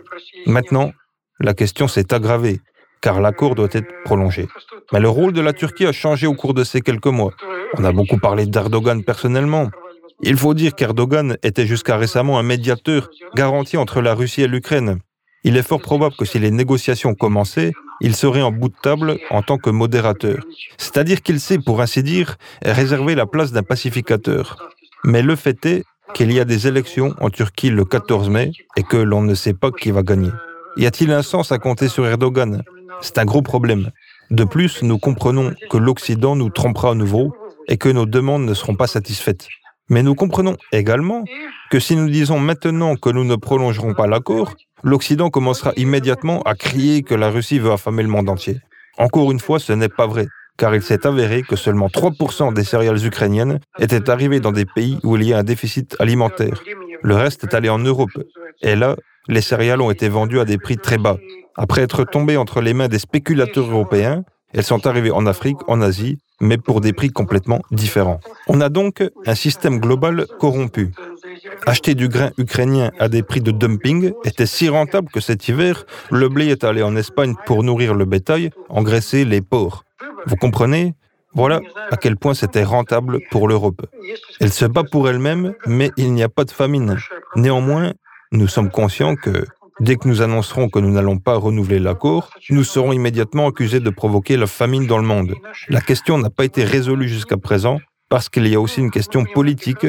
Maintenant, 0.47 0.93
la 1.41 1.55
question 1.55 1.89
s'est 1.89 2.15
aggravée, 2.15 2.61
car 3.01 3.21
l'accord 3.21 3.55
doit 3.55 3.69
être 3.73 3.89
prolongé. 4.05 4.49
Mais 4.93 5.01
le 5.01 5.09
rôle 5.09 5.33
de 5.33 5.41
la 5.41 5.53
Turquie 5.53 5.87
a 5.87 5.93
changé 5.93 6.27
au 6.27 6.35
cours 6.35 6.55
de 6.55 6.65
ces 6.65 6.81
quelques 6.81 7.07
mois. 7.07 7.33
On 7.79 7.85
a 7.85 7.93
beaucoup 7.93 8.19
parlé 8.19 8.47
d'Erdogan 8.47 9.03
personnellement. 9.03 9.71
Il 10.23 10.37
faut 10.37 10.55
dire 10.55 10.75
qu'Erdogan 10.75 11.37
était 11.43 11.67
jusqu'à 11.67 11.97
récemment 11.97 12.39
un 12.39 12.43
médiateur 12.43 13.09
garanti 13.35 13.77
entre 13.77 14.01
la 14.01 14.15
Russie 14.15 14.43
et 14.43 14.47
l'Ukraine. 14.47 14.99
Il 15.45 15.57
est 15.57 15.67
fort 15.67 15.81
probable 15.81 16.15
que 16.17 16.25
si 16.25 16.39
les 16.39 16.51
négociations 16.51 17.15
commençaient, 17.15 17.73
il 18.01 18.15
serait 18.15 18.43
en 18.43 18.53
bout 18.53 18.69
de 18.69 18.75
table 18.81 19.19
en 19.31 19.43
tant 19.43 19.59
que 19.59 19.71
modérateur. 19.71 20.39
C'est-à-dire 20.77 21.23
qu'il 21.23 21.41
sait, 21.41 21.59
pour 21.59 21.81
ainsi 21.81 22.03
dire, 22.03 22.37
réserver 22.65 23.15
la 23.15 23.27
place 23.27 23.53
d'un 23.53 23.63
pacificateur. 23.63 24.71
Mais 25.05 25.23
le 25.23 25.35
fait 25.35 25.65
est 25.67 25.85
qu'il 26.15 26.33
y 26.33 26.39
a 26.39 26.45
des 26.45 26.69
élections 26.69 27.15
en 27.21 27.31
Turquie 27.31 27.71
le 27.71 27.85
14 27.85 28.29
mai 28.29 28.53
et 28.77 28.83
que 28.83 28.97
l'on 28.97 29.23
ne 29.23 29.35
sait 29.35 29.55
pas 29.55 29.71
qui 29.71 29.91
va 29.91 30.03
gagner. 30.03 30.31
Y 30.77 30.87
a-t-il 30.87 31.11
un 31.11 31.23
sens 31.23 31.53
à 31.53 31.59
compter 31.59 31.89
sur 31.89 32.07
Erdogan? 32.07 32.63
C'est 33.01 33.19
un 33.19 33.25
gros 33.25 33.43
problème. 33.43 33.91
De 34.31 34.45
plus, 34.45 34.83
nous 34.83 34.99
comprenons 34.99 35.53
que 35.71 35.77
l'Occident 35.77 36.37
nous 36.37 36.51
trompera 36.51 36.91
à 36.91 36.95
nouveau 36.95 37.35
et 37.69 37.77
que 37.77 37.89
nos 37.89 38.07
demandes 38.07 38.45
ne 38.45 38.55
seront 38.55 38.75
pas 38.75 38.87
satisfaites. 38.87 39.49
Mais 39.89 40.03
nous 40.03 40.15
comprenons 40.15 40.57
également 40.73 41.25
que 41.71 41.79
si 41.79 41.97
nous 41.97 42.09
disons 42.09 42.39
maintenant 42.39 42.97
que 42.97 43.11
nous 43.11 43.25
ne 43.25 43.37
prolongerons 43.37 43.95
pas 43.95 44.07
l'accord, 44.07 44.55
l'Occident 44.83 45.31
commencera 45.31 45.73
immédiatement 45.77 46.43
à 46.43 46.55
crier 46.55 47.03
que 47.03 47.15
la 47.15 47.31
Russie 47.31 47.59
veut 47.59 47.73
affamer 47.73 48.03
le 48.03 48.09
monde 48.09 48.29
entier. 48.29 48.59
Encore 48.99 49.31
une 49.33 49.41
fois, 49.41 49.59
ce 49.59 49.73
n'est 49.73 49.89
pas 49.89 50.07
vrai, 50.07 50.27
car 50.57 50.75
il 50.75 50.83
s'est 50.83 51.07
avéré 51.07 51.43
que 51.43 51.57
seulement 51.57 51.89
3% 51.89 52.53
des 52.55 52.65
céréales 52.65 53.05
ukrainiennes 53.05 53.59
étaient 53.79 54.11
arrivées 54.11 54.41
dans 54.41 54.53
des 54.53 54.67
pays 54.67 54.99
où 55.03 55.17
il 55.17 55.25
y 55.25 55.33
a 55.33 55.39
un 55.39 55.45
déficit 55.45 55.97
alimentaire. 55.99 56.63
Le 57.03 57.15
reste 57.15 57.45
est 57.45 57.55
allé 57.55 57.69
en 57.69 57.79
Europe. 57.79 58.11
Et 58.63 58.77
là, 58.77 58.97
les 59.29 59.41
céréales 59.41 59.81
ont 59.81 59.91
été 59.91 60.09
vendues 60.09 60.41
à 60.41 60.45
des 60.45 60.59
prix 60.59 60.77
très 60.77 60.99
bas. 60.99 61.17
Après 61.57 61.83
être 61.83 62.05
tombées 62.05 62.37
entre 62.37 62.61
les 62.61 62.75
mains 62.75 62.89
des 62.89 62.99
spéculateurs 62.99 63.71
européens, 63.71 64.25
elles 64.53 64.65
sont 64.65 64.87
arrivées 64.87 65.11
en 65.11 65.27
Afrique, 65.27 65.59
en 65.67 65.81
Asie, 65.81 66.19
mais 66.41 66.59
pour 66.59 66.81
des 66.81 66.93
prix 66.93 67.11
complètement 67.11 67.61
différents. 67.71 68.21
On 68.49 68.61
a 68.61 68.69
donc 68.69 69.03
un 69.27 69.35
système 69.35 69.79
global 69.79 70.27
corrompu. 70.41 70.93
Acheter 71.67 71.95
du 71.95 72.09
grain 72.09 72.31
ukrainien 72.37 72.91
à 72.99 73.09
des 73.09 73.23
prix 73.23 73.41
de 73.41 73.53
dumping 73.53 74.13
était 74.25 74.47
si 74.47 74.69
rentable 74.69 75.09
que 75.11 75.21
cet 75.21 75.49
hiver, 75.49 75.85
le 76.11 76.29
blé 76.29 76.49
est 76.49 76.65
allé 76.65 76.83
en 76.83 76.97
Espagne 76.97 77.35
pour 77.47 77.63
nourrir 77.63 77.95
le 77.95 78.05
bétail, 78.05 78.51
engraisser 78.69 79.25
les 79.25 79.41
porcs. 79.41 79.85
Vous 80.27 80.37
comprenez? 80.37 80.95
Voilà 81.35 81.61
à 81.91 81.97
quel 81.97 82.17
point 82.17 82.35
c'était 82.35 82.65
rentable 82.65 83.21
pour 83.31 83.49
l'Europe. 83.49 83.87
Elle 84.41 84.53
se 84.53 84.67
bat 84.67 84.85
pour 84.85 85.09
elle-même, 85.09 85.55
mais 85.67 85.91
il 85.97 86.13
n'y 86.13 86.23
a 86.23 86.29
pas 86.29 86.45
de 86.45 86.51
famine. 86.51 86.99
Néanmoins, 87.37 87.95
nous 88.33 88.49
sommes 88.49 88.71
conscients 88.71 89.15
que 89.15 89.47
Dès 89.81 89.97
que 89.97 90.07
nous 90.07 90.23
annoncerons 90.23 90.69
que 90.69 90.79
nous 90.79 90.91
n'allons 90.91 91.19
pas 91.19 91.37
renouveler 91.37 91.79
l'accord, 91.79 92.31
nous 92.51 92.65
serons 92.65 92.93
immédiatement 92.93 93.49
accusés 93.49 93.81
de 93.81 93.91
provoquer 93.91 94.37
la 94.37 94.47
famine 94.47 94.87
dans 94.87 94.99
le 94.99 95.05
monde. 95.05 95.35
La 95.69 95.81
question 95.81 96.19
n'a 96.19 96.31
pas 96.31 96.45
été 96.45 96.65
résolue 96.65 97.09
jusqu'à 97.09 97.37
présent 97.37 97.81
parce 98.09 98.29
qu'il 98.29 98.47
y 98.47 98.55
a 98.55 98.61
aussi 98.61 98.81
une 98.81 98.91
question 98.91 99.25
politique, 99.25 99.87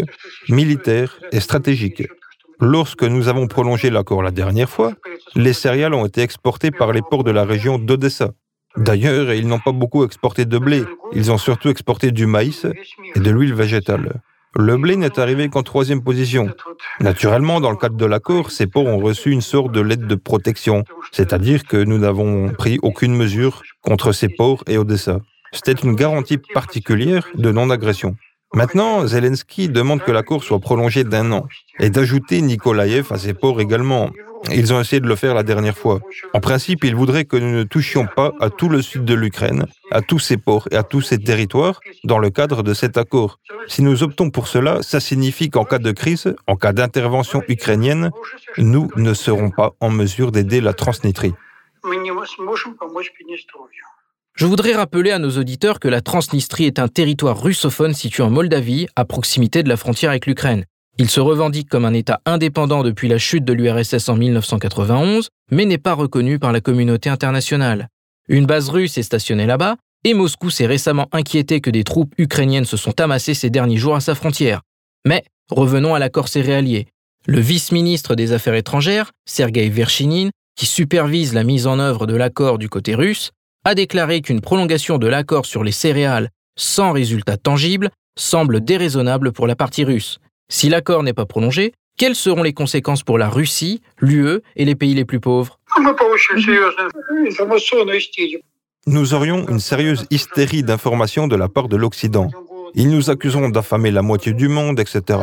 militaire 0.48 1.20
et 1.32 1.42
stratégique. 1.42 2.04
Lorsque 2.62 3.04
nous 3.04 3.28
avons 3.28 3.48
prolongé 3.48 3.90
l'accord 3.90 4.24
la 4.24 4.32
dernière 4.32 4.70
fois, 4.70 4.94
les 5.36 5.54
céréales 5.54 5.94
ont 5.94 6.06
été 6.06 6.22
exportées 6.22 6.72
par 6.72 6.94
les 6.94 7.02
ports 7.02 7.26
de 7.26 7.32
la 7.32 7.44
région 7.44 7.78
d'Odessa. 7.78 8.32
D'ailleurs, 8.78 9.34
ils 9.34 9.48
n'ont 9.48 9.60
pas 9.60 9.74
beaucoup 9.74 10.06
exporté 10.06 10.46
de 10.46 10.58
blé, 10.58 10.84
ils 11.14 11.32
ont 11.32 11.38
surtout 11.38 11.70
exporté 11.70 12.12
du 12.12 12.26
maïs 12.26 12.66
et 13.16 13.20
de 13.20 13.30
l'huile 13.30 13.54
végétale. 13.54 14.22
Le 14.56 14.78
blé 14.78 14.96
n'est 14.96 15.20
arrivé 15.20 15.50
qu'en 15.50 15.64
troisième 15.64 16.04
position. 16.04 16.50
Naturellement, 17.00 17.60
dans 17.60 17.72
le 17.72 17.76
cadre 17.76 17.98
de 17.98 18.06
l'accord, 18.06 18.52
ces 18.52 18.68
ports 18.68 18.86
ont 18.86 19.00
reçu 19.00 19.32
une 19.32 19.42
sorte 19.42 19.72
de 19.72 19.82
lettre 19.82 20.08
de 20.08 20.16
protection, 20.16 20.84
c'est-à-dire 21.12 21.64
que 21.64 21.78
nous 21.78 21.98
n'avons 21.98 22.50
pris 22.50 22.78
aucune 22.84 23.16
mesure 23.16 23.64
contre 23.82 24.12
ces 24.12 24.30
ports 24.30 24.64
et 24.68 24.78
Odessa. 24.78 25.22
C'était 25.52 25.72
une 25.72 25.96
garantie 25.96 26.38
particulière 26.38 27.28
de 27.36 27.52
non-agression. 27.52 28.16
Maintenant, 28.54 29.08
Zelensky 29.08 29.70
demande 29.70 30.04
que 30.04 30.12
l'accord 30.12 30.44
soit 30.44 30.60
prolongé 30.60 31.04
d'un 31.04 31.32
an 31.32 31.48
et 31.80 31.90
d'ajouter 31.90 32.40
Nikolaïev 32.42 33.12
à 33.12 33.18
ses 33.18 33.34
ports 33.34 33.60
également. 33.60 34.12
Ils 34.52 34.74
ont 34.74 34.80
essayé 34.80 35.00
de 35.00 35.08
le 35.08 35.16
faire 35.16 35.34
la 35.34 35.44
dernière 35.44 35.78
fois. 35.78 36.00
En 36.34 36.40
principe, 36.40 36.84
ils 36.84 36.96
voudraient 36.96 37.26
que 37.26 37.38
nous 37.38 37.52
ne 37.56 37.64
touchions 37.64 38.08
pas 38.08 38.34
à 38.40 38.50
tout 38.50 38.70
le 38.70 38.82
sud 38.82 39.06
de 39.06 39.14
l'Ukraine, 39.14 39.66
à 39.92 40.02
tous 40.02 40.20
ses 40.20 40.38
ports 40.38 40.68
et 40.72 40.76
à 40.76 40.84
tous 40.84 41.02
ses 41.02 41.18
territoires 41.18 41.80
dans 42.04 42.20
le 42.20 42.30
cadre 42.30 42.64
de 42.64 42.74
cet 42.74 42.98
accord. 42.98 43.40
Si 43.68 43.82
nous 43.82 44.04
optons 44.04 44.30
pour 44.30 44.48
cela, 44.48 44.82
ça 44.82 45.00
signifie 45.00 45.50
qu'en 45.50 45.66
cas 45.66 45.80
de 45.80 45.92
crise, 45.92 46.36
en 46.48 46.56
cas 46.56 46.74
d'intervention 46.74 47.42
ukrainienne, 47.48 48.12
nous 48.58 48.90
ne 48.96 49.14
serons 49.14 49.50
pas 49.50 49.74
en 49.80 49.90
mesure 49.90 50.32
d'aider 50.32 50.62
la 50.62 50.74
Transnistrie. 50.74 51.34
Je 54.36 54.46
voudrais 54.46 54.74
rappeler 54.74 55.12
à 55.12 55.20
nos 55.20 55.38
auditeurs 55.38 55.80
que 55.80 55.88
la 55.88 56.02
Transnistrie 56.02 56.66
est 56.66 56.80
un 56.80 56.88
territoire 56.88 57.42
russophone 57.42 57.94
situé 57.94 58.24
en 58.24 58.30
Moldavie, 58.30 58.88
à 58.96 59.06
proximité 59.06 59.64
de 59.64 59.70
la 59.70 59.78
frontière 59.78 60.10
avec 60.10 60.26
l'Ukraine. 60.26 60.66
Il 61.00 61.10
se 61.10 61.20
revendique 61.20 61.70
comme 61.70 61.86
un 61.86 61.94
État 61.94 62.22
indépendant 62.26 62.84
depuis 62.84 63.08
la 63.08 63.18
chute 63.18 63.44
de 63.46 63.54
l'URSS 63.54 64.10
en 64.10 64.16
1991, 64.16 65.30
mais 65.50 65.66
n'est 65.66 65.80
pas 65.80 65.94
reconnu 65.94 66.38
par 66.38 66.52
la 66.52 66.62
communauté 66.62 67.10
internationale. 67.10 67.88
Une 68.28 68.46
base 68.46 68.70
russe 68.70 68.98
est 69.00 69.04
stationnée 69.04 69.48
là-bas, 69.48 69.78
et 70.04 70.14
Moscou 70.14 70.52
s'est 70.52 70.68
récemment 70.68 71.08
inquiété 71.12 71.62
que 71.62 71.72
des 71.72 71.84
troupes 71.84 72.14
ukrainiennes 72.20 72.66
se 72.66 72.78
sont 72.78 73.02
amassées 73.02 73.34
ces 73.34 73.50
derniers 73.50 73.78
jours 73.78 73.96
à 73.96 74.02
sa 74.02 74.14
frontière. 74.14 74.62
Mais 75.06 75.24
revenons 75.50 75.96
à 75.96 76.00
l'accord 76.00 76.28
céréalier. 76.28 76.88
Le 77.26 77.40
vice-ministre 77.40 78.14
des 78.16 78.32
Affaires 78.32 78.54
étrangères, 78.54 79.12
Sergei 79.26 79.70
Verchinin, 79.70 80.30
qui 80.56 80.68
supervise 80.68 81.34
la 81.34 81.44
mise 81.44 81.66
en 81.66 81.80
œuvre 81.80 82.06
de 82.06 82.16
l'accord 82.16 82.60
du 82.60 82.70
côté 82.70 82.94
russe, 82.94 83.32
a 83.66 83.74
déclaré 83.74 84.22
qu'une 84.22 84.42
prolongation 84.42 85.00
de 85.00 85.08
l'accord 85.08 85.48
sur 85.48 85.64
les 85.64 85.72
céréales 85.72 86.30
sans 86.56 86.92
résultat 86.92 87.38
tangible 87.38 87.90
semble 88.16 88.64
déraisonnable 88.64 89.32
pour 89.32 89.48
la 89.48 89.56
partie 89.56 89.86
russe. 89.86 90.20
Si 90.50 90.70
l'accord 90.70 91.04
n'est 91.04 91.14
pas 91.14 91.26
prolongé, 91.26 91.74
quelles 91.98 92.16
seront 92.16 92.44
les 92.44 92.54
conséquences 92.54 93.04
pour 93.04 93.18
la 93.18 93.30
Russie, 93.30 93.82
l'UE 94.00 94.42
et 94.56 94.66
les 94.66 94.76
pays 94.76 94.94
les 94.94 95.06
plus 95.06 95.20
pauvres? 95.20 95.60
Nous 98.86 99.14
aurions 99.14 99.48
une 99.48 99.60
sérieuse 99.60 100.06
hystérie 100.10 100.64
d'informations 100.64 101.28
de 101.28 101.36
la 101.36 101.50
part 101.50 101.70
de 101.70 101.78
l'Occident. 101.78 102.30
Ils 102.76 102.90
nous 102.90 103.10
accuseront 103.10 103.50
d'affamer 103.50 103.92
la 103.92 104.02
moitié 104.02 104.34
du 104.34 104.48
monde, 104.48 104.80
etc. 104.80 105.20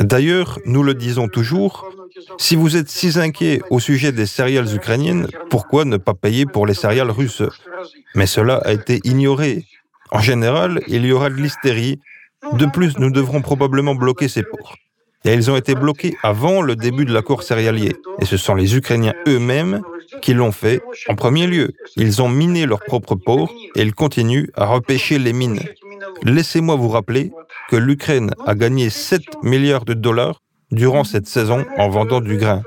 D'ailleurs, 0.00 0.58
nous 0.66 0.82
le 0.82 0.94
disons 0.94 1.28
toujours, 1.28 1.88
si 2.38 2.56
vous 2.56 2.76
êtes 2.76 2.88
si 2.88 3.18
inquiet 3.18 3.60
au 3.70 3.80
sujet 3.80 4.12
des 4.12 4.26
céréales 4.26 4.74
ukrainiennes, 4.74 5.28
pourquoi 5.50 5.84
ne 5.84 5.96
pas 5.96 6.14
payer 6.14 6.46
pour 6.46 6.66
les 6.66 6.74
céréales 6.74 7.10
russes? 7.10 7.42
Mais 8.14 8.26
cela 8.26 8.56
a 8.64 8.72
été 8.72 9.00
ignoré. 9.04 9.64
En 10.10 10.20
général, 10.20 10.80
il 10.88 11.06
y 11.06 11.12
aura 11.12 11.30
de 11.30 11.36
l'hystérie. 11.36 12.00
De 12.52 12.66
plus, 12.66 12.98
nous 12.98 13.10
devrons 13.10 13.42
probablement 13.42 13.94
bloquer 13.94 14.28
ces 14.28 14.42
ports. 14.42 14.76
Et 15.24 15.32
ils 15.32 15.50
ont 15.50 15.56
été 15.56 15.74
bloqués 15.74 16.16
avant 16.22 16.60
le 16.60 16.76
début 16.76 17.06
de 17.06 17.12
l'accord 17.12 17.42
céréalier. 17.42 17.92
Et 18.20 18.26
ce 18.26 18.36
sont 18.36 18.54
les 18.54 18.76
Ukrainiens 18.76 19.14
eux-mêmes 19.26 19.80
qui 20.20 20.34
l'ont 20.34 20.52
fait 20.52 20.82
en 21.08 21.14
premier 21.14 21.46
lieu. 21.46 21.72
Ils 21.96 22.20
ont 22.20 22.28
miné 22.28 22.66
leurs 22.66 22.84
propres 22.84 23.14
ports 23.14 23.50
et 23.74 23.82
ils 23.82 23.94
continuent 23.94 24.48
à 24.54 24.66
repêcher 24.66 25.18
les 25.18 25.32
mines. 25.32 25.60
Laissez-moi 26.22 26.76
vous 26.76 26.90
rappeler 26.90 27.32
que 27.70 27.76
l'Ukraine 27.76 28.32
a 28.46 28.54
gagné 28.54 28.90
7 28.90 29.22
milliards 29.42 29.86
de 29.86 29.94
dollars 29.94 30.42
durant 30.70 31.04
cette 31.04 31.26
saison 31.26 31.64
en 31.78 31.88
vendant 31.88 32.20
du 32.20 32.36
grain. 32.36 32.62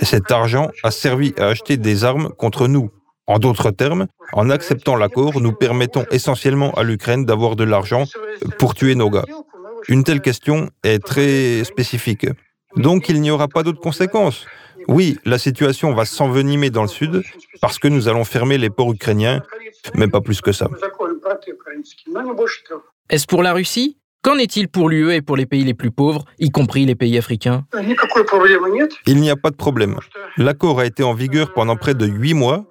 Et 0.00 0.04
cet 0.04 0.30
argent 0.30 0.70
a 0.82 0.90
servi 0.90 1.34
à 1.38 1.46
acheter 1.48 1.76
des 1.76 2.04
armes 2.04 2.30
contre 2.30 2.68
nous. 2.68 2.90
En 3.28 3.38
d'autres 3.38 3.70
termes, 3.70 4.06
en 4.32 4.48
acceptant 4.48 4.96
l'accord, 4.96 5.40
nous 5.42 5.52
permettons 5.52 6.06
essentiellement 6.10 6.72
à 6.72 6.82
l'Ukraine 6.82 7.26
d'avoir 7.26 7.56
de 7.56 7.64
l'argent 7.64 8.04
pour 8.58 8.74
tuer 8.74 8.94
nos 8.94 9.10
gars. 9.10 9.26
Une 9.88 10.02
telle 10.02 10.22
question 10.22 10.70
est 10.82 10.98
très 10.98 11.62
spécifique. 11.64 12.26
Donc 12.76 13.10
il 13.10 13.20
n'y 13.20 13.30
aura 13.30 13.46
pas 13.46 13.62
d'autres 13.62 13.80
conséquences. 13.80 14.46
Oui, 14.88 15.18
la 15.26 15.36
situation 15.36 15.92
va 15.92 16.06
s'envenimer 16.06 16.70
dans 16.70 16.80
le 16.82 16.88
sud 16.88 17.22
parce 17.60 17.78
que 17.78 17.88
nous 17.88 18.08
allons 18.08 18.24
fermer 18.24 18.56
les 18.56 18.70
ports 18.70 18.90
ukrainiens, 18.90 19.42
mais 19.94 20.08
pas 20.08 20.22
plus 20.22 20.40
que 20.40 20.52
ça. 20.52 20.68
Est-ce 23.10 23.26
pour 23.26 23.42
la 23.42 23.52
Russie? 23.52 23.98
Qu'en 24.22 24.38
est-il 24.38 24.68
pour 24.68 24.88
l'UE 24.88 25.12
et 25.12 25.22
pour 25.22 25.36
les 25.36 25.46
pays 25.46 25.64
les 25.64 25.74
plus 25.74 25.90
pauvres, 25.90 26.24
y 26.38 26.50
compris 26.50 26.86
les 26.86 26.96
pays 26.96 27.18
africains? 27.18 27.66
Il 29.06 29.20
n'y 29.20 29.30
a 29.30 29.36
pas 29.36 29.50
de 29.50 29.56
problème. 29.56 29.96
L'accord 30.38 30.80
a 30.80 30.86
été 30.86 31.02
en 31.02 31.12
vigueur 31.12 31.52
pendant 31.52 31.76
près 31.76 31.94
de 31.94 32.06
huit 32.06 32.34
mois. 32.34 32.64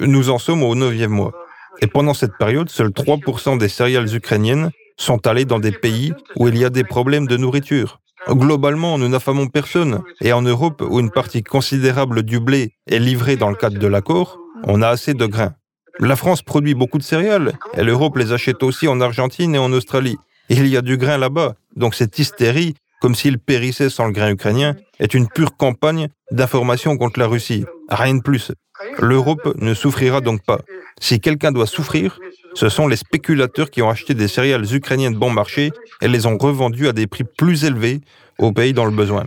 Nous 0.00 0.30
en 0.30 0.38
sommes 0.38 0.62
au 0.62 0.74
neuvième 0.74 1.10
mois. 1.10 1.32
Et 1.80 1.86
pendant 1.86 2.14
cette 2.14 2.36
période, 2.38 2.70
seuls 2.70 2.90
3% 2.90 3.58
des 3.58 3.68
céréales 3.68 4.14
ukrainiennes 4.14 4.70
sont 4.96 5.26
allées 5.26 5.44
dans 5.44 5.58
des 5.58 5.72
pays 5.72 6.12
où 6.36 6.48
il 6.48 6.56
y 6.56 6.64
a 6.64 6.70
des 6.70 6.84
problèmes 6.84 7.26
de 7.26 7.36
nourriture. 7.36 8.00
Globalement, 8.28 8.98
nous 8.98 9.08
n'affamons 9.08 9.46
personne. 9.46 10.02
Et 10.20 10.32
en 10.32 10.42
Europe, 10.42 10.82
où 10.88 11.00
une 11.00 11.10
partie 11.10 11.42
considérable 11.42 12.22
du 12.22 12.40
blé 12.40 12.72
est 12.86 12.98
livrée 12.98 13.36
dans 13.36 13.50
le 13.50 13.56
cadre 13.56 13.78
de 13.78 13.86
l'accord, 13.86 14.38
on 14.64 14.82
a 14.82 14.88
assez 14.88 15.14
de 15.14 15.26
grains. 15.26 15.54
La 15.98 16.16
France 16.16 16.42
produit 16.42 16.74
beaucoup 16.74 16.98
de 16.98 17.02
céréales, 17.02 17.54
et 17.74 17.84
l'Europe 17.84 18.16
les 18.16 18.32
achète 18.32 18.62
aussi 18.62 18.88
en 18.88 19.00
Argentine 19.00 19.54
et 19.54 19.58
en 19.58 19.72
Australie. 19.72 20.18
Il 20.48 20.66
y 20.66 20.76
a 20.76 20.82
du 20.82 20.96
grain 20.96 21.18
là-bas. 21.18 21.54
Donc 21.74 21.94
cette 21.94 22.18
hystérie, 22.18 22.74
comme 23.00 23.14
s'il 23.14 23.38
périssait 23.38 23.90
sans 23.90 24.06
le 24.06 24.12
grain 24.12 24.30
ukrainien, 24.30 24.74
est 24.98 25.14
une 25.14 25.28
pure 25.28 25.56
campagne 25.56 26.08
d'information 26.30 26.96
contre 26.96 27.20
la 27.20 27.26
Russie. 27.26 27.64
Rien 27.88 28.16
de 28.16 28.22
plus. 28.22 28.52
L'Europe 28.98 29.54
ne 29.56 29.74
souffrira 29.74 30.20
donc 30.20 30.42
pas. 30.42 30.60
Si 31.00 31.20
quelqu'un 31.20 31.52
doit 31.52 31.66
souffrir, 31.66 32.18
ce 32.54 32.68
sont 32.68 32.88
les 32.88 32.96
spéculateurs 32.96 33.70
qui 33.70 33.82
ont 33.82 33.90
acheté 33.90 34.14
des 34.14 34.28
céréales 34.28 34.64
ukrainiennes 34.74 35.14
bon 35.14 35.30
marché 35.30 35.72
et 36.00 36.08
les 36.08 36.26
ont 36.26 36.38
revendues 36.38 36.88
à 36.88 36.92
des 36.92 37.06
prix 37.06 37.24
plus 37.24 37.64
élevés 37.64 38.00
aux 38.38 38.52
pays 38.52 38.72
dans 38.72 38.84
le 38.84 38.90
besoin. 38.90 39.24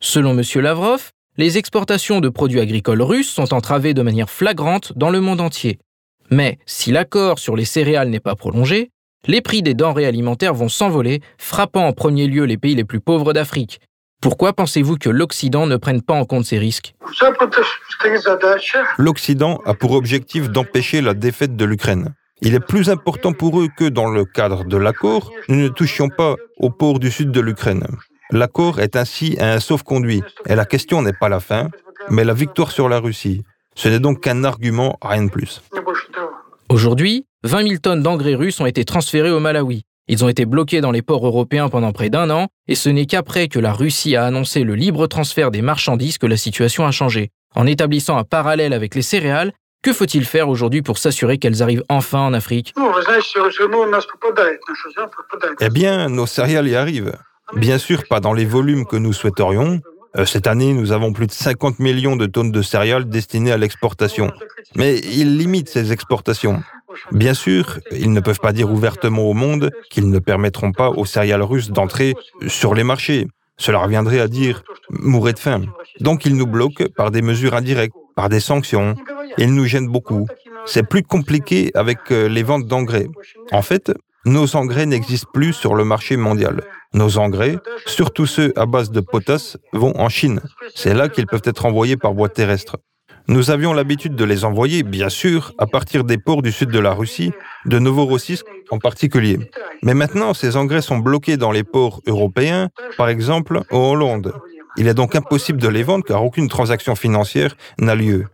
Selon 0.00 0.38
M. 0.38 0.42
Lavrov, 0.62 1.10
les 1.38 1.58
exportations 1.58 2.20
de 2.20 2.28
produits 2.28 2.60
agricoles 2.60 3.02
russes 3.02 3.30
sont 3.30 3.54
entravées 3.54 3.94
de 3.94 4.02
manière 4.02 4.30
flagrante 4.30 4.92
dans 4.96 5.10
le 5.10 5.20
monde 5.20 5.40
entier. 5.40 5.78
Mais 6.30 6.58
si 6.66 6.92
l'accord 6.92 7.38
sur 7.38 7.56
les 7.56 7.64
céréales 7.64 8.08
n'est 8.08 8.20
pas 8.20 8.36
prolongé, 8.36 8.90
les 9.26 9.40
prix 9.40 9.62
des 9.62 9.74
denrées 9.74 10.06
alimentaires 10.06 10.54
vont 10.54 10.68
s'envoler, 10.68 11.20
frappant 11.38 11.86
en 11.86 11.92
premier 11.92 12.26
lieu 12.26 12.44
les 12.44 12.58
pays 12.58 12.74
les 12.74 12.84
plus 12.84 13.00
pauvres 13.00 13.32
d'Afrique. 13.32 13.80
Pourquoi 14.22 14.52
pensez-vous 14.52 14.98
que 14.98 15.10
l'Occident 15.10 15.66
ne 15.66 15.76
prenne 15.76 16.00
pas 16.00 16.14
en 16.14 16.24
compte 16.24 16.44
ces 16.44 16.56
risques? 16.56 16.94
L'Occident 18.96 19.60
a 19.66 19.74
pour 19.74 19.92
objectif 19.92 20.48
d'empêcher 20.48 21.00
la 21.00 21.12
défaite 21.12 21.56
de 21.56 21.64
l'Ukraine. 21.64 22.14
Il 22.40 22.54
est 22.54 22.60
plus 22.60 22.88
important 22.88 23.32
pour 23.32 23.60
eux 23.60 23.66
que 23.76 23.88
dans 23.88 24.08
le 24.08 24.24
cadre 24.24 24.64
de 24.64 24.76
l'accord, 24.76 25.32
nous 25.48 25.56
ne 25.56 25.68
touchions 25.68 26.08
pas 26.08 26.36
aux 26.56 26.70
ports 26.70 27.00
du 27.00 27.10
sud 27.10 27.32
de 27.32 27.40
l'Ukraine. 27.40 27.84
L'accord 28.30 28.78
est 28.78 28.94
ainsi 28.94 29.36
un 29.40 29.58
sauf-conduit, 29.58 30.22
et 30.46 30.54
la 30.54 30.66
question 30.66 31.02
n'est 31.02 31.12
pas 31.12 31.28
la 31.28 31.40
fin, 31.40 31.68
mais 32.08 32.24
la 32.24 32.32
victoire 32.32 32.70
sur 32.70 32.88
la 32.88 33.00
Russie. 33.00 33.42
Ce 33.74 33.88
n'est 33.88 34.00
donc 34.00 34.20
qu'un 34.20 34.44
argument, 34.44 34.98
rien 35.02 35.24
de 35.24 35.30
plus. 35.30 35.62
Aujourd'hui, 36.68 37.26
20 37.42 37.62
000 37.68 37.80
tonnes 37.82 38.02
d'engrais 38.02 38.36
russes 38.36 38.60
ont 38.60 38.66
été 38.66 38.84
transférées 38.84 39.32
au 39.32 39.40
Malawi. 39.40 39.84
Ils 40.08 40.24
ont 40.24 40.28
été 40.28 40.46
bloqués 40.46 40.80
dans 40.80 40.90
les 40.90 41.02
ports 41.02 41.24
européens 41.26 41.68
pendant 41.68 41.92
près 41.92 42.10
d'un 42.10 42.28
an, 42.30 42.48
et 42.66 42.74
ce 42.74 42.88
n'est 42.88 43.06
qu'après 43.06 43.48
que 43.48 43.58
la 43.58 43.72
Russie 43.72 44.16
a 44.16 44.24
annoncé 44.24 44.64
le 44.64 44.74
libre 44.74 45.06
transfert 45.06 45.50
des 45.50 45.62
marchandises 45.62 46.18
que 46.18 46.26
la 46.26 46.36
situation 46.36 46.86
a 46.86 46.90
changé. 46.90 47.30
En 47.54 47.66
établissant 47.66 48.16
un 48.16 48.24
parallèle 48.24 48.72
avec 48.72 48.94
les 48.94 49.02
céréales, 49.02 49.52
que 49.82 49.92
faut-il 49.92 50.24
faire 50.24 50.48
aujourd'hui 50.48 50.82
pour 50.82 50.98
s'assurer 50.98 51.38
qu'elles 51.38 51.62
arrivent 51.62 51.84
enfin 51.88 52.20
en 52.20 52.34
Afrique? 52.34 52.72
Eh 55.60 55.68
bien, 55.70 56.08
nos 56.08 56.26
céréales 56.26 56.68
y 56.68 56.76
arrivent. 56.76 57.12
Bien 57.54 57.78
sûr, 57.78 58.04
pas 58.08 58.20
dans 58.20 58.32
les 58.32 58.44
volumes 58.44 58.86
que 58.86 58.96
nous 58.96 59.12
souhaiterions, 59.12 59.80
euh, 60.18 60.26
cette 60.26 60.46
année, 60.46 60.74
nous 60.74 60.92
avons 60.92 61.12
plus 61.12 61.26
de 61.26 61.32
50 61.32 61.78
millions 61.78 62.16
de 62.16 62.26
tonnes 62.26 62.52
de 62.52 62.62
céréales 62.62 63.08
destinées 63.08 63.52
à 63.52 63.56
l'exportation. 63.56 64.30
Mais 64.74 64.98
ils 64.98 65.38
limitent 65.38 65.70
ces 65.70 65.90
exportations. 65.90 66.62
Bien 67.12 67.34
sûr, 67.34 67.78
ils 67.90 68.12
ne 68.12 68.20
peuvent 68.20 68.40
pas 68.40 68.52
dire 68.52 68.70
ouvertement 68.70 69.22
au 69.22 69.34
monde 69.34 69.70
qu'ils 69.90 70.08
ne 70.10 70.18
permettront 70.18 70.72
pas 70.72 70.90
aux 70.90 71.04
céréales 71.04 71.42
russes 71.42 71.70
d'entrer 71.70 72.14
sur 72.46 72.74
les 72.74 72.84
marchés. 72.84 73.26
Cela 73.58 73.78
reviendrait 73.78 74.20
à 74.20 74.28
dire 74.28 74.62
mourrez 74.90 75.32
de 75.32 75.38
faim. 75.38 75.62
Donc 76.00 76.24
ils 76.24 76.36
nous 76.36 76.46
bloquent 76.46 76.86
par 76.96 77.10
des 77.10 77.22
mesures 77.22 77.54
indirectes, 77.54 77.94
par 78.16 78.28
des 78.28 78.40
sanctions. 78.40 78.94
Ils 79.38 79.54
nous 79.54 79.64
gênent 79.66 79.88
beaucoup. 79.88 80.26
C'est 80.66 80.88
plus 80.88 81.02
compliqué 81.02 81.70
avec 81.74 81.98
euh, 82.10 82.28
les 82.28 82.42
ventes 82.42 82.66
d'engrais. 82.66 83.08
En 83.50 83.62
fait, 83.62 83.92
nos 84.24 84.54
engrais 84.54 84.86
n'existent 84.86 85.30
plus 85.32 85.52
sur 85.52 85.74
le 85.74 85.84
marché 85.84 86.16
mondial. 86.16 86.62
Nos 86.94 87.18
engrais, 87.18 87.58
surtout 87.86 88.26
ceux 88.26 88.52
à 88.56 88.66
base 88.66 88.90
de 88.90 89.00
potasse, 89.00 89.56
vont 89.72 89.98
en 89.98 90.08
Chine. 90.08 90.40
C'est 90.74 90.94
là 90.94 91.08
qu'ils 91.08 91.26
peuvent 91.26 91.42
être 91.44 91.66
envoyés 91.66 91.96
par 91.96 92.14
voie 92.14 92.28
terrestre. 92.28 92.76
Nous 93.28 93.50
avions 93.50 93.72
l'habitude 93.72 94.16
de 94.16 94.24
les 94.24 94.44
envoyer, 94.44 94.82
bien 94.82 95.08
sûr, 95.08 95.52
à 95.58 95.66
partir 95.66 96.04
des 96.04 96.18
ports 96.18 96.42
du 96.42 96.50
sud 96.50 96.70
de 96.70 96.78
la 96.78 96.92
Russie, 96.92 97.32
de 97.66 97.78
Novorossiysk 97.78 98.44
en 98.70 98.78
particulier. 98.78 99.38
Mais 99.82 99.94
maintenant, 99.94 100.34
ces 100.34 100.56
engrais 100.56 100.82
sont 100.82 100.98
bloqués 100.98 101.36
dans 101.36 101.52
les 101.52 101.62
ports 101.64 102.00
européens, 102.06 102.70
par 102.96 103.08
exemple 103.08 103.60
en 103.70 103.78
Hollande. 103.78 104.32
Il 104.76 104.88
est 104.88 104.94
donc 104.94 105.14
impossible 105.14 105.60
de 105.60 105.68
les 105.68 105.82
vendre 105.82 106.04
car 106.04 106.24
aucune 106.24 106.48
transaction 106.48 106.94
financière 106.96 107.56
n'a 107.78 107.94
lieu. 107.94 108.26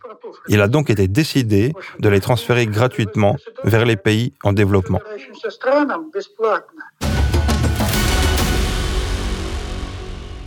Il 0.47 0.61
a 0.61 0.67
donc 0.67 0.89
été 0.89 1.07
décidé 1.07 1.73
de 1.99 2.09
les 2.09 2.21
transférer 2.21 2.65
gratuitement 2.65 3.35
vers 3.63 3.85
les 3.85 3.97
pays 3.97 4.33
en 4.43 4.53
développement. 4.53 5.01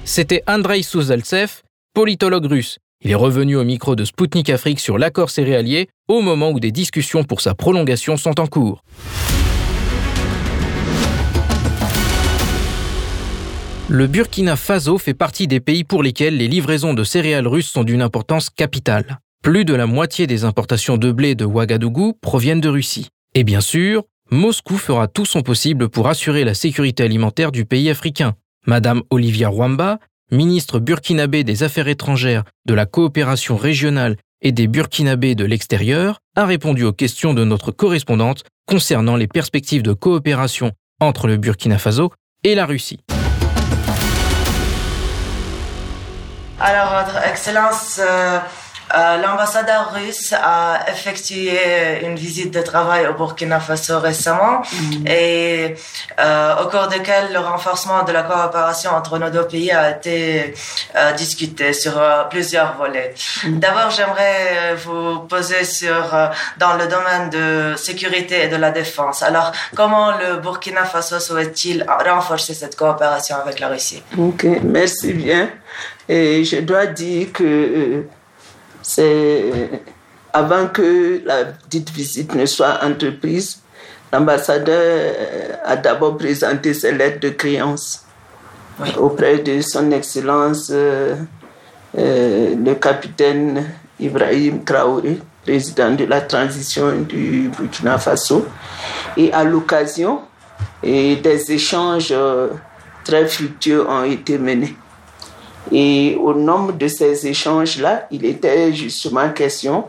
C'était 0.04 0.42
Andrei 0.46 0.82
Souzaltsev, 0.82 1.62
politologue 1.94 2.46
russe. 2.46 2.78
Il 3.04 3.10
est 3.10 3.16
revenu 3.16 3.56
au 3.56 3.64
micro 3.64 3.96
de 3.96 4.04
Spoutnik 4.04 4.48
Afrique 4.48 4.78
sur 4.78 4.96
l'accord 4.96 5.30
céréalier 5.30 5.88
au 6.06 6.20
moment 6.20 6.50
où 6.50 6.60
des 6.60 6.70
discussions 6.70 7.24
pour 7.24 7.40
sa 7.40 7.54
prolongation 7.54 8.16
sont 8.16 8.38
en 8.38 8.46
cours. 8.46 8.84
Le 13.88 14.06
Burkina 14.06 14.54
Faso 14.54 14.98
fait 14.98 15.14
partie 15.14 15.48
des 15.48 15.58
pays 15.58 15.82
pour 15.82 16.02
lesquels 16.02 16.36
les 16.36 16.46
livraisons 16.46 16.94
de 16.94 17.02
céréales 17.02 17.48
russes 17.48 17.68
sont 17.68 17.84
d'une 17.84 18.02
importance 18.02 18.50
capitale. 18.50 19.18
Plus 19.42 19.64
de 19.64 19.74
la 19.74 19.86
moitié 19.86 20.28
des 20.28 20.44
importations 20.44 20.96
de 20.96 21.10
blé 21.10 21.34
de 21.34 21.44
Ouagadougou 21.44 22.14
proviennent 22.20 22.60
de 22.60 22.68
Russie. 22.68 23.08
Et 23.34 23.42
bien 23.42 23.60
sûr, 23.60 24.04
Moscou 24.30 24.78
fera 24.78 25.08
tout 25.08 25.26
son 25.26 25.42
possible 25.42 25.88
pour 25.88 26.08
assurer 26.08 26.44
la 26.44 26.54
sécurité 26.54 27.02
alimentaire 27.02 27.50
du 27.50 27.64
pays 27.64 27.90
africain. 27.90 28.34
Madame 28.66 29.02
Olivia 29.10 29.48
Rwamba, 29.48 29.98
ministre 30.32 30.78
burkinabé 30.78 31.44
des 31.44 31.62
Affaires 31.62 31.88
étrangères, 31.88 32.44
de 32.66 32.74
la 32.74 32.86
coopération 32.86 33.56
régionale 33.56 34.16
et 34.40 34.50
des 34.50 34.66
Burkinabés 34.66 35.34
de 35.34 35.44
l'extérieur, 35.44 36.18
a 36.36 36.46
répondu 36.46 36.84
aux 36.84 36.92
questions 36.92 37.34
de 37.34 37.44
notre 37.44 37.70
correspondante 37.70 38.42
concernant 38.66 39.16
les 39.16 39.28
perspectives 39.28 39.82
de 39.82 39.92
coopération 39.92 40.72
entre 41.00 41.26
le 41.26 41.36
Burkina 41.36 41.78
Faso 41.78 42.12
et 42.42 42.54
la 42.54 42.66
Russie. 42.66 43.00
Alors, 46.58 47.04
Votre 47.04 47.28
Excellence, 47.28 48.00
euh, 48.02 48.38
l'ambassadeur 48.94 49.92
russe 49.94 50.32
a 50.32 50.80
effectué 50.90 51.52
une 52.02 52.16
visite 52.16 52.52
de 52.52 52.60
travail 52.60 53.06
au 53.06 53.14
Burkina 53.14 53.60
Faso 53.60 53.98
récemment 54.00 54.62
mm. 54.62 55.06
et 55.06 55.74
euh, 56.18 56.62
au 56.62 56.68
cours 56.68 56.88
duquel 56.88 57.32
le 57.32 57.38
renforcement 57.38 58.02
de 58.04 58.12
la 58.12 58.22
coopération 58.22 58.90
entre 58.90 59.18
nos 59.18 59.30
deux 59.30 59.46
pays 59.46 59.70
a 59.70 59.90
été 59.90 60.54
euh, 60.96 61.12
discuté 61.12 61.72
sur 61.72 61.98
euh, 61.98 62.24
plusieurs 62.24 62.76
volets. 62.76 63.14
Mm. 63.44 63.58
D'abord, 63.58 63.90
j'aimerais 63.90 64.74
vous 64.84 65.20
poser 65.20 65.64
sur 65.64 66.04
dans 66.58 66.74
le 66.74 66.86
domaine 66.86 67.30
de 67.30 67.76
sécurité 67.76 68.44
et 68.44 68.48
de 68.48 68.56
la 68.56 68.70
défense. 68.70 69.22
Alors, 69.22 69.52
comment 69.74 70.10
le 70.18 70.36
Burkina 70.36 70.84
Faso 70.84 71.18
souhaite-t-il 71.18 71.86
renforcer 72.04 72.54
cette 72.54 72.76
coopération 72.76 73.36
avec 73.36 73.60
la 73.60 73.68
Russie? 73.68 74.02
Ok, 74.18 74.44
merci 74.62 75.12
bien. 75.12 75.50
Et 76.08 76.44
je 76.44 76.56
dois 76.56 76.86
dire 76.86 77.32
que 77.32 78.04
c'est 78.82 79.70
avant 80.32 80.68
que 80.68 81.22
la 81.24 81.44
dite 81.68 81.90
visite 81.90 82.34
ne 82.34 82.46
soit 82.46 82.82
entreprise, 82.82 83.60
l'ambassadeur 84.12 85.14
a 85.64 85.76
d'abord 85.76 86.16
présenté 86.16 86.74
ses 86.74 86.92
lettres 86.92 87.20
de 87.20 87.30
créance 87.30 88.04
auprès 88.98 89.38
de 89.38 89.60
son 89.60 89.90
Excellence 89.90 90.70
euh, 90.70 91.14
euh, 91.98 92.54
le 92.56 92.74
capitaine 92.74 93.64
Ibrahim 94.00 94.64
Traoré, 94.64 95.18
président 95.44 95.92
de 95.92 96.04
la 96.04 96.22
transition 96.22 96.92
du 97.02 97.50
Burkina 97.56 97.98
Faso. 97.98 98.46
Et 99.16 99.32
à 99.32 99.44
l'occasion, 99.44 100.20
des 100.82 101.52
échanges 101.52 102.08
euh, 102.10 102.48
très 103.04 103.26
fructueux 103.26 103.86
ont 103.88 104.04
été 104.04 104.38
menés. 104.38 104.74
Et 105.70 106.16
au 106.20 106.34
nombre 106.34 106.72
de 106.72 106.88
ces 106.88 107.26
échanges-là, 107.26 108.06
il 108.10 108.24
était 108.24 108.72
justement 108.72 109.30
question 109.30 109.84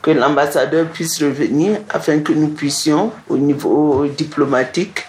que 0.00 0.10
l'ambassadeur 0.10 0.86
puisse 0.86 1.22
revenir 1.22 1.80
afin 1.90 2.20
que 2.20 2.32
nous 2.32 2.48
puissions, 2.48 3.12
au 3.28 3.36
niveau 3.36 4.06
diplomatique, 4.06 5.04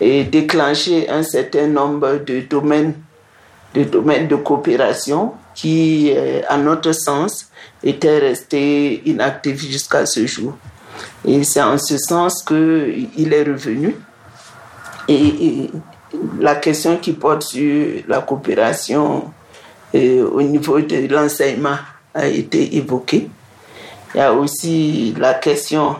déclencher 0.00 1.10
un 1.10 1.22
certain 1.22 1.66
nombre 1.66 2.20
de 2.24 2.40
domaines, 2.40 2.94
de 3.74 3.84
domaines 3.84 4.28
de 4.28 4.36
coopération 4.36 5.32
qui, 5.54 6.12
euh, 6.16 6.40
à 6.48 6.56
notre 6.56 6.92
sens, 6.92 7.50
étaient 7.82 8.18
restés 8.18 9.02
inactifs 9.04 9.60
jusqu'à 9.60 10.06
ce 10.06 10.26
jour. 10.26 10.56
Et 11.26 11.44
c'est 11.44 11.60
en 11.60 11.76
ce 11.76 11.98
sens 11.98 12.42
qu'il 12.42 13.32
est 13.32 13.42
revenu. 13.42 13.94
et 15.08 15.70
la 16.38 16.56
question 16.56 16.96
qui 16.96 17.12
porte 17.12 17.42
sur 17.42 18.02
la 18.08 18.20
coopération 18.20 19.32
au 19.94 20.42
niveau 20.42 20.80
de 20.80 21.12
l'enseignement 21.12 21.76
a 22.14 22.26
été 22.26 22.76
évoqué. 22.76 23.28
Il 24.14 24.18
y 24.18 24.20
a 24.20 24.32
aussi 24.32 25.14
la 25.18 25.34
question 25.34 25.96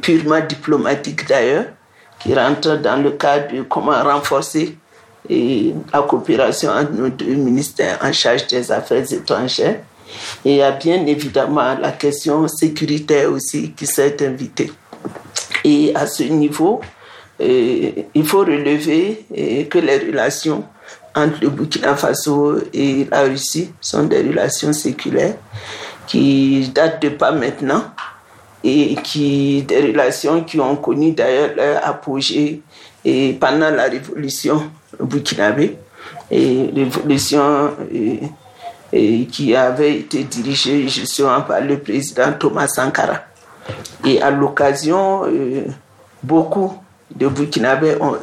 purement 0.00 0.40
diplomatique 0.40 1.28
d'ailleurs, 1.28 1.66
qui 2.18 2.34
rentre 2.34 2.76
dans 2.76 2.96
le 3.02 3.12
cadre 3.12 3.54
de 3.54 3.62
comment 3.62 4.02
renforcer 4.02 4.76
la 5.28 6.02
coopération 6.02 6.70
entre 6.70 6.92
nos 6.92 7.08
deux 7.08 7.34
ministères 7.34 7.98
en 8.02 8.12
charge 8.12 8.46
des 8.46 8.70
affaires 8.70 9.12
étrangères. 9.12 9.80
Et 10.44 10.50
il 10.52 10.56
y 10.56 10.62
a 10.62 10.70
bien 10.72 11.04
évidemment 11.06 11.76
la 11.80 11.92
question 11.92 12.46
sécuritaire 12.48 13.30
aussi 13.30 13.72
qui 13.72 13.86
s'est 13.86 14.16
invitée. 14.26 14.70
Et 15.64 15.92
à 15.94 16.06
ce 16.06 16.24
niveau, 16.24 16.80
il 17.40 18.24
faut 18.24 18.40
relever 18.40 19.24
que 19.70 19.78
les 19.78 19.98
relations 19.98 20.64
entre 21.14 21.40
le 21.42 21.48
Burkina 21.48 21.94
Faso 21.94 22.58
et 22.72 23.06
la 23.10 23.22
Russie 23.22 23.70
sont 23.80 24.04
des 24.04 24.22
relations 24.22 24.72
séculaires 24.72 25.36
qui 26.06 26.68
datent 26.74 27.02
de 27.02 27.10
pas 27.10 27.32
maintenant 27.32 27.84
et 28.62 28.96
qui 29.02 29.62
des 29.62 29.80
relations 29.92 30.42
qui 30.42 30.58
ont 30.58 30.76
connu 30.76 31.12
d'ailleurs 31.12 31.50
leur 31.56 31.86
apogée 31.86 32.62
et 33.04 33.34
pendant 33.34 33.70
la 33.70 33.84
révolution 33.84 34.70
burkinabé 34.98 35.76
et 36.30 36.70
révolution 36.74 37.72
et, 38.92 39.26
qui 39.26 39.54
avait 39.56 39.98
été 39.98 40.24
dirigée 40.24 40.86
justement 40.88 41.42
par 41.42 41.60
le 41.60 41.78
président 41.80 42.32
Thomas 42.38 42.68
Sankara. 42.68 43.24
Et 44.04 44.22
à 44.22 44.30
l'occasion, 44.30 45.24
euh, 45.24 45.64
beaucoup 46.22 46.78
de 47.14 47.26
Burkinabés 47.26 47.96
ont 48.00 48.16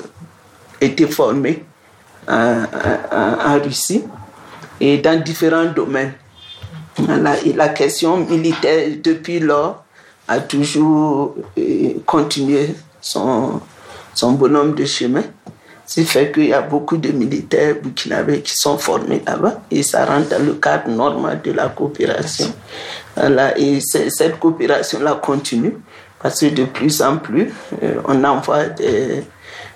été 0.80 1.08
formés 1.08 1.66
en, 2.28 3.60
Russie 3.64 4.04
et 4.80 4.98
dans 4.98 5.22
différents 5.22 5.66
domaines. 5.66 6.14
La 7.56 7.70
question 7.70 8.18
militaire, 8.18 8.90
depuis 9.04 9.40
lors, 9.40 9.84
a 10.28 10.40
toujours 10.40 11.36
euh, 11.58 11.94
continué 12.06 12.76
son, 13.02 13.62
bonhomme 14.24 14.76
de 14.76 14.86
chemin. 14.86 15.24
Ce 15.86 16.02
fait 16.02 16.32
qu'il 16.32 16.48
y 16.48 16.54
a 16.54 16.62
beaucoup 16.62 16.96
de 16.98 17.12
militaires 17.12 17.76
burkinabés 17.82 18.42
qui 18.42 18.56
sont 18.56 18.78
formés 18.78 19.22
là-bas 19.26 19.62
et 19.70 19.84
ça 19.84 20.06
rentre 20.06 20.30
dans 20.30 20.46
le 20.46 20.54
cadre 20.54 20.90
normal 20.90 21.42
de 21.44 21.52
la 21.52 21.68
coopération. 21.68 22.46
et 23.58 23.80
cette 23.82 24.40
coopération-là 24.40 25.16
continue 25.16 25.76
parce 26.22 26.40
que 26.40 26.46
de 26.46 26.66
plus 26.66 27.02
en 27.02 27.18
plus, 27.18 27.52
euh, 27.84 27.96
on 28.08 28.24
envoie 28.24 28.66
des, 28.66 29.24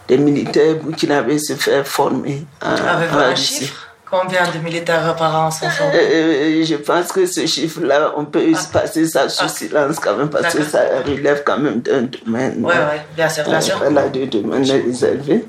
des 0.08 0.18
militaires 0.18 0.76
burkinabés 0.76 1.40
se 1.40 1.54
faire 1.54 1.86
former 1.88 2.46
Avez-vous 2.62 3.18
un 3.18 3.36
chiffre 3.36 3.86
Combien 4.10 4.44
de 4.52 4.60
militaires 4.64 5.16
par 5.16 5.36
an 5.36 5.50
sont? 5.50 5.68
Formés 5.68 5.98
euh, 5.98 6.64
Je 6.64 6.76
pense 6.76 7.12
que 7.12 7.26
ce 7.26 7.46
chiffre-là, 7.48 8.14
on 8.16 8.26
peut 8.26 8.46
ah. 8.54 8.60
passer 8.72 9.08
ça 9.08 9.28
sous 9.28 9.46
ah. 9.46 9.50
silence 9.50 10.00
quand 10.00 10.16
même, 10.16 10.30
parce 10.30 10.54
que 10.54 10.64
ça 10.64 10.82
relève 11.06 11.42
quand 11.44 11.58
même 11.58 11.82
d'un 11.82 12.04
domaine. 12.04 12.58
Oui, 12.60 12.74
oui, 12.76 13.00
bien 13.16 13.28
sûr, 13.28 13.44
bien 13.46 13.60
sûr. 13.60 13.78
Voilà, 13.80 14.08
de 14.08 14.26
domaines 14.26 14.70
réservés. 14.70 15.46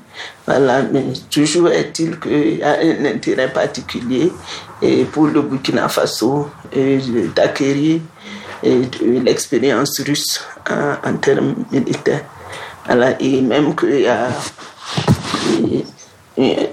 Voilà, 0.47 0.81
mais 0.91 1.03
toujours 1.29 1.69
est-il 1.69 2.19
qu'il 2.19 2.57
y 2.57 2.63
a 2.63 2.79
un 2.79 3.05
intérêt 3.05 3.49
particulier 3.49 4.31
et 4.81 5.05
pour 5.05 5.27
le 5.27 5.41
Burkina 5.43 5.87
Faso 5.87 6.49
d'acquérir 7.35 8.01
l'expérience 8.63 10.01
russe 10.01 10.41
en 10.67 11.13
termes 11.17 11.53
militaires 11.71 12.23
et 13.19 13.41
même 13.41 13.75
qu'il 13.75 14.01
y 14.01 14.07
a 14.07 14.29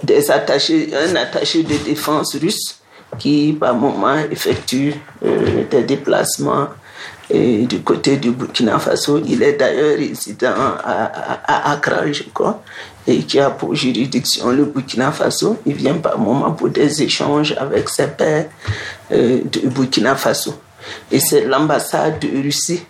des 0.03 0.31
attachés, 0.31 0.91
un 0.95 1.17
attaché 1.17 1.63
de 1.63 1.77
défense 1.85 2.37
russe 2.37 2.81
qui, 3.19 3.57
par 3.59 3.75
moment, 3.75 4.17
effectue 4.31 4.95
des 5.71 5.83
déplacements 5.83 6.69
du 7.31 7.81
côté 7.83 8.19
du 8.19 8.31
Burkina 8.33 8.79
Faso. 8.79 9.21
Il 9.27 9.43
est 9.43 9.55
d'ailleurs 9.55 9.97
résident 9.97 10.55
à, 10.85 11.73
Accra, 11.73 12.11
je 12.13 12.25
crois, 12.33 12.63
et 13.07 13.23
qui 13.23 13.41
a 13.41 13.51
pour 13.51 13.75
juridiction 13.75 14.51
le 14.51 14.65
Burkina 14.65 15.11
Faso. 15.13 15.59
Il 15.65 15.75
vient 15.75 15.95
par 15.95 16.19
moment 16.19 16.53
pour 16.53 16.69
des 16.69 17.03
échanges 17.03 17.55
avec 17.59 17.89
ses 17.89 18.09
pairs 18.09 18.47
du 19.11 19.61
Burkina 19.69 20.17
Faso. 20.17 20.55
Et 21.11 21.19
c'est 21.19 21.47
l'ambassade 21.47 22.19
de 22.19 22.29
Russie 22.43 22.83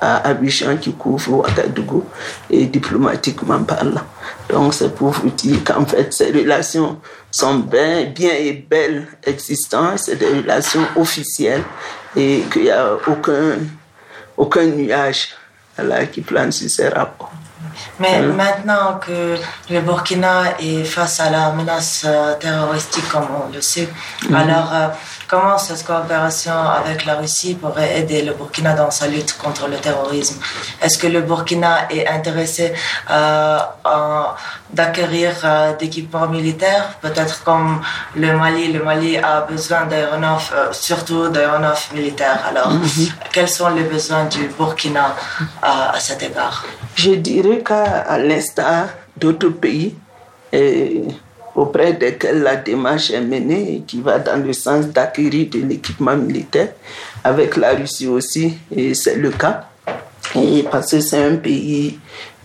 à 0.00 0.28
Abidjan 0.28 0.76
qui 0.76 0.92
couvre 0.92 1.40
Ouagadougou 1.40 2.04
et 2.50 2.66
diplomatiquement 2.66 3.62
parlant. 3.62 4.02
Donc 4.48 4.74
c'est 4.74 4.94
pour 4.94 5.10
vous 5.10 5.30
dire 5.30 5.64
qu'en 5.64 5.84
fait 5.86 6.12
ces 6.12 6.30
relations 6.30 7.00
sont 7.30 7.58
bien, 7.58 8.04
bien 8.04 8.32
et 8.34 8.52
belles 8.52 9.06
existantes, 9.24 9.98
c'est 10.00 10.16
des 10.16 10.28
relations 10.28 10.86
officielles 10.96 11.64
et 12.14 12.44
qu'il 12.52 12.64
n'y 12.64 12.70
a 12.70 12.94
aucun, 13.06 13.58
aucun 14.36 14.66
nuage 14.66 15.28
là, 15.78 16.06
qui 16.06 16.20
plane 16.20 16.52
sur 16.52 16.70
ces 16.70 16.88
rapports. 16.88 17.32
Mais 17.98 18.20
maintenant 18.22 18.98
que 19.04 19.36
le 19.70 19.80
Burkina 19.80 20.58
est 20.58 20.84
face 20.84 21.20
à 21.20 21.30
la 21.30 21.50
menace 21.52 22.04
euh, 22.06 22.34
terroristique, 22.34 23.08
comme 23.08 23.26
on 23.46 23.52
le 23.52 23.60
sait, 23.60 23.88
mhm. 24.28 24.34
alors 24.34 24.74
euh, 24.74 24.88
comment 25.28 25.58
cette 25.58 25.84
coopération 25.84 26.52
avec 26.52 27.04
la 27.04 27.16
Russie 27.16 27.54
pourrait 27.54 27.98
aider 27.98 28.22
le 28.22 28.32
Burkina 28.34 28.74
dans 28.74 28.90
sa 28.90 29.06
lutte 29.06 29.36
contre 29.38 29.68
le 29.68 29.76
terrorisme? 29.76 30.40
Est-ce 30.80 30.98
que 30.98 31.06
le 31.06 31.20
Burkina 31.22 31.90
est 31.90 32.06
intéressé 32.06 32.72
euh, 33.10 33.58
d'acquérir 34.70 35.32
d'équipements 35.78 36.28
militaires, 36.28 36.94
peut-être 37.00 37.42
comme 37.44 37.80
le 38.14 38.36
Mali 38.36 38.72
Le 38.72 38.82
Mali 38.82 39.16
a 39.16 39.42
besoin 39.42 39.86
d'aéronefs, 39.86 40.52
surtout 40.72 41.28
d'aéronefs 41.28 41.92
militaires. 41.92 42.40
Alors, 42.48 42.70
mhm. 42.70 43.08
quels 43.32 43.48
sont 43.48 43.68
les 43.68 43.84
besoins 43.84 44.24
du 44.24 44.48
Burkina 44.58 45.14
à 45.62 45.98
cet 45.98 46.22
égard? 46.22 46.64
Je 46.94 47.12
dirais 47.12 47.62
qu'à 47.62 48.18
l'instar 48.18 48.88
d'autres 49.16 49.48
pays, 49.48 49.94
auprès 51.56 51.94
desquels 51.94 52.42
la 52.42 52.56
démarche 52.56 53.10
est 53.10 53.20
menée 53.20 53.76
et 53.76 53.80
qui 53.80 54.00
va 54.00 54.18
dans 54.18 54.42
le 54.44 54.52
sens 54.52 54.86
d'acquérir 54.86 55.48
de 55.50 55.60
l'équipement 55.60 56.16
militaire, 56.16 56.68
avec 57.24 57.56
la 57.56 57.70
Russie 57.74 58.06
aussi, 58.06 58.58
et 58.74 58.94
c'est 58.94 59.16
le 59.16 59.30
cas. 59.30 59.68
Et 60.34 60.64
parce 60.70 60.90
que 60.90 61.00
c'est 61.00 61.22
un 61.22 61.36
pays 61.36 61.98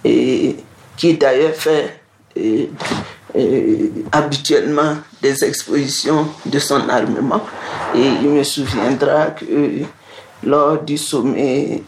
et, 0.03 0.55
qui 0.95 1.13
d'ailleurs 1.15 1.53
fait 1.53 1.99
habituellement 4.11 4.95
des 5.21 5.43
expositions 5.43 6.27
de 6.45 6.59
son 6.59 6.87
armement. 6.89 7.41
Et 7.93 8.05
il 8.21 8.29
me 8.29 8.43
souviendra 8.43 9.27
que 9.31 9.45
lors 10.43 10.81
du 10.81 10.97
sommet 10.97 11.83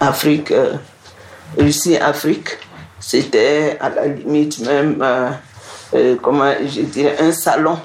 Afrique 0.00 0.52
Russie-Afrique, 1.58 2.58
c'était 2.98 3.76
à 3.80 3.88
la 3.88 4.06
limite 4.08 4.58
même, 4.60 4.98
euh, 5.00 5.30
euh, 5.94 6.16
comment 6.20 6.52
je 6.66 6.82
dirais, 6.82 7.16
un 7.20 7.32
salon 7.32 7.78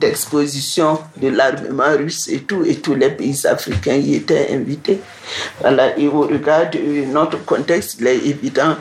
d'exposition 0.00 0.98
de, 1.16 1.28
l'armement 1.28 1.96
russe 1.96 2.28
et 2.28 2.40
tout, 2.40 2.64
et 2.64 2.76
tous 2.76 2.94
les 2.94 3.10
pays 3.10 3.46
africains 3.46 3.94
y 3.94 4.16
étaient 4.16 4.48
invités. 4.52 5.00
Voilà, 5.60 5.96
et 5.96 6.08
au 6.08 6.22
regard 6.22 6.70
de 6.70 7.04
notre 7.12 7.44
contexte, 7.44 7.98
il 8.00 8.08
est 8.08 8.26
évident 8.26 8.74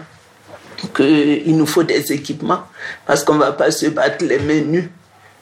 qu'il 0.96 1.56
nous 1.56 1.66
faut 1.66 1.84
des 1.84 2.12
équipements 2.12 2.64
parce 3.06 3.24
qu'on 3.24 3.36
ne 3.36 3.40
va 3.40 3.52
pas 3.52 3.72
se 3.72 3.88
battre 3.88 4.26
les 4.26 4.40
mains 4.40 4.62
nues. 4.62 4.90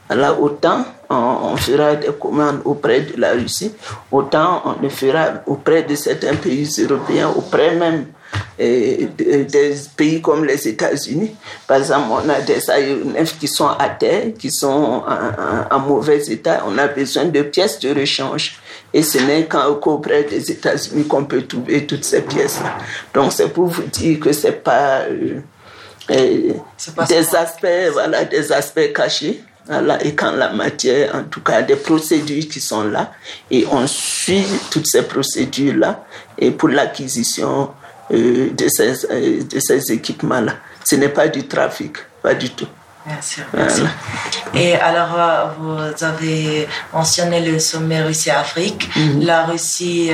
Alors, 0.10 0.42
autant 0.42 0.86
on, 1.10 1.56
fera 1.56 1.96
des 1.96 2.10
commandes 2.20 2.62
auprès 2.66 3.02
de 3.02 3.20
la 3.20 3.32
Russie, 3.32 3.72
autant 4.12 4.62
on 4.66 4.82
le 4.82 4.90
fera 4.90 5.42
auprès 5.46 5.84
de 5.84 5.96
certains 5.96 6.36
pays 6.36 6.70
européens, 6.80 7.30
auprès 7.30 7.76
même 7.76 8.08
des 8.58 9.76
pays 9.98 10.22
comme 10.22 10.46
les 10.46 10.68
États-Unis. 10.68 11.36
Par 11.68 11.78
exemple, 11.78 12.08
on 12.12 12.30
a 12.30 12.42
des 12.42 12.70
aéronefs 12.70 13.38
qui 13.40 13.48
sont 13.48 13.68
à 13.68 13.90
terre, 13.90 14.34
qui 14.38 14.52
sont 14.52 15.04
en, 15.72 15.80
mauvais 15.80 16.24
état. 16.28 16.64
On 16.68 16.78
a 16.78 16.88
besoin 16.88 17.26
de 17.26 17.42
pièces 17.42 17.80
de 17.80 17.94
rechange. 17.94 18.60
Et 18.94 19.02
ce 19.02 19.18
n'est 19.18 19.48
qu'auprès 19.48 20.24
des 20.24 20.52
États-Unis 20.52 21.08
qu'on 21.08 21.26
peut 21.26 21.44
trouver 21.44 21.86
toutes 21.86 22.06
ces 22.06 22.22
pièces-là. 22.22 22.78
Donc, 23.14 23.32
c'est 23.32 23.50
pour 23.50 23.68
vous 23.68 23.84
dire 23.84 24.20
que 24.20 24.32
c'est 24.32 24.64
pas, 24.64 25.02
euh, 25.10 25.40
eh, 26.10 26.54
pas 26.96 27.06
des 27.06 27.36
aspects, 27.36 27.92
voilà, 27.92 28.26
des 28.26 28.52
aspects 28.52 28.94
cachés 28.94 29.44
et 30.02 30.14
quand 30.14 30.32
la 30.32 30.52
matière, 30.52 31.16
en 31.16 31.24
tout 31.24 31.42
cas, 31.42 31.62
des 31.62 31.76
procédures 31.76 32.48
qui 32.50 32.60
sont 32.60 32.84
là, 32.84 33.14
et 33.50 33.66
on 33.72 33.88
suit 33.88 34.46
toutes 34.70 34.88
ces 34.88 35.04
procédures-là, 35.04 36.06
et 36.38 36.52
pour 36.52 36.70
l'acquisition 36.70 37.70
euh, 38.14 38.52
de, 38.52 38.68
ces, 38.68 39.06
euh, 39.10 39.44
de 39.44 39.60
ces 39.60 39.92
équipements-là. 39.92 40.54
Ce 40.84 40.96
n'est 40.96 41.10
pas 41.10 41.28
du 41.28 41.48
trafic, 41.48 41.98
pas 42.22 42.36
du 42.36 42.50
tout. 42.52 42.68
Merci. 43.06 43.42
merci. 43.54 43.82
Et 44.54 44.76
alors, 44.76 45.10
euh, 45.18 45.46
vous 45.60 46.06
avez 46.06 46.68
mentionné 46.94 47.42
le 47.42 47.60
sommet 47.60 48.02
Russie-Afrique. 48.04 48.88
Mhm. 48.96 49.26
La 49.26 49.46
Russie 49.46 50.12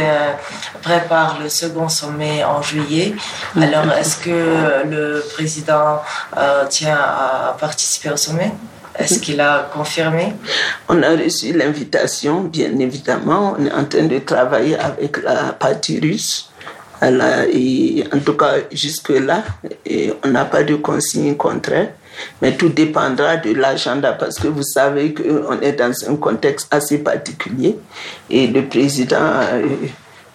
prépare 0.82 1.40
le 1.44 1.50
second 1.50 1.90
sommet 1.90 2.44
en 2.44 2.62
juillet. 2.62 3.16
Mhm. 3.56 3.64
Alors, 3.64 3.92
est-ce 3.94 4.18
que 4.18 4.88
le 4.90 5.24
président 5.34 6.02
tient 6.70 6.98
à 6.98 7.56
participer 7.60 8.12
au 8.12 8.18
sommet? 8.18 8.52
Est-ce 8.98 9.20
qu'il 9.20 9.40
a 9.40 9.70
confirmé? 9.74 10.34
On 10.88 11.02
a 11.04 11.12
reçu 11.12 11.54
l'invitation, 11.54 12.42
bien 12.42 12.78
évidemment. 12.80 13.56
On 13.58 13.66
est 13.66 13.72
en 13.72 13.86
train 13.86 14.04
de 14.04 14.20
travailler 14.20 14.78
avec 14.78 15.22
la 15.24 15.54
partie 15.54 16.00
russe. 16.00 16.49
Et 17.02 18.04
en 18.14 18.20
tout 18.20 18.34
cas, 18.34 18.56
jusque-là, 18.72 19.44
on 20.24 20.28
n'a 20.28 20.46
pas 20.46 20.64
de 20.64 20.76
consigne 20.76 21.36
contraire. 21.36 21.94
Mais 22.42 22.56
tout 22.58 22.70
dépendra 22.70 23.38
de 23.38 23.54
l'agenda 23.54 24.14
parce 24.14 24.40
que 24.40 24.48
vous 24.48 24.64
savez 24.64 25.14
qu'on 25.14 25.60
est 25.62 25.74
dans 25.74 25.94
un 26.08 26.16
contexte 26.16 26.68
assez 26.72 26.98
particulier 26.98 27.78
et 28.30 28.48
le 28.48 28.66
président 28.66 29.32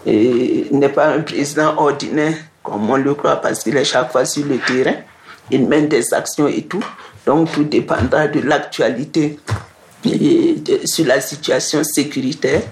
euh, 0.06 0.64
n'est 0.70 0.88
pas 0.88 1.08
un 1.08 1.20
président 1.20 1.74
ordinaire 1.76 2.34
comme 2.62 2.88
on 2.88 2.96
le 2.96 3.14
croit 3.14 3.36
parce 3.36 3.62
qu'il 3.62 3.76
est 3.76 3.84
chaque 3.84 4.12
fois 4.12 4.24
sur 4.24 4.46
le 4.46 4.58
terrain. 4.58 4.96
Il 5.50 5.66
mène 5.66 5.88
des 5.88 6.14
actions 6.14 6.48
et 6.48 6.62
tout. 6.62 6.84
Donc 7.26 7.52
tout 7.52 7.64
dépendra 7.64 8.28
de 8.28 8.40
l'actualité 8.40 9.38
sur 10.84 11.06
la 11.06 11.20
situation 11.20 11.82
sécuritaire 11.84 12.62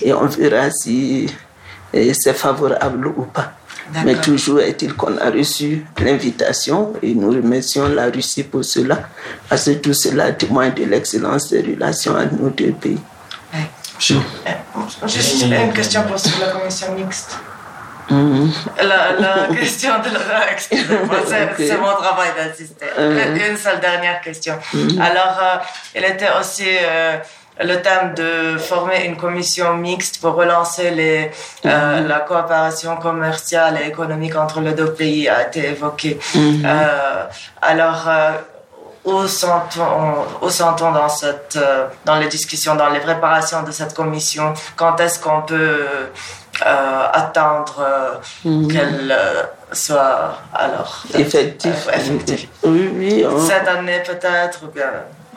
et 0.00 0.12
on 0.12 0.26
verra 0.26 0.70
si 0.70 1.26
c'est 1.92 2.34
favorable 2.34 3.08
ou 3.08 3.22
pas. 3.22 3.52
Mais 4.04 4.14
toujours 4.14 4.60
est-il 4.60 4.94
qu'on 4.94 5.18
a 5.18 5.30
reçu 5.30 5.84
l'invitation 5.98 6.94
et 7.02 7.14
nous 7.14 7.30
remercions 7.30 7.88
la 7.88 8.06
Russie 8.06 8.44
pour 8.44 8.64
cela, 8.64 9.08
parce 9.48 9.64
que 9.64 9.72
tout 9.72 9.92
cela 9.92 10.32
témoigne 10.32 10.72
de 10.72 10.84
l'excellence 10.84 11.50
des 11.50 11.60
relations 11.60 12.14
entre 12.14 12.34
nos 12.40 12.50
deux 12.50 12.72
pays. 12.72 12.98
Juste 13.98 15.42
une 15.42 15.72
question 15.72 16.02
pour 16.02 16.16
la 16.40 16.52
commission 16.52 16.94
mixte. 16.94 17.36
Mm-hmm. 18.10 18.48
La, 18.82 19.54
question 19.60 19.92
de 20.00 20.28
la... 20.28 20.52
Excusez-moi, 20.52 21.18
c'est 21.56 21.76
mon 21.76 21.94
travail 21.94 22.30
d'assister. 22.36 22.86
Mm-hmm. 22.98 23.50
Une 23.50 23.56
seule 23.56 23.80
dernière 23.80 24.20
question. 24.20 24.58
Mm-hmm. 24.74 25.00
Alors, 25.00 25.38
euh, 25.40 25.56
il 25.94 26.04
était 26.04 26.28
aussi... 26.38 26.66
Euh, 26.66 27.18
le 27.60 27.76
thème 27.82 28.14
de 28.14 28.58
former 28.58 29.04
une 29.04 29.16
commission 29.16 29.74
mixte 29.76 30.20
pour 30.20 30.34
relancer 30.34 30.90
les, 30.90 31.30
euh, 31.66 32.06
la 32.06 32.20
coopération 32.20 32.96
commerciale 32.96 33.78
et 33.82 33.88
économique 33.88 34.36
entre 34.36 34.60
les 34.60 34.72
deux 34.72 34.92
pays 34.92 35.28
a 35.28 35.46
été 35.46 35.68
évoqué. 35.68 36.18
alors, 37.60 38.08
où 39.04 39.26
sont-on 39.26 40.92
dans, 40.92 41.08
cette, 41.08 41.58
dans 42.04 42.16
les 42.16 42.28
discussions, 42.28 42.76
dans 42.76 42.88
les 42.88 43.00
préparations 43.00 43.62
de 43.62 43.72
cette 43.72 43.94
commission? 43.94 44.54
Quand 44.76 44.98
est-ce 45.00 45.18
qu'on 45.18 45.42
peut 45.42 45.86
euh, 46.64 47.06
attendre 47.12 47.76
euh, 47.80 48.48
mhm. 48.48 48.70
qu'elle 48.70 49.10
euh, 49.10 49.42
soit 49.72 50.38
alors 50.54 51.02
effective? 51.14 51.90
Oui, 52.62 52.92
oui. 52.94 53.26
Cette 53.48 53.66
année 53.66 54.00
peut-être 54.06 54.60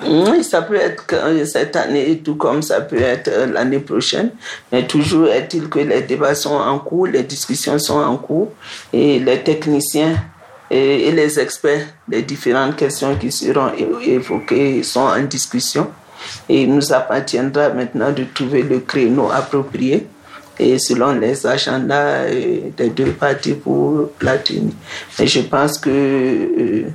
Oui, 0.04 0.44
ça 0.44 0.62
peut 0.62 0.76
être 0.76 1.06
cette 1.46 1.76
année, 1.76 2.22
tout 2.24 2.36
comme 2.36 2.62
ça 2.62 2.82
peut 2.82 3.02
être 3.02 3.32
l'année 3.52 3.80
prochaine. 3.80 4.32
Mais 4.72 4.86
toujours 4.86 5.28
est-il 5.28 5.70
que 5.70 5.80
les 5.80 6.02
débats 6.02 6.36
sont 6.36 6.56
en 6.56 6.80
cours, 6.80 7.08
les 7.08 7.24
discussions 7.24 7.80
sont 7.80 8.00
en 8.00 8.18
cours 8.18 8.52
et 8.92 9.20
les 9.20 9.42
techniciens 9.42 10.16
et, 10.70 11.12
les 11.12 11.40
experts 11.40 11.86
des 12.08 12.24
différentes 12.24 12.76
questions 12.76 13.16
qui 13.16 13.32
seront 13.32 13.72
évoquées 14.04 14.84
sont 14.84 15.02
en 15.02 15.22
discussion. 15.22 15.88
Et 16.50 16.64
il 16.64 16.74
nous 16.74 16.92
appartiendra 16.92 17.70
maintenant 17.70 18.12
de 18.12 18.26
trouver 18.34 18.64
le 18.64 18.80
créneau 18.80 19.30
approprié 19.32 20.08
et 20.58 20.80
selon 20.80 21.14
les 21.14 21.46
agendas 21.46 22.26
euh, 22.26 22.70
des 22.76 22.90
deux 22.90 23.12
parties 23.12 23.54
pour 23.54 24.12
la 24.22 24.38
tenue. 24.38 24.72
Mais 25.20 25.28
je 25.28 25.42
pense 25.42 25.78
que 25.78 25.90
euh, 25.90 26.90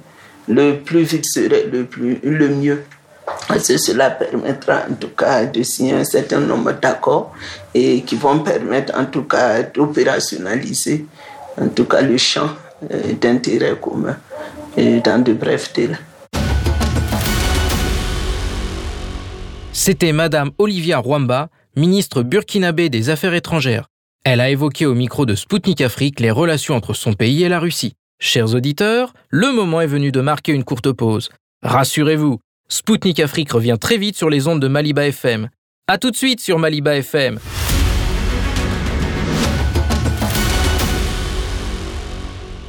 le 0.48 0.78
plus 0.78 1.02
vite 1.02 1.26
serait 1.26 1.66
le, 1.70 1.84
plus, 1.84 2.18
le 2.22 2.48
mieux. 2.48 2.82
Parce 3.48 3.68
que 3.68 3.78
cela 3.78 4.10
permettra 4.10 4.84
en 4.90 4.94
tout 4.94 5.08
cas 5.08 5.44
de 5.44 5.62
signer 5.62 5.94
un 5.94 6.04
certain 6.04 6.40
nombre 6.40 6.72
d'accords 6.72 7.32
et 7.74 8.02
qui 8.02 8.16
vont 8.16 8.40
permettre 8.40 8.92
en 8.98 9.04
tout 9.04 9.22
cas 9.22 9.62
d'opérationnaliser 9.62 11.06
en 11.60 11.68
tout 11.68 11.84
cas 11.84 12.00
le 12.00 12.16
champ 12.16 12.50
euh, 12.90 13.12
d'intérêt 13.20 13.76
commun 13.80 14.16
dans 14.76 15.22
de 15.22 15.32
brefs 15.32 15.72
délais. 15.72 15.98
C'était 19.72 20.12
Madame 20.12 20.50
Olivia 20.58 20.98
Rwamba, 20.98 21.48
ministre 21.76 22.22
burkinabé 22.22 22.88
des 22.88 23.10
Affaires 23.10 23.34
étrangères. 23.34 23.86
Elle 24.24 24.40
a 24.40 24.50
évoqué 24.50 24.84
au 24.84 24.94
micro 24.94 25.24
de 25.24 25.34
Spoutnik 25.34 25.80
Afrique 25.80 26.20
les 26.20 26.30
relations 26.30 26.74
entre 26.74 26.92
son 26.92 27.14
pays 27.14 27.42
et 27.42 27.48
la 27.48 27.58
Russie. 27.58 27.94
Chers 28.22 28.54
auditeurs, 28.54 29.14
le 29.30 29.50
moment 29.50 29.80
est 29.80 29.86
venu 29.86 30.12
de 30.12 30.20
marquer 30.20 30.52
une 30.52 30.62
courte 30.62 30.92
pause. 30.92 31.30
Rassurez-vous, 31.62 32.38
Spoutnik 32.68 33.18
Afrique 33.18 33.50
revient 33.50 33.78
très 33.80 33.96
vite 33.96 34.14
sur 34.14 34.28
les 34.28 34.46
ondes 34.46 34.60
de 34.60 34.68
Maliba 34.68 35.06
FM. 35.06 35.48
A 35.88 35.96
tout 35.96 36.10
de 36.10 36.16
suite 36.16 36.38
sur 36.38 36.58
Maliba 36.58 36.96
FM. 36.96 37.38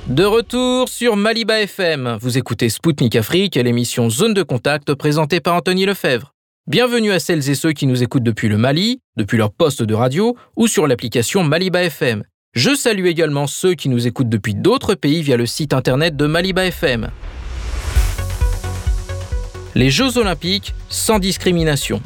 De 0.08 0.24
retour 0.24 0.88
sur 0.88 1.18
Maliba 1.18 1.60
FM, 1.60 2.18
vous 2.22 2.38
écoutez 2.38 2.70
Spoutnik 2.70 3.18
Afrique 3.18 3.58
et 3.58 3.64
l'émission 3.64 4.10
Zone 4.10 4.34
de 4.34 4.44
contact 4.44 4.94
présentée 4.94 5.42
par 5.42 5.56
Anthony 5.56 5.86
Lefebvre. 5.86 6.32
Bienvenue 6.68 7.12
à 7.12 7.20
celles 7.20 7.50
et 7.50 7.56
ceux 7.56 7.74
qui 7.74 7.88
nous 7.88 8.02
écoutent 8.04 8.24
depuis 8.24 8.48
le 8.48 8.58
Mali, 8.58 9.02
depuis 9.18 9.38
leur 9.38 9.52
poste 9.52 9.84
de 9.84 9.94
radio 9.96 10.38
ou 10.56 10.68
sur 10.68 10.88
l'application 10.88 11.44
Maliba 11.44 11.84
FM. 11.84 12.24
Je 12.54 12.76
salue 12.76 13.06
également 13.06 13.48
ceux 13.48 13.76
qui 13.76 13.88
nous 13.88 14.08
écoutent 14.08 14.28
depuis 14.28 14.56
d'autres 14.56 14.94
pays 14.94 15.22
via 15.22 15.38
le 15.38 15.46
site 15.46 15.72
internet 15.72 16.18
de 16.18 16.26
Maliba 16.26 16.66
FM. 16.66 17.10
Les 19.74 19.90
Jeux 19.90 20.18
olympiques 20.18 20.76
sans 20.90 21.18
discrimination. 21.18 22.02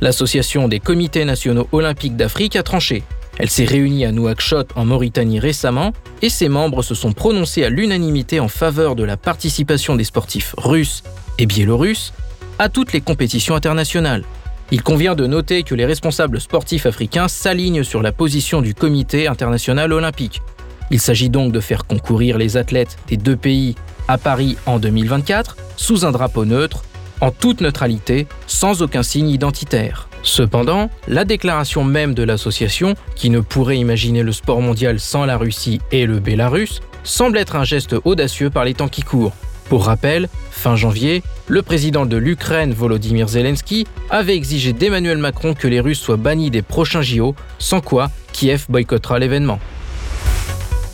L'Association 0.00 0.66
des 0.66 0.80
comités 0.80 1.24
nationaux 1.24 1.68
olympiques 1.70 2.16
d'Afrique 2.16 2.56
a 2.56 2.64
tranché. 2.64 3.04
Elle 3.38 3.50
s'est 3.50 3.66
réunie 3.66 4.04
à 4.04 4.10
Nouakchott 4.10 4.70
en 4.74 4.84
Mauritanie 4.84 5.38
récemment 5.38 5.92
et 6.22 6.28
ses 6.28 6.48
membres 6.48 6.82
se 6.82 6.96
sont 6.96 7.12
prononcés 7.12 7.62
à 7.62 7.70
l'unanimité 7.70 8.40
en 8.40 8.48
faveur 8.48 8.96
de 8.96 9.04
la 9.04 9.16
participation 9.16 9.94
des 9.94 10.02
sportifs 10.02 10.56
russes 10.58 11.04
et 11.38 11.46
biélorusses 11.46 12.12
à 12.58 12.68
toutes 12.68 12.92
les 12.92 13.00
compétitions 13.00 13.54
internationales. 13.54 14.24
Il 14.70 14.82
convient 14.82 15.14
de 15.14 15.26
noter 15.26 15.62
que 15.62 15.74
les 15.74 15.84
responsables 15.84 16.40
sportifs 16.40 16.86
africains 16.86 17.28
s'alignent 17.28 17.84
sur 17.84 18.02
la 18.02 18.12
position 18.12 18.62
du 18.62 18.74
Comité 18.74 19.28
international 19.28 19.92
olympique. 19.92 20.42
Il 20.90 21.00
s'agit 21.00 21.30
donc 21.30 21.52
de 21.52 21.60
faire 21.60 21.86
concourir 21.86 22.38
les 22.38 22.56
athlètes 22.56 22.96
des 23.08 23.16
deux 23.16 23.36
pays 23.36 23.74
à 24.08 24.18
Paris 24.18 24.56
en 24.66 24.78
2024 24.78 25.56
sous 25.76 26.04
un 26.04 26.12
drapeau 26.12 26.44
neutre, 26.44 26.84
en 27.20 27.30
toute 27.30 27.60
neutralité, 27.60 28.26
sans 28.46 28.82
aucun 28.82 29.02
signe 29.02 29.28
identitaire. 29.28 30.08
Cependant, 30.22 30.90
la 31.06 31.24
déclaration 31.24 31.84
même 31.84 32.14
de 32.14 32.22
l'association, 32.22 32.94
qui 33.14 33.30
ne 33.30 33.40
pourrait 33.40 33.78
imaginer 33.78 34.22
le 34.22 34.32
sport 34.32 34.60
mondial 34.60 34.98
sans 34.98 35.26
la 35.26 35.36
Russie 35.36 35.80
et 35.92 36.06
le 36.06 36.18
Bélarus, 36.18 36.80
semble 37.02 37.38
être 37.38 37.56
un 37.56 37.64
geste 37.64 37.94
audacieux 38.04 38.50
par 38.50 38.64
les 38.64 38.74
temps 38.74 38.88
qui 38.88 39.02
courent. 39.02 39.34
Pour 39.68 39.86
rappel, 39.86 40.28
fin 40.50 40.76
janvier, 40.76 41.22
le 41.48 41.62
président 41.62 42.06
de 42.06 42.16
l'Ukraine, 42.16 42.72
Volodymyr 42.72 43.28
Zelensky, 43.28 43.86
avait 44.10 44.36
exigé 44.36 44.72
d'Emmanuel 44.72 45.18
Macron 45.18 45.54
que 45.54 45.68
les 45.68 45.80
Russes 45.80 46.00
soient 46.00 46.16
bannis 46.16 46.50
des 46.50 46.62
prochains 46.62 47.02
JO, 47.02 47.34
sans 47.58 47.80
quoi 47.80 48.10
Kiev 48.32 48.66
boycottera 48.68 49.18
l'événement. 49.18 49.58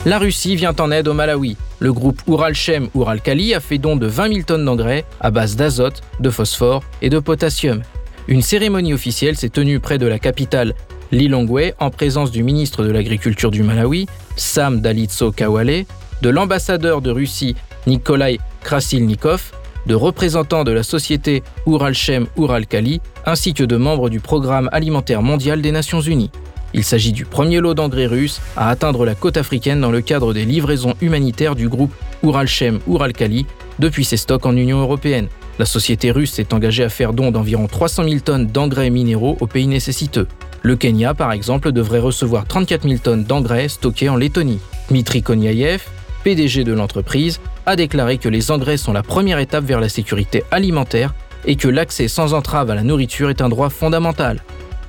La 0.07 0.19
Russie 0.19 0.57
vient 0.57 0.75
en 0.79 0.91
aide 0.91 1.09
au 1.09 1.15
Malawi. 1.15 1.57
Le 1.79 1.93
groupe 1.93 2.23
Uralchem 2.27 2.89
Uralkali 2.95 3.55
a 3.55 3.61
fait 3.61 3.79
don 3.79 3.97
de 3.97 4.07
20 4.07 4.29
000 4.29 4.41
tonnes 4.47 4.65
d'engrais 4.65 5.05
à 5.21 5.31
base 5.31 5.57
d'azote, 5.57 6.01
de 6.21 6.31
phosphore 6.31 6.83
et 7.03 7.11
de 7.11 7.19
potassium. 7.19 7.83
Une 8.29 8.43
cérémonie 8.43 8.95
officielle 8.95 9.37
s'est 9.37 9.51
tenue 9.51 9.81
près 9.81 9.99
de 9.99 10.07
la 10.07 10.19
capitale 10.19 10.75
Lilongwe 11.13 11.75
en 11.81 11.91
présence 11.91 12.31
du 12.31 12.43
ministre 12.43 12.85
de 12.85 12.91
l'Agriculture 12.91 13.51
du 13.51 13.63
Malawi, 13.63 14.07
Sam 14.37 14.81
Dalitso 14.81 15.33
Kawale, 15.33 15.85
de 16.23 16.31
l'ambassadeur 16.31 17.03
de 17.03 17.11
Russie 17.11 17.57
Nikolai 17.87 18.39
Krasilnikov, 18.63 19.53
de 19.87 19.95
représentants 19.95 20.65
de 20.65 20.73
la 20.73 20.83
société 20.83 21.43
Uralchem 21.67 22.27
Uralkali, 22.37 23.01
ainsi 23.27 23.55
que 23.55 23.65
de 23.65 23.77
membres 23.77 24.11
du 24.11 24.21
Programme 24.21 24.69
alimentaire 24.73 25.23
mondial 25.23 25.63
des 25.63 25.73
Nations 25.73 26.01
Unies. 26.01 26.31
Il 26.73 26.85
s'agit 26.85 27.13
du 27.13 27.25
premier 27.25 27.59
lot 27.59 27.75
d'engrais 27.75 28.07
russes 28.07 28.41
à 28.57 28.69
atteindre 28.69 29.05
la 29.05 29.15
côte 29.15 29.37
africaine 29.37 29.81
dans 29.81 29.91
le 29.91 30.01
cadre 30.01 30.33
des 30.33 30.45
livraisons 30.45 30.95
humanitaires 31.01 31.57
du 31.57 31.69
groupe 31.69 31.93
Uralchem 32.23 32.79
Uralkali 32.87 33.47
depuis 33.79 34.05
ses 34.05 34.17
stocks 34.17 34.47
en 34.47 34.57
Union 34.57 34.81
européenne. 34.81 35.29
La 35.59 35.67
société 35.67 36.11
russe 36.11 36.33
s'est 36.33 36.55
engagée 36.55 36.85
à 36.85 36.89
faire 36.89 37.13
don 37.13 37.33
d'environ 37.33 37.67
300 37.67 38.05
000 38.05 38.21
tonnes 38.21 38.47
d'engrais 38.47 38.91
minéraux 38.91 39.37
aux 39.41 39.47
pays 39.47 39.67
nécessiteux. 39.67 40.29
Le 40.63 40.77
Kenya, 40.77 41.15
par 41.15 41.33
exemple, 41.33 41.73
devrait 41.73 41.99
recevoir 41.99 42.47
34 42.47 42.87
000 42.87 43.01
tonnes 43.03 43.25
d'engrais 43.25 43.69
stockés 43.69 44.09
en 44.09 44.17
Lettonie. 44.17 44.61
Mitri 44.91 45.23
Konyaev, 45.23 45.83
PDG 46.25 46.65
de 46.65 46.73
l'entreprise, 46.73 47.41
a 47.67 47.77
déclaré 47.77 48.19
que 48.19 48.29
les 48.29 48.51
engrais 48.51 48.77
sont 48.77 48.93
la 48.93 49.03
première 49.03 49.39
étape 49.39 49.65
vers 49.65 49.81
la 49.81 49.89
sécurité 49.89 50.45
alimentaire 50.51 51.15
et 51.45 51.57
que 51.57 51.69
l'accès 51.69 52.09
sans 52.09 52.35
entrave 52.35 52.71
à 52.71 52.75
la 52.75 52.83
nourriture 52.83 53.31
est 53.31 53.41
un 53.41 53.49
droit 53.49 53.71
fondamental. 53.71 54.43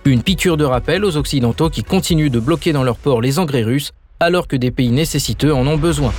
Une 0.05 0.23
piqûre 0.23 0.57
de 0.57 0.65
rappel 0.65 1.05
aux 1.05 1.15
Occidentaux 1.17 1.69
qui 1.69 1.83
continuent 1.83 2.31
de 2.31 2.39
bloquer 2.39 2.73
dans 2.73 2.83
leurs 2.83 2.97
ports 2.97 3.21
les 3.21 3.39
engrais 3.39 3.63
russes 3.63 3.91
alors 4.19 4.47
que 4.47 4.55
des 4.55 4.71
pays 4.71 4.91
nécessiteux 4.91 5.53
en 5.53 5.65
ont 5.67 5.77
besoin. 5.77 6.13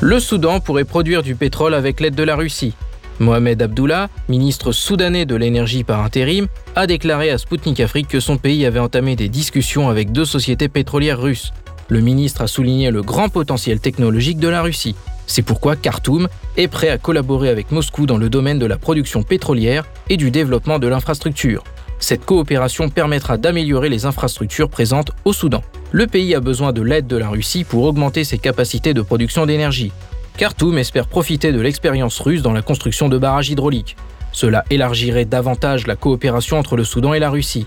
Le 0.00 0.20
Soudan 0.20 0.60
pourrait 0.60 0.84
produire 0.84 1.22
du 1.22 1.34
pétrole 1.34 1.74
avec 1.74 2.00
l'aide 2.00 2.14
de 2.14 2.22
la 2.22 2.36
Russie. 2.36 2.74
Mohamed 3.18 3.62
Abdullah, 3.62 4.08
ministre 4.28 4.72
soudanais 4.72 5.24
de 5.24 5.34
l'énergie 5.34 5.84
par 5.84 6.02
intérim, 6.04 6.48
a 6.74 6.86
déclaré 6.86 7.30
à 7.30 7.38
Sputnik 7.38 7.80
Afrique 7.80 8.08
que 8.08 8.20
son 8.20 8.36
pays 8.36 8.66
avait 8.66 8.78
entamé 8.78 9.16
des 9.16 9.30
discussions 9.30 9.88
avec 9.88 10.12
deux 10.12 10.26
sociétés 10.26 10.68
pétrolières 10.68 11.20
russes. 11.20 11.52
Le 11.88 12.00
ministre 12.00 12.42
a 12.42 12.46
souligné 12.46 12.90
le 12.90 13.02
grand 13.02 13.28
potentiel 13.28 13.80
technologique 13.80 14.38
de 14.38 14.48
la 14.48 14.62
Russie. 14.62 14.96
C'est 15.26 15.42
pourquoi 15.42 15.76
Khartoum 15.76 16.28
est 16.56 16.68
prêt 16.68 16.88
à 16.88 16.98
collaborer 16.98 17.48
avec 17.48 17.70
Moscou 17.70 18.06
dans 18.06 18.16
le 18.16 18.28
domaine 18.28 18.58
de 18.58 18.66
la 18.66 18.76
production 18.76 19.22
pétrolière 19.22 19.84
et 20.08 20.16
du 20.16 20.30
développement 20.30 20.78
de 20.78 20.88
l'infrastructure. 20.88 21.64
Cette 21.98 22.24
coopération 22.24 22.90
permettra 22.90 23.36
d'améliorer 23.36 23.88
les 23.88 24.04
infrastructures 24.04 24.68
présentes 24.68 25.12
au 25.24 25.32
Soudan. 25.32 25.62
Le 25.92 26.06
pays 26.06 26.34
a 26.34 26.40
besoin 26.40 26.72
de 26.72 26.82
l'aide 26.82 27.06
de 27.06 27.16
la 27.16 27.28
Russie 27.28 27.64
pour 27.64 27.84
augmenter 27.84 28.24
ses 28.24 28.38
capacités 28.38 28.92
de 28.92 29.02
production 29.02 29.46
d'énergie. 29.46 29.92
Khartoum 30.36 30.78
espère 30.78 31.06
profiter 31.06 31.52
de 31.52 31.60
l'expérience 31.60 32.18
russe 32.18 32.42
dans 32.42 32.52
la 32.52 32.62
construction 32.62 33.08
de 33.08 33.16
barrages 33.16 33.48
hydrauliques. 33.48 33.96
Cela 34.32 34.64
élargirait 34.68 35.24
davantage 35.24 35.86
la 35.86 35.96
coopération 35.96 36.58
entre 36.58 36.76
le 36.76 36.84
Soudan 36.84 37.14
et 37.14 37.18
la 37.18 37.30
Russie. 37.30 37.66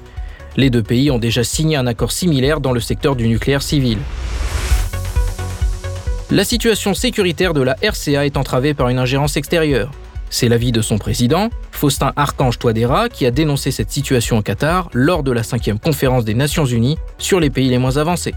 Les 0.59 0.69
deux 0.69 0.83
pays 0.83 1.09
ont 1.09 1.19
déjà 1.19 1.45
signé 1.45 1.77
un 1.77 1.87
accord 1.87 2.11
similaire 2.11 2.59
dans 2.59 2.73
le 2.73 2.81
secteur 2.81 3.15
du 3.15 3.29
nucléaire 3.29 3.61
civil. 3.61 3.97
La 6.31 6.43
situation 6.43 6.93
sécuritaire 6.93 7.53
de 7.53 7.61
la 7.61 7.77
RCA 7.81 8.25
est 8.25 8.35
entravée 8.35 8.73
par 8.73 8.89
une 8.89 8.99
ingérence 8.99 9.37
extérieure. 9.37 9.89
C'est 10.29 10.49
l'avis 10.49 10.73
de 10.73 10.81
son 10.81 10.97
président, 10.97 11.47
Faustin 11.71 12.11
Archange 12.17 12.59
Touadéra, 12.59 13.07
qui 13.07 13.25
a 13.25 13.31
dénoncé 13.31 13.71
cette 13.71 13.89
situation 13.89 14.39
au 14.39 14.41
Qatar 14.41 14.89
lors 14.91 15.23
de 15.23 15.31
la 15.31 15.43
cinquième 15.43 15.79
conférence 15.79 16.25
des 16.25 16.33
Nations 16.33 16.65
Unies 16.65 16.97
sur 17.19 17.39
les 17.39 17.49
pays 17.49 17.69
les 17.69 17.77
moins 17.77 17.95
avancés. 17.95 18.35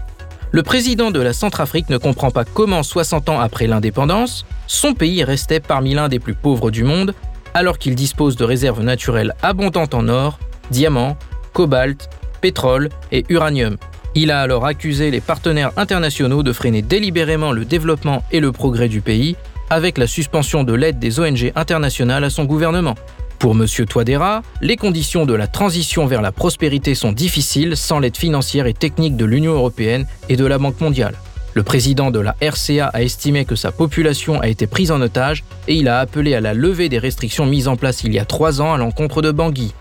Le 0.51 0.63
président 0.63 1.11
de 1.11 1.19
la 1.19 1.33
Centrafrique 1.33 1.89
ne 1.89 1.97
comprend 1.97 2.31
pas 2.31 2.45
comment, 2.45 2.83
60 2.83 3.27
ans 3.27 3.41
après 3.41 3.67
l'indépendance, 3.67 4.45
son 4.67 4.93
pays 4.93 5.25
restait 5.25 5.59
parmi 5.59 5.93
l'un 5.93 6.07
des 6.07 6.19
plus 6.19 6.35
pauvres 6.35 6.71
du 6.71 6.85
monde, 6.85 7.15
alors 7.53 7.77
qu'il 7.77 7.95
dispose 7.95 8.37
de 8.37 8.45
réserves 8.45 8.81
naturelles 8.81 9.33
abondantes 9.41 9.93
en 9.93 10.07
or, 10.07 10.39
diamants, 10.71 11.17
cobalt, 11.53 12.09
pétrole 12.41 12.89
et 13.11 13.23
uranium. 13.29 13.77
Il 14.15 14.29
a 14.31 14.41
alors 14.41 14.65
accusé 14.65 15.09
les 15.09 15.21
partenaires 15.21 15.71
internationaux 15.77 16.43
de 16.43 16.53
freiner 16.53 16.81
délibérément 16.81 17.51
le 17.51 17.65
développement 17.65 18.23
et 18.31 18.39
le 18.39 18.51
progrès 18.51 18.89
du 18.89 19.01
pays 19.01 19.35
avec 19.69 19.97
la 19.97 20.07
suspension 20.07 20.63
de 20.63 20.73
l'aide 20.73 20.99
des 20.99 21.19
ONG 21.19 21.51
internationales 21.55 22.23
à 22.23 22.29
son 22.29 22.45
gouvernement. 22.45 22.95
Pour 23.39 23.53
M. 23.53 23.65
Touadéra, 23.89 24.41
les 24.61 24.77
conditions 24.77 25.25
de 25.25 25.33
la 25.33 25.47
transition 25.47 26.05
vers 26.05 26.21
la 26.21 26.31
prospérité 26.31 26.95
sont 26.95 27.11
difficiles 27.11 27.75
sans 27.75 27.99
l'aide 27.99 28.17
financière 28.17 28.67
et 28.67 28.73
technique 28.73 29.17
de 29.17 29.25
l'Union 29.25 29.53
européenne 29.53 30.05
et 30.29 30.35
de 30.35 30.45
la 30.45 30.57
Banque 30.59 30.79
mondiale. 30.79 31.15
Le 31.55 31.63
président 31.63 32.09
de 32.09 32.19
la 32.19 32.35
RCA 32.41 32.87
a 32.87 33.01
estimé 33.01 33.45
que 33.45 33.55
sa 33.55 33.71
population 33.71 34.39
a 34.39 34.47
été 34.47 34.65
prise 34.65 34.91
en 34.91 35.01
otage 35.01 35.43
et 35.67 35.75
il 35.75 35.87
a 35.87 35.99
appelé 35.99 36.35
à 36.35 36.41
la 36.41 36.53
levée 36.53 36.89
des 36.89 36.99
restrictions 36.99 37.45
mises 37.45 37.67
en 37.67 37.75
place 37.75 38.03
il 38.03 38.13
y 38.13 38.19
a 38.19 38.25
trois 38.25 38.61
ans 38.61 38.73
à 38.73 38.77
l'encontre 38.77 39.21
de 39.21 39.31
Bangui. 39.31 39.73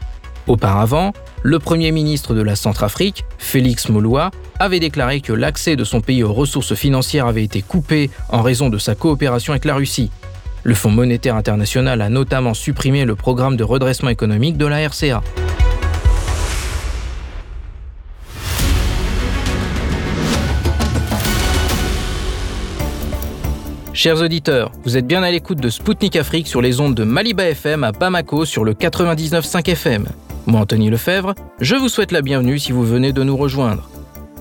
Auparavant, 0.49 1.13
le 1.43 1.59
Premier 1.59 1.91
ministre 1.91 2.35
de 2.35 2.43
la 2.43 2.57
Centrafrique, 2.57 3.25
Félix 3.39 3.89
Moloua, 3.89 4.31
avait 4.59 4.81
déclaré 4.81 5.21
que 5.21 5.33
l'accès 5.33 5.77
de 5.77 5.85
son 5.85 6.01
pays 6.01 6.23
aux 6.23 6.33
ressources 6.33 6.75
financières 6.75 7.27
avait 7.27 7.45
été 7.45 7.63
coupé 7.63 8.11
en 8.29 8.43
raison 8.43 8.69
de 8.69 8.79
sa 8.79 8.95
coopération 8.95 9.53
avec 9.53 9.65
la 9.65 9.75
Russie. 9.75 10.11
Le 10.63 10.75
Fonds 10.75 10.91
monétaire 10.91 11.35
international 11.35 12.01
a 12.01 12.09
notamment 12.09 12.55
supprimé 12.55 13.05
le 13.05 13.17
programme 13.17 13.57
de 13.57 13.65
redressement 13.65 14.11
économique 14.11 14.57
de 14.57 14.67
la 14.67 14.87
RCA. 14.87 15.23
Chers 24.03 24.21
auditeurs, 24.21 24.73
vous 24.83 24.97
êtes 24.97 25.07
bien 25.07 25.23
à 25.23 25.31
l'écoute 25.31 25.61
de 25.61 25.69
Spoutnik 25.69 26.17
Afrique 26.17 26.49
sur 26.49 26.61
les 26.61 26.81
ondes 26.81 26.97
de 26.97 27.05
Maliba 27.05 27.45
FM 27.45 27.85
à 27.85 27.93
Bamako 27.93 28.45
sur 28.45 28.65
le 28.65 28.75
99.5 28.75 29.71
FM. 29.71 30.09
Moi, 30.47 30.61
Anthony 30.61 30.91
Lefebvre, 30.91 31.37
je 31.61 31.77
vous 31.77 31.89
souhaite 31.89 32.11
la 32.11 32.21
bienvenue 32.21 32.59
si 32.59 32.73
vous 32.73 32.83
venez 32.83 33.13
de 33.13 33.23
nous 33.23 33.37
rejoindre. 33.37 33.89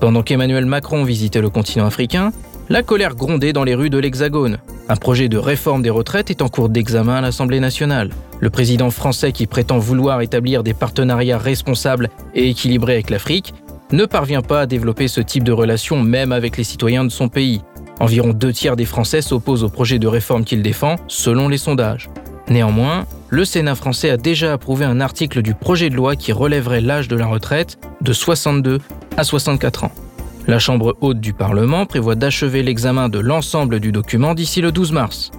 Pendant 0.00 0.24
qu'Emmanuel 0.24 0.66
Macron 0.66 1.04
visitait 1.04 1.40
le 1.40 1.48
continent 1.48 1.86
africain, 1.86 2.32
la 2.70 2.82
colère 2.82 3.14
grondait 3.14 3.52
dans 3.52 3.62
les 3.62 3.76
rues 3.76 3.88
de 3.88 3.98
l'Hexagone. 3.98 4.58
Un 4.88 4.96
projet 4.96 5.28
de 5.28 5.38
réforme 5.38 5.82
des 5.82 5.90
retraites 5.90 6.30
est 6.30 6.42
en 6.42 6.48
cours 6.48 6.68
d'examen 6.68 7.14
à 7.14 7.20
l'Assemblée 7.20 7.60
nationale. 7.60 8.10
Le 8.40 8.50
président 8.50 8.90
français 8.90 9.30
qui 9.30 9.46
prétend 9.46 9.78
vouloir 9.78 10.22
établir 10.22 10.64
des 10.64 10.74
partenariats 10.74 11.38
responsables 11.38 12.10
et 12.34 12.48
équilibrés 12.48 12.94
avec 12.94 13.10
l'Afrique 13.10 13.54
ne 13.92 14.06
parvient 14.06 14.42
pas 14.42 14.62
à 14.62 14.66
développer 14.66 15.06
ce 15.06 15.20
type 15.20 15.44
de 15.44 15.52
relation 15.52 16.00
même 16.00 16.32
avec 16.32 16.56
les 16.56 16.64
citoyens 16.64 17.04
de 17.04 17.10
son 17.10 17.28
pays. 17.28 17.62
Environ 18.00 18.32
deux 18.32 18.52
tiers 18.52 18.76
des 18.76 18.84
Français 18.84 19.22
s'opposent 19.22 19.64
au 19.64 19.68
projet 19.68 19.98
de 19.98 20.06
réforme 20.06 20.44
qu'il 20.44 20.62
défend, 20.62 20.96
selon 21.08 21.48
les 21.48 21.58
sondages. 21.58 22.10
Néanmoins, 22.48 23.06
le 23.28 23.44
Sénat 23.44 23.74
français 23.74 24.10
a 24.10 24.16
déjà 24.16 24.52
approuvé 24.52 24.84
un 24.84 25.00
article 25.00 25.42
du 25.42 25.54
projet 25.54 25.88
de 25.88 25.94
loi 25.94 26.16
qui 26.16 26.32
relèverait 26.32 26.80
l'âge 26.80 27.08
de 27.08 27.16
la 27.16 27.26
retraite 27.26 27.78
de 28.00 28.12
62 28.12 28.78
à 29.16 29.24
64 29.24 29.84
ans. 29.84 29.92
La 30.46 30.58
Chambre 30.58 30.96
haute 31.00 31.20
du 31.20 31.32
Parlement 31.32 31.86
prévoit 31.86 32.16
d'achever 32.16 32.62
l'examen 32.62 33.08
de 33.08 33.20
l'ensemble 33.20 33.78
du 33.78 33.92
document 33.92 34.34
d'ici 34.34 34.60
le 34.60 34.72
12 34.72 34.92
mars. 34.92 35.30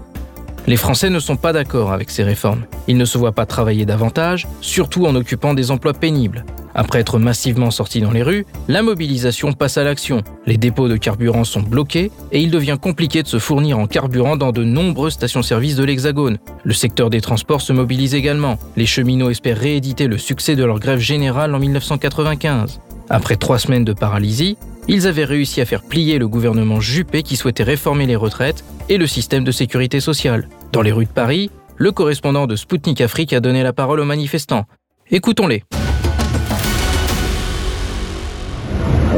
Les 0.65 0.77
Français 0.77 1.09
ne 1.09 1.19
sont 1.19 1.35
pas 1.35 1.51
d'accord 1.51 1.91
avec 1.91 2.09
ces 2.09 2.23
réformes. 2.23 2.63
Ils 2.87 2.97
ne 2.97 3.03
se 3.03 3.17
voient 3.17 3.33
pas 3.33 3.45
travailler 3.45 3.85
davantage, 3.85 4.47
surtout 4.61 5.05
en 5.05 5.15
occupant 5.15 5.53
des 5.53 5.71
emplois 5.71 5.93
pénibles. 5.93 6.45
Après 6.73 6.99
être 6.99 7.19
massivement 7.19 7.69
sortis 7.69 7.99
dans 7.99 8.11
les 8.11 8.23
rues, 8.23 8.45
la 8.69 8.81
mobilisation 8.81 9.51
passe 9.51 9.77
à 9.77 9.83
l'action. 9.83 10.23
Les 10.45 10.57
dépôts 10.57 10.87
de 10.87 10.95
carburant 10.95 11.43
sont 11.43 11.61
bloqués 11.61 12.11
et 12.31 12.39
il 12.39 12.49
devient 12.49 12.77
compliqué 12.81 13.23
de 13.23 13.27
se 13.27 13.39
fournir 13.39 13.77
en 13.77 13.87
carburant 13.87 14.37
dans 14.37 14.51
de 14.51 14.63
nombreuses 14.63 15.13
stations-service 15.13 15.75
de 15.75 15.83
l'Hexagone. 15.83 16.37
Le 16.63 16.73
secteur 16.73 17.09
des 17.09 17.21
transports 17.21 17.61
se 17.61 17.73
mobilise 17.73 18.15
également. 18.15 18.57
Les 18.77 18.85
cheminots 18.85 19.29
espèrent 19.29 19.59
rééditer 19.59 20.07
le 20.07 20.17
succès 20.17 20.55
de 20.55 20.63
leur 20.63 20.79
grève 20.79 20.99
générale 20.99 21.53
en 21.53 21.59
1995. 21.59 22.79
Après 23.13 23.35
trois 23.35 23.59
semaines 23.59 23.85
de 23.85 23.93
paralysie, 23.93 24.57
ils 24.87 25.05
avaient 25.05 25.23
réussi 25.23 25.61
à 25.61 25.65
faire 25.65 25.83
plier 25.83 26.17
le 26.17 26.27
gouvernement 26.27 26.79
Juppé 26.79 27.21
qui 27.21 27.35
souhaitait 27.35 27.61
réformer 27.61 28.07
les 28.07 28.15
retraites 28.15 28.65
et 28.89 28.97
le 28.97 29.05
système 29.05 29.43
de 29.43 29.51
sécurité 29.51 29.99
sociale. 29.99 30.49
Dans 30.71 30.81
les 30.81 30.91
rues 30.91 31.05
de 31.05 31.11
Paris, 31.11 31.51
le 31.77 31.91
correspondant 31.91 32.47
de 32.47 32.55
Spoutnik 32.55 33.01
Afrique 33.01 33.31
a 33.33 33.39
donné 33.39 33.61
la 33.61 33.71
parole 33.71 33.99
aux 33.99 34.05
manifestants. 34.05 34.63
Écoutons-les. 35.11 35.61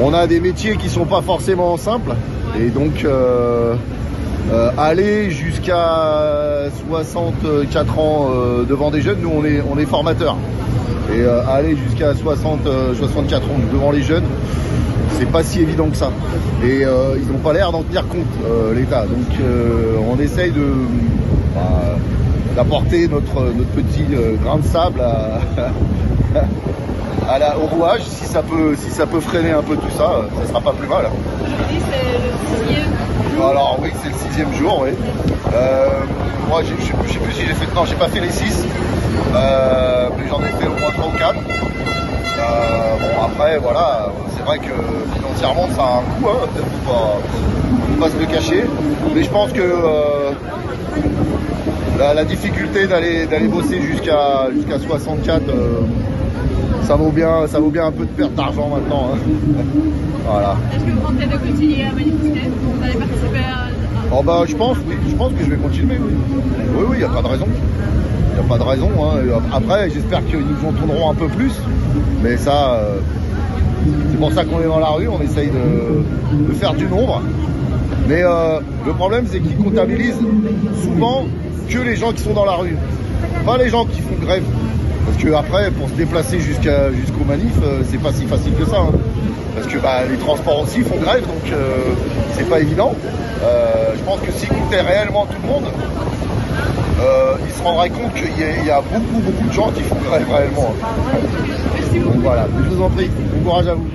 On 0.01 0.13
a 0.13 0.27
des 0.27 0.41
métiers 0.41 0.75
qui 0.75 0.89
sont 0.89 1.05
pas 1.05 1.21
forcément 1.21 1.77
simples 1.77 2.15
et 2.59 2.71
donc 2.71 3.05
euh, 3.05 3.77
euh, 4.51 4.69
aller 4.77 5.31
jusqu'à 5.31 6.65
64 6.77 7.99
ans 7.99 8.29
euh, 8.29 8.63
devant 8.63 8.91
des 8.91 9.01
jeunes, 9.01 9.17
nous 9.21 9.31
on 9.31 9.43
est, 9.77 9.85
formateurs. 9.85 10.37
Et 11.13 11.21
euh, 11.21 11.41
aller 11.47 11.75
jusqu'à 11.75 12.13
60, 12.13 12.59
64 12.97 13.43
ans 13.43 13.47
devant 13.73 13.91
les 13.91 14.03
jeunes, 14.03 14.25
c'est 15.17 15.31
pas 15.31 15.43
si 15.43 15.61
évident 15.61 15.89
que 15.89 15.97
ça. 15.97 16.11
Et 16.63 16.81
ils 16.81 17.27
n'ont 17.31 17.39
pas 17.39 17.53
l'air 17.53 17.71
d'en 17.71 17.81
tenir 17.83 18.07
compte, 18.07 18.27
l'État. 18.75 19.05
Donc 19.05 19.39
on 20.11 20.19
essaye 20.19 20.51
bah, 21.55 21.95
d'apporter 22.55 23.07
notre, 23.07 23.51
notre 23.55 23.71
petit 23.71 24.05
grain 24.43 24.57
de 24.57 24.65
sable 24.65 25.01
au 27.61 27.65
rouage, 27.75 28.01
si 28.03 28.25
ça 28.25 28.43
peut, 28.43 28.75
si 28.77 28.91
ça 28.91 29.07
peut 29.07 29.21
freiner 29.21 29.51
un 29.51 29.63
peu 29.63 29.75
tout 29.75 29.89
ça, 29.97 30.25
ça 30.39 30.47
sera 30.47 30.61
pas 30.61 30.73
plus 30.73 30.87
mal. 30.87 31.09
C'est 31.69 32.81
le. 32.81 33.24
Alors 33.37 33.77
oui, 33.81 33.89
c'est 34.01 34.09
le 34.09 34.15
sixième 34.15 34.53
jour, 34.53 34.81
oui. 34.83 34.91
Euh, 35.53 35.89
moi, 36.47 36.61
je 36.63 36.69
sais 36.83 37.19
plus 37.19 37.33
si 37.33 37.41
j'ai 37.41 37.53
fait, 37.53 37.73
non, 37.75 37.85
j'ai 37.85 37.95
pas 37.95 38.07
fait 38.07 38.21
les 38.21 38.31
six, 38.31 38.65
euh, 39.35 40.09
mais 40.17 40.27
j'en 40.29 40.39
ai 40.39 40.51
fait 40.59 40.67
au 40.67 40.79
moins 40.79 40.91
trois 40.91 41.07
ou 41.07 41.17
quatre. 41.17 41.35
Euh, 41.35 42.95
bon 42.99 43.23
après, 43.23 43.57
voilà, 43.57 44.07
c'est 44.35 44.43
vrai 44.43 44.59
que 44.59 44.73
financièrement, 45.15 45.67
ça 45.75 45.81
a 45.81 45.97
un 45.97 46.01
coût, 46.01 46.29
hein, 46.29 46.47
faut 46.55 46.91
pas, 46.91 47.19
faut 47.89 48.01
pas 48.01 48.09
se 48.09 48.19
le 48.19 48.25
cacher. 48.25 48.63
Mais 49.13 49.23
je 49.23 49.29
pense 49.29 49.51
que 49.51 49.61
euh, 49.61 50.31
la, 51.99 52.23
difficulté 52.23 52.87
d'aller 52.87 53.25
d'aller 53.25 53.47
bosser 53.47 53.81
jusqu'à 53.81 54.47
jusqu'à 54.53 54.79
64 54.79 55.43
ça 56.83 56.95
vaut 56.95 57.11
bien, 57.11 57.47
ça 57.47 57.59
vaut 57.59 57.69
bien 57.69 57.87
un 57.87 57.91
peu 57.91 58.05
de 58.05 58.11
perte 58.11 58.33
d'argent 58.35 58.69
maintenant. 58.69 59.11
Hein. 59.13 59.17
voilà. 60.25 60.57
Est-ce 60.73 60.83
que 60.83 60.91
vous 60.91 61.01
comptez 61.01 61.25
de 61.25 61.37
continuer 61.37 61.83
à 61.83 61.91
manifester 61.91 62.49
Vous 62.61 62.83
allez 62.83 62.93
participer 62.93 63.39
à... 63.39 63.67
Oh 64.11 64.21
bah 64.23 64.43
je 64.47 64.55
pense, 64.55 64.77
oui, 64.87 64.95
je 65.09 65.15
pense 65.15 65.33
que 65.33 65.43
je 65.43 65.49
vais 65.49 65.57
continuer, 65.57 65.97
oui. 65.99 66.13
Oui, 66.77 66.85
oui, 66.89 66.95
il 66.97 66.99
n'y 66.99 67.03
a 67.03 67.09
pas 67.09 67.21
de 67.21 67.27
raison. 67.27 67.47
Il 67.47 68.39
n'y 68.39 68.45
a 68.45 68.49
pas 68.49 68.57
de 68.57 68.63
raison. 68.63 68.89
Hein. 69.03 69.41
Après, 69.51 69.89
j'espère 69.89 70.25
qu'ils 70.25 70.39
nous 70.39 70.67
en 70.67 70.73
tourneront 70.73 71.11
un 71.11 71.15
peu 71.15 71.27
plus. 71.27 71.51
Mais 72.21 72.37
ça, 72.37 72.75
euh, 72.75 72.99
c'est 74.11 74.17
pour 74.17 74.31
ça 74.31 74.45
qu'on 74.45 74.59
est 74.59 74.67
dans 74.67 74.79
la 74.79 74.89
rue, 74.89 75.07
on 75.07 75.21
essaye 75.21 75.49
de, 75.49 76.47
de 76.47 76.53
faire 76.53 76.73
du 76.73 76.85
nombre. 76.85 77.21
Mais 78.07 78.21
euh, 78.23 78.59
le 78.85 78.93
problème, 78.93 79.25
c'est 79.29 79.39
qu'ils 79.39 79.57
comptabilisent 79.57 80.21
souvent 80.83 81.25
que 81.69 81.79
les 81.79 81.95
gens 81.95 82.11
qui 82.11 82.21
sont 82.21 82.33
dans 82.33 82.45
la 82.45 82.53
rue. 82.53 82.77
Pas 83.45 83.57
les 83.57 83.69
gens 83.69 83.85
qui 83.85 84.01
font 84.01 84.15
grève. 84.21 84.43
Parce 85.05 85.17
que 85.17 85.33
après, 85.33 85.71
pour 85.71 85.87
se 85.87 85.93
déplacer 85.93 86.39
jusqu'à 86.39 86.91
jusqu'au 86.91 87.23
manif, 87.25 87.53
euh, 87.63 87.83
c'est 87.89 88.01
pas 88.01 88.11
si 88.11 88.25
facile 88.25 88.53
que 88.55 88.65
ça. 88.65 88.77
Hein. 88.77 88.91
Parce 89.55 89.67
que 89.67 89.77
bah, 89.77 90.03
les 90.09 90.17
transports 90.17 90.61
aussi 90.61 90.81
font 90.81 90.97
grève, 90.97 91.21
donc 91.21 91.51
euh, 91.51 91.93
c'est 92.33 92.49
pas 92.49 92.59
évident. 92.59 92.93
Euh, 93.43 93.93
je 93.95 94.03
pense 94.03 94.19
que 94.21 94.31
s'ils 94.31 94.51
écoutaient 94.51 94.81
réellement 94.81 95.25
tout 95.25 95.37
le 95.41 95.47
monde, 95.47 95.65
ils 97.47 97.53
se 97.53 97.63
rendraient 97.63 97.89
compte 97.89 98.13
qu'il 98.13 98.65
y, 98.65 98.69
a 98.69 98.81
beaucoup, 98.81 99.21
beaucoup 99.21 99.47
de 99.47 99.53
gens 99.53 99.69
qui 99.69 99.81
font 99.83 99.97
grève 100.07 100.25
réellement. 100.29 100.73
Donc 101.93 102.15
voilà, 102.21 102.47
je 102.57 102.75
vous 102.75 102.83
en 102.83 102.89
prie, 102.89 103.09
bon 103.09 103.43
courage 103.43 103.67
à 103.67 103.73
vous. 103.75 103.87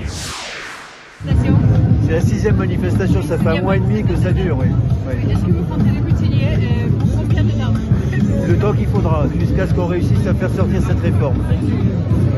C'est 2.07 2.13
la 2.13 2.21
sixième 2.21 2.55
manifestation, 2.55 3.21
ça 3.21 3.37
fait 3.37 3.49
un 3.49 3.61
mois 3.61 3.75
et 3.75 3.79
demi 3.79 4.03
que 4.03 4.15
ça 4.15 4.31
dure, 4.31 4.57
oui. 4.59 4.67
Est-ce 5.29 5.45
que 5.45 5.51
vous 5.51 5.63
comptez 5.65 5.91
de 5.91 6.01
le 8.51 8.57
temps 8.57 8.73
qu'il 8.73 8.87
faudra 8.87 9.25
jusqu'à 9.39 9.65
ce 9.65 9.73
qu'on 9.73 9.85
réussisse 9.85 10.27
à 10.27 10.33
faire 10.33 10.49
sortir 10.49 10.81
cette 10.85 10.99
réforme. 10.99 11.37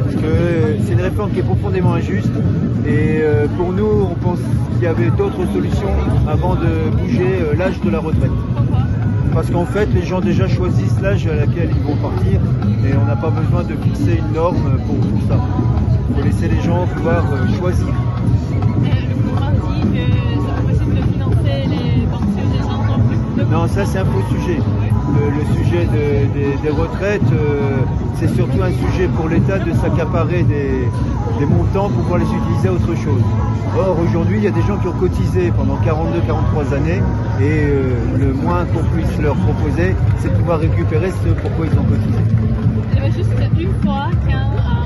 Parce 0.03 0.16
que 0.16 0.78
c'est 0.86 0.93
une 0.93 1.01
réforme 1.01 1.32
qui 1.32 1.39
est 1.39 1.43
profondément 1.43 1.93
injuste 1.93 2.32
et 2.86 3.20
euh, 3.22 3.47
pour 3.57 3.74
nous, 3.74 4.09
on 4.11 4.16
pense 4.16 4.39
qu'il 4.74 4.84
y 4.84 4.88
avait 4.88 5.09
d'autres 5.09 5.45
solutions 5.51 5.89
avant 6.28 6.55
de 6.55 6.91
bouger 6.97 7.39
euh, 7.41 7.55
l'âge 7.55 7.82
de 7.82 7.89
la 7.89 7.99
retraite. 7.99 8.32
Parce 9.34 9.49
qu'en 9.49 9.66
fait, 9.66 9.88
les 9.95 10.03
gens 10.03 10.22
déjà 10.22 10.47
choisissent 10.47 11.01
l'âge 11.01 11.26
à 11.26 11.36
laquelle 11.36 11.72
ils 11.76 11.84
vont 11.84 11.95
partir 11.95 12.39
et 12.86 12.95
on 13.01 13.05
n'a 13.05 13.16
pas 13.16 13.32
besoin 13.32 13.64
de 13.64 13.76
fixer 13.84 14.20
une 14.20 14.36
norme 14.36 14.78
pour 14.86 14.95
tout 14.97 15.28
ça. 15.28 15.39
Il 16.09 16.16
faut 16.16 16.22
laisser 16.22 16.47
les 16.47 16.61
gens 16.61 16.86
pouvoir 16.95 17.24
euh, 17.32 17.57
choisir. 17.57 17.88
Non, 23.51 23.68
ça 23.68 23.86
c'est 23.86 23.99
un 23.99 24.05
faux 24.05 24.36
sujet. 24.36 24.59
Le, 25.14 25.55
sujet 25.55 25.88
des 26.64 26.70
retraites, 26.70 27.22
euh, 27.32 27.78
c'est 28.16 28.34
surtout 28.36 28.61
un 28.61 28.72
sujet 28.72 29.07
pour 29.07 29.28
l'État 29.28 29.59
de 29.59 29.72
s'accaparer 29.74 30.43
des, 30.43 30.88
montants 31.45 31.89
pour 31.89 32.03
pouvoir 32.03 32.20
les 32.20 32.26
utiliser 32.26 32.70
à 32.70 32.74
autre 32.74 32.95
chose. 32.95 33.22
Or, 33.78 33.97
aujourd'hui, 33.99 34.38
il 34.38 34.43
y 34.43 34.47
a 34.47 34.51
des 34.51 34.61
gens 34.61 34.78
qui 34.78 34.88
ont 34.88 34.93
cotisé 34.93 35.51
pendant 35.51 35.76
42-43 35.78 36.74
années 36.74 37.01
et 37.41 37.66
euh, 37.66 37.95
le 38.18 38.34
moins 38.34 38.66
qu'on 38.66 38.84
puisse 38.95 39.20
leur 39.20 39.36
proposer, 39.36 39.95
c'est 40.20 40.30
de 40.30 40.36
pouvoir 40.38 40.59
récupérer 40.59 41.11
ce 41.11 41.30
pourquoi 41.41 41.66
ils 41.66 41.80
ont 41.80 41.84
cotisé. 41.84 42.20
Juste 43.14 43.30
une 43.59 43.74
fois 43.84 44.07
qu'en 44.26 44.83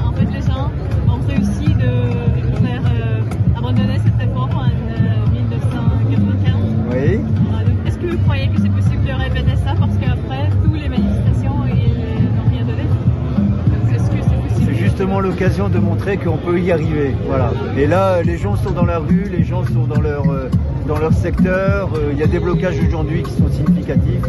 justement 14.98 15.20
l'occasion 15.20 15.70
de 15.70 15.78
montrer 15.78 16.18
qu'on 16.18 16.38
peut 16.38 16.60
y 16.60 16.72
arriver. 16.72 17.14
Voilà. 17.28 17.52
Et 17.78 17.86
là, 17.86 18.24
les 18.24 18.36
gens 18.36 18.56
sont 18.56 18.72
dans 18.72 18.84
la 18.84 18.98
rue, 18.98 19.30
les 19.30 19.44
gens 19.44 19.64
sont 19.64 19.86
dans 19.86 20.02
leur, 20.02 20.28
euh, 20.28 20.50
dans 20.88 20.98
leur 20.98 21.14
secteur. 21.14 21.92
Euh, 21.94 22.10
il 22.14 22.18
y 22.18 22.24
a 22.24 22.26
des 22.26 22.40
blocages 22.40 22.80
aujourd'hui 22.80 23.22
qui 23.22 23.30
sont 23.30 23.48
significatifs. 23.48 24.24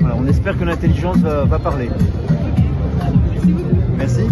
On 0.00 0.26
espère 0.26 0.58
que 0.58 0.64
l'intelligence 0.64 1.18
va 1.18 1.58
parler. 1.58 1.90
Merci. 3.98 4.22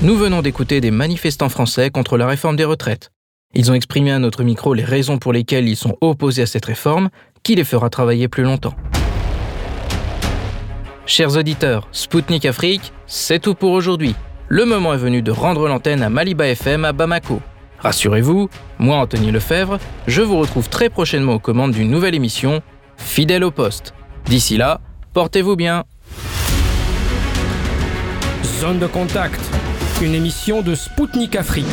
Nous 0.00 0.16
venons 0.16 0.40
d'écouter 0.40 0.80
des 0.80 0.90
manifestants 0.90 1.50
français 1.50 1.90
contre 1.90 2.16
la 2.16 2.26
réforme 2.26 2.56
des 2.56 2.64
retraites. 2.64 3.10
Ils 3.52 3.70
ont 3.70 3.74
exprimé 3.74 4.10
à 4.10 4.18
notre 4.18 4.42
micro 4.42 4.72
les 4.72 4.84
raisons 4.84 5.18
pour 5.18 5.34
lesquelles 5.34 5.68
ils 5.68 5.76
sont 5.76 5.98
opposés 6.00 6.42
à 6.42 6.46
cette 6.46 6.64
réforme, 6.64 7.10
qui 7.42 7.56
les 7.56 7.64
fera 7.64 7.90
travailler 7.90 8.28
plus 8.28 8.44
longtemps? 8.44 8.74
Chers 11.06 11.36
auditeurs, 11.36 11.86
Spoutnik 11.92 12.44
Afrique, 12.46 12.92
c'est 13.06 13.38
tout 13.38 13.54
pour 13.54 13.70
aujourd'hui. 13.70 14.16
Le 14.48 14.64
moment 14.64 14.92
est 14.92 14.98
venu 14.98 15.22
de 15.22 15.30
rendre 15.30 15.68
l'antenne 15.68 16.02
à 16.02 16.10
Maliba 16.10 16.48
FM 16.48 16.84
à 16.84 16.92
Bamako. 16.92 17.40
Rassurez-vous, 17.78 18.50
moi 18.80 18.96
Anthony 18.96 19.30
Lefebvre, 19.30 19.78
je 20.08 20.22
vous 20.22 20.36
retrouve 20.36 20.68
très 20.68 20.90
prochainement 20.90 21.34
aux 21.34 21.38
commandes 21.38 21.70
d'une 21.70 21.90
nouvelle 21.90 22.16
émission, 22.16 22.60
Fidèle 22.96 23.44
au 23.44 23.52
poste. 23.52 23.94
D'ici 24.24 24.56
là, 24.56 24.80
portez-vous 25.12 25.54
bien. 25.54 25.84
Zone 28.60 28.80
de 28.80 28.86
contact, 28.88 29.40
une 30.02 30.14
émission 30.14 30.60
de 30.60 30.74
Spoutnik 30.74 31.36
Afrique. 31.36 31.66